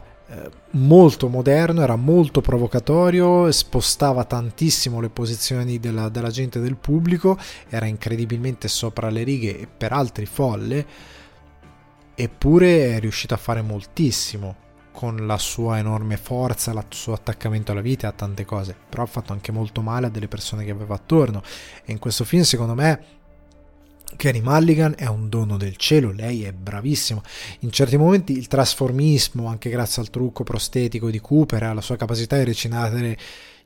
[0.73, 7.39] molto moderno, era molto provocatorio, spostava tantissimo le posizioni della, della gente del pubblico,
[7.69, 10.87] era incredibilmente sopra le righe e per altri folle,
[12.15, 14.57] eppure è riuscito a fare moltissimo
[14.93, 19.03] con la sua enorme forza, il suo attaccamento alla vita e a tante cose, però
[19.03, 21.43] ha fatto anche molto male a delle persone che aveva attorno.
[21.85, 23.22] E in questo film secondo me
[24.17, 27.23] Carrie Mulligan è un dono del cielo, lei è bravissima.
[27.61, 32.37] In certi momenti il trasformismo, anche grazie al trucco prostetico di Cooper, alla sua capacità
[32.37, 33.19] di recitare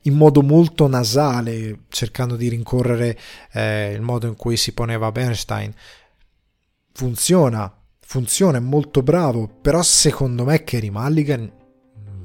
[0.02, 3.18] in modo molto nasale, cercando di rincorrere
[3.52, 5.74] eh, il modo in cui si poneva Bernstein,
[6.92, 11.52] funziona, funziona, è molto bravo, però secondo me Carrie Mulligan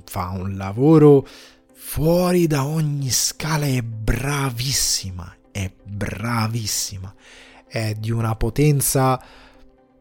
[0.06, 1.27] fa un lavoro
[1.73, 7.14] fuori da ogni scala, è bravissima, è bravissima
[7.72, 9.18] è di una potenza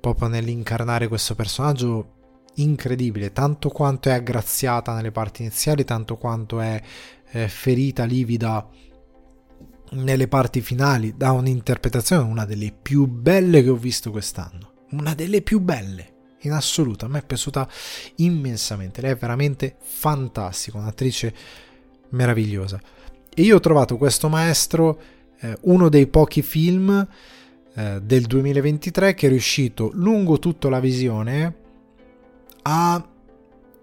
[0.01, 2.15] proprio nell'incarnare questo personaggio
[2.55, 6.83] incredibile, tanto quanto è aggraziata nelle parti iniziali, tanto quanto è
[7.31, 8.69] eh, ferita, livida
[9.93, 15.41] nelle parti finali, da un'interpretazione una delle più belle che ho visto quest'anno, una delle
[15.41, 17.69] più belle in assoluto, a me è piaciuta
[18.17, 21.35] immensamente, lei è veramente fantastica, un'attrice
[22.11, 22.81] meravigliosa.
[23.33, 25.01] E io ho trovato questo maestro
[25.39, 27.07] eh, uno dei pochi film
[27.81, 31.55] eh, del 2023 che è riuscito lungo tutta la visione
[32.63, 33.09] a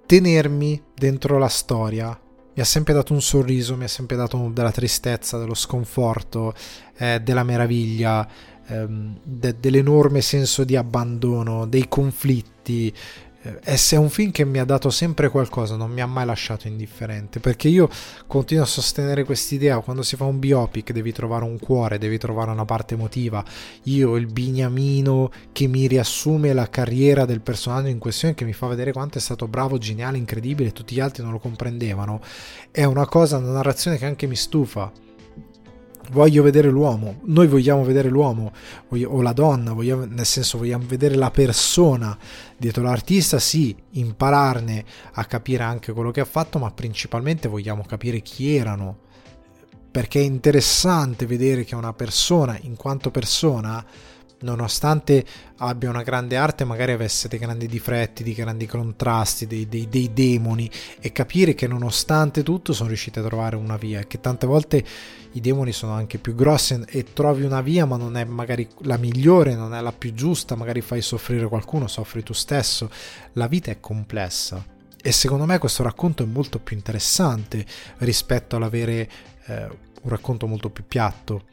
[0.05, 2.07] tenermi dentro la storia.
[2.53, 6.53] Mi ha sempre dato un sorriso, mi ha sempre dato della tristezza, dello sconforto,
[6.97, 8.27] eh, della meraviglia,
[8.67, 12.93] ehm, de- dell'enorme senso di abbandono, dei conflitti,
[13.41, 17.39] è un film che mi ha dato sempre qualcosa, non mi ha mai lasciato indifferente,
[17.39, 17.89] perché io
[18.25, 22.51] continuo a sostenere quest'idea, quando si fa un biopic devi trovare un cuore, devi trovare
[22.51, 23.43] una parte emotiva,
[23.83, 28.67] io il bignamino che mi riassume la carriera del personaggio in questione, che mi fa
[28.67, 32.21] vedere quanto è stato bravo, geniale, incredibile, tutti gli altri non lo comprendevano,
[32.71, 34.91] è una cosa, una narrazione che anche mi stufa,
[36.11, 38.51] voglio vedere l'uomo, noi vogliamo vedere l'uomo
[38.89, 42.17] o la donna, vogliamo, nel senso vogliamo vedere la persona
[42.57, 48.21] dietro l'artista, sì, impararne a capire anche quello che ha fatto, ma principalmente vogliamo capire
[48.21, 48.97] chi erano,
[49.91, 53.85] perché è interessante vedere che una persona, in quanto persona,
[54.39, 55.25] nonostante
[55.57, 60.11] abbia una grande arte, magari avesse dei grandi difetti, dei grandi contrasti, dei, dei, dei
[60.13, 60.69] demoni
[60.99, 64.83] e capire che nonostante tutto sono riusciti a trovare una via che tante volte
[65.31, 68.97] i demoni sono anche più grossi e trovi una via ma non è magari la
[68.97, 72.89] migliore, non è la più giusta, magari fai soffrire qualcuno, soffri tu stesso,
[73.33, 74.63] la vita è complessa.
[74.99, 77.65] E secondo me questo racconto è molto più interessante
[77.99, 79.09] rispetto all'avere
[79.45, 79.67] eh,
[80.01, 81.43] un racconto molto più piatto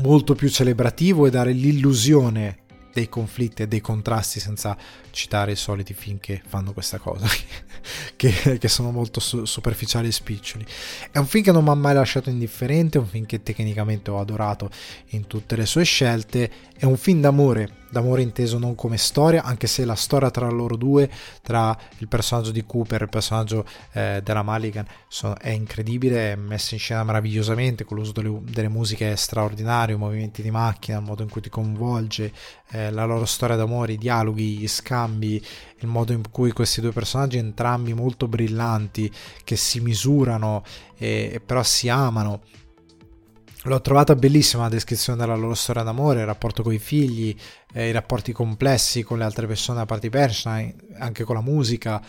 [0.00, 2.58] molto più celebrativo e dare l'illusione
[2.92, 4.76] dei conflitti e dei contrasti senza
[5.10, 7.26] citare i soliti film che fanno questa cosa,
[8.16, 10.66] che, che sono molto su, superficiali e spiccioli.
[11.10, 14.10] È un film che non mi ha mai lasciato indifferente, è un film che tecnicamente
[14.10, 14.70] ho adorato
[15.10, 19.66] in tutte le sue scelte, è un film d'amore d'amore inteso non come storia, anche
[19.66, 21.10] se la storia tra loro due,
[21.42, 26.36] tra il personaggio di Cooper e il personaggio eh, della Mulligan, sono, è incredibile, è
[26.36, 31.04] messa in scena meravigliosamente, con l'uso delle, delle musiche straordinarie, i movimenti di macchina, il
[31.04, 32.32] modo in cui ti coinvolge,
[32.70, 35.44] eh, la loro storia d'amore, i dialoghi, gli scambi,
[35.80, 39.12] il modo in cui questi due personaggi, entrambi molto brillanti,
[39.44, 40.64] che si misurano
[40.96, 42.40] e, e però si amano
[43.64, 47.34] L'ho trovata bellissima la descrizione della loro storia d'amore, il rapporto con i figli,
[47.72, 52.02] eh, i rapporti complessi con le altre persone a parte Bernstein, anche con la musica.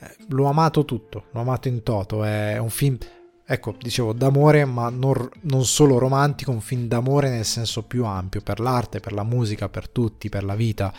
[0.00, 2.24] Eh, l'ho amato tutto, l'ho amato in toto.
[2.24, 2.96] È un film,
[3.44, 8.40] ecco, dicevo, d'amore, ma non, non solo romantico, un film d'amore nel senso più ampio,
[8.40, 10.94] per l'arte, per la musica, per tutti, per la vita.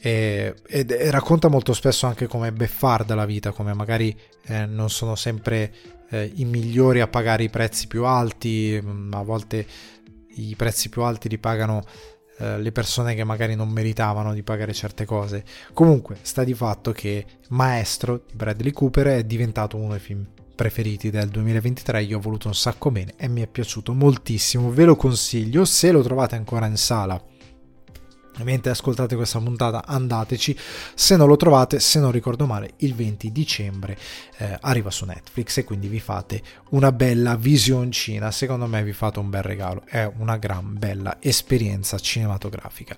[0.00, 4.88] E, e, e racconta molto spesso anche come beffarda la vita, come magari eh, non
[4.88, 9.66] sono sempre eh, i migliori a pagare i prezzi più alti, mm, a volte
[10.34, 11.84] i prezzi più alti li pagano
[12.38, 15.44] eh, le persone che magari non meritavano di pagare certe cose.
[15.72, 21.08] Comunque, sta di fatto che Maestro di Bradley Cooper è diventato uno dei film preferiti
[21.08, 24.94] del 2023, io ho voluto un sacco bene e mi è piaciuto moltissimo, ve lo
[24.94, 27.22] consiglio, se lo trovate ancora in sala
[28.42, 30.56] mentre ascoltate questa puntata andateci.
[30.94, 33.96] Se non lo trovate se non ricordo male il 20 dicembre
[34.38, 38.30] eh, arriva su Netflix e quindi vi fate una bella visioncina.
[38.30, 39.82] Secondo me vi fate un bel regalo.
[39.84, 42.96] È una gran bella esperienza cinematografica.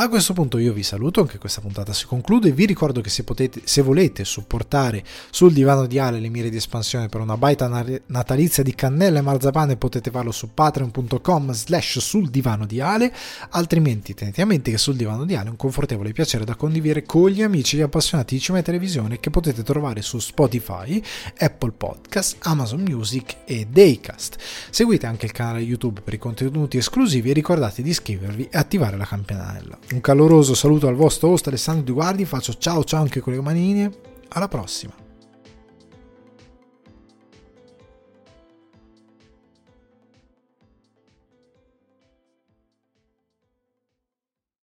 [0.00, 2.52] A questo punto io vi saluto anche questa puntata si conclude.
[2.52, 6.56] Vi ricordo che se, potete, se volete supportare sul divano di Ale le mire di
[6.56, 7.66] espansione per una baita
[8.06, 13.12] natalizia di cannella e marzapane potete farlo su patreon.com slash sul divano di Ale.
[13.50, 17.30] Altrimenti tenete a mente che sul divano di Ale un confortevole piacere da condividere con
[17.30, 21.02] gli amici e gli appassionati di cinema e televisione che potete trovare su Spotify,
[21.38, 24.36] Apple Podcast, Amazon Music e Daycast.
[24.70, 28.96] Seguite anche il canale YouTube per i contenuti esclusivi e ricordate di iscrivervi e attivare
[28.96, 29.78] la campanella.
[29.92, 33.40] Un caloroso saluto al vostro host Alessandro Di Guardi, faccio ciao ciao anche con le
[33.40, 33.90] manine,
[34.28, 35.07] alla prossima!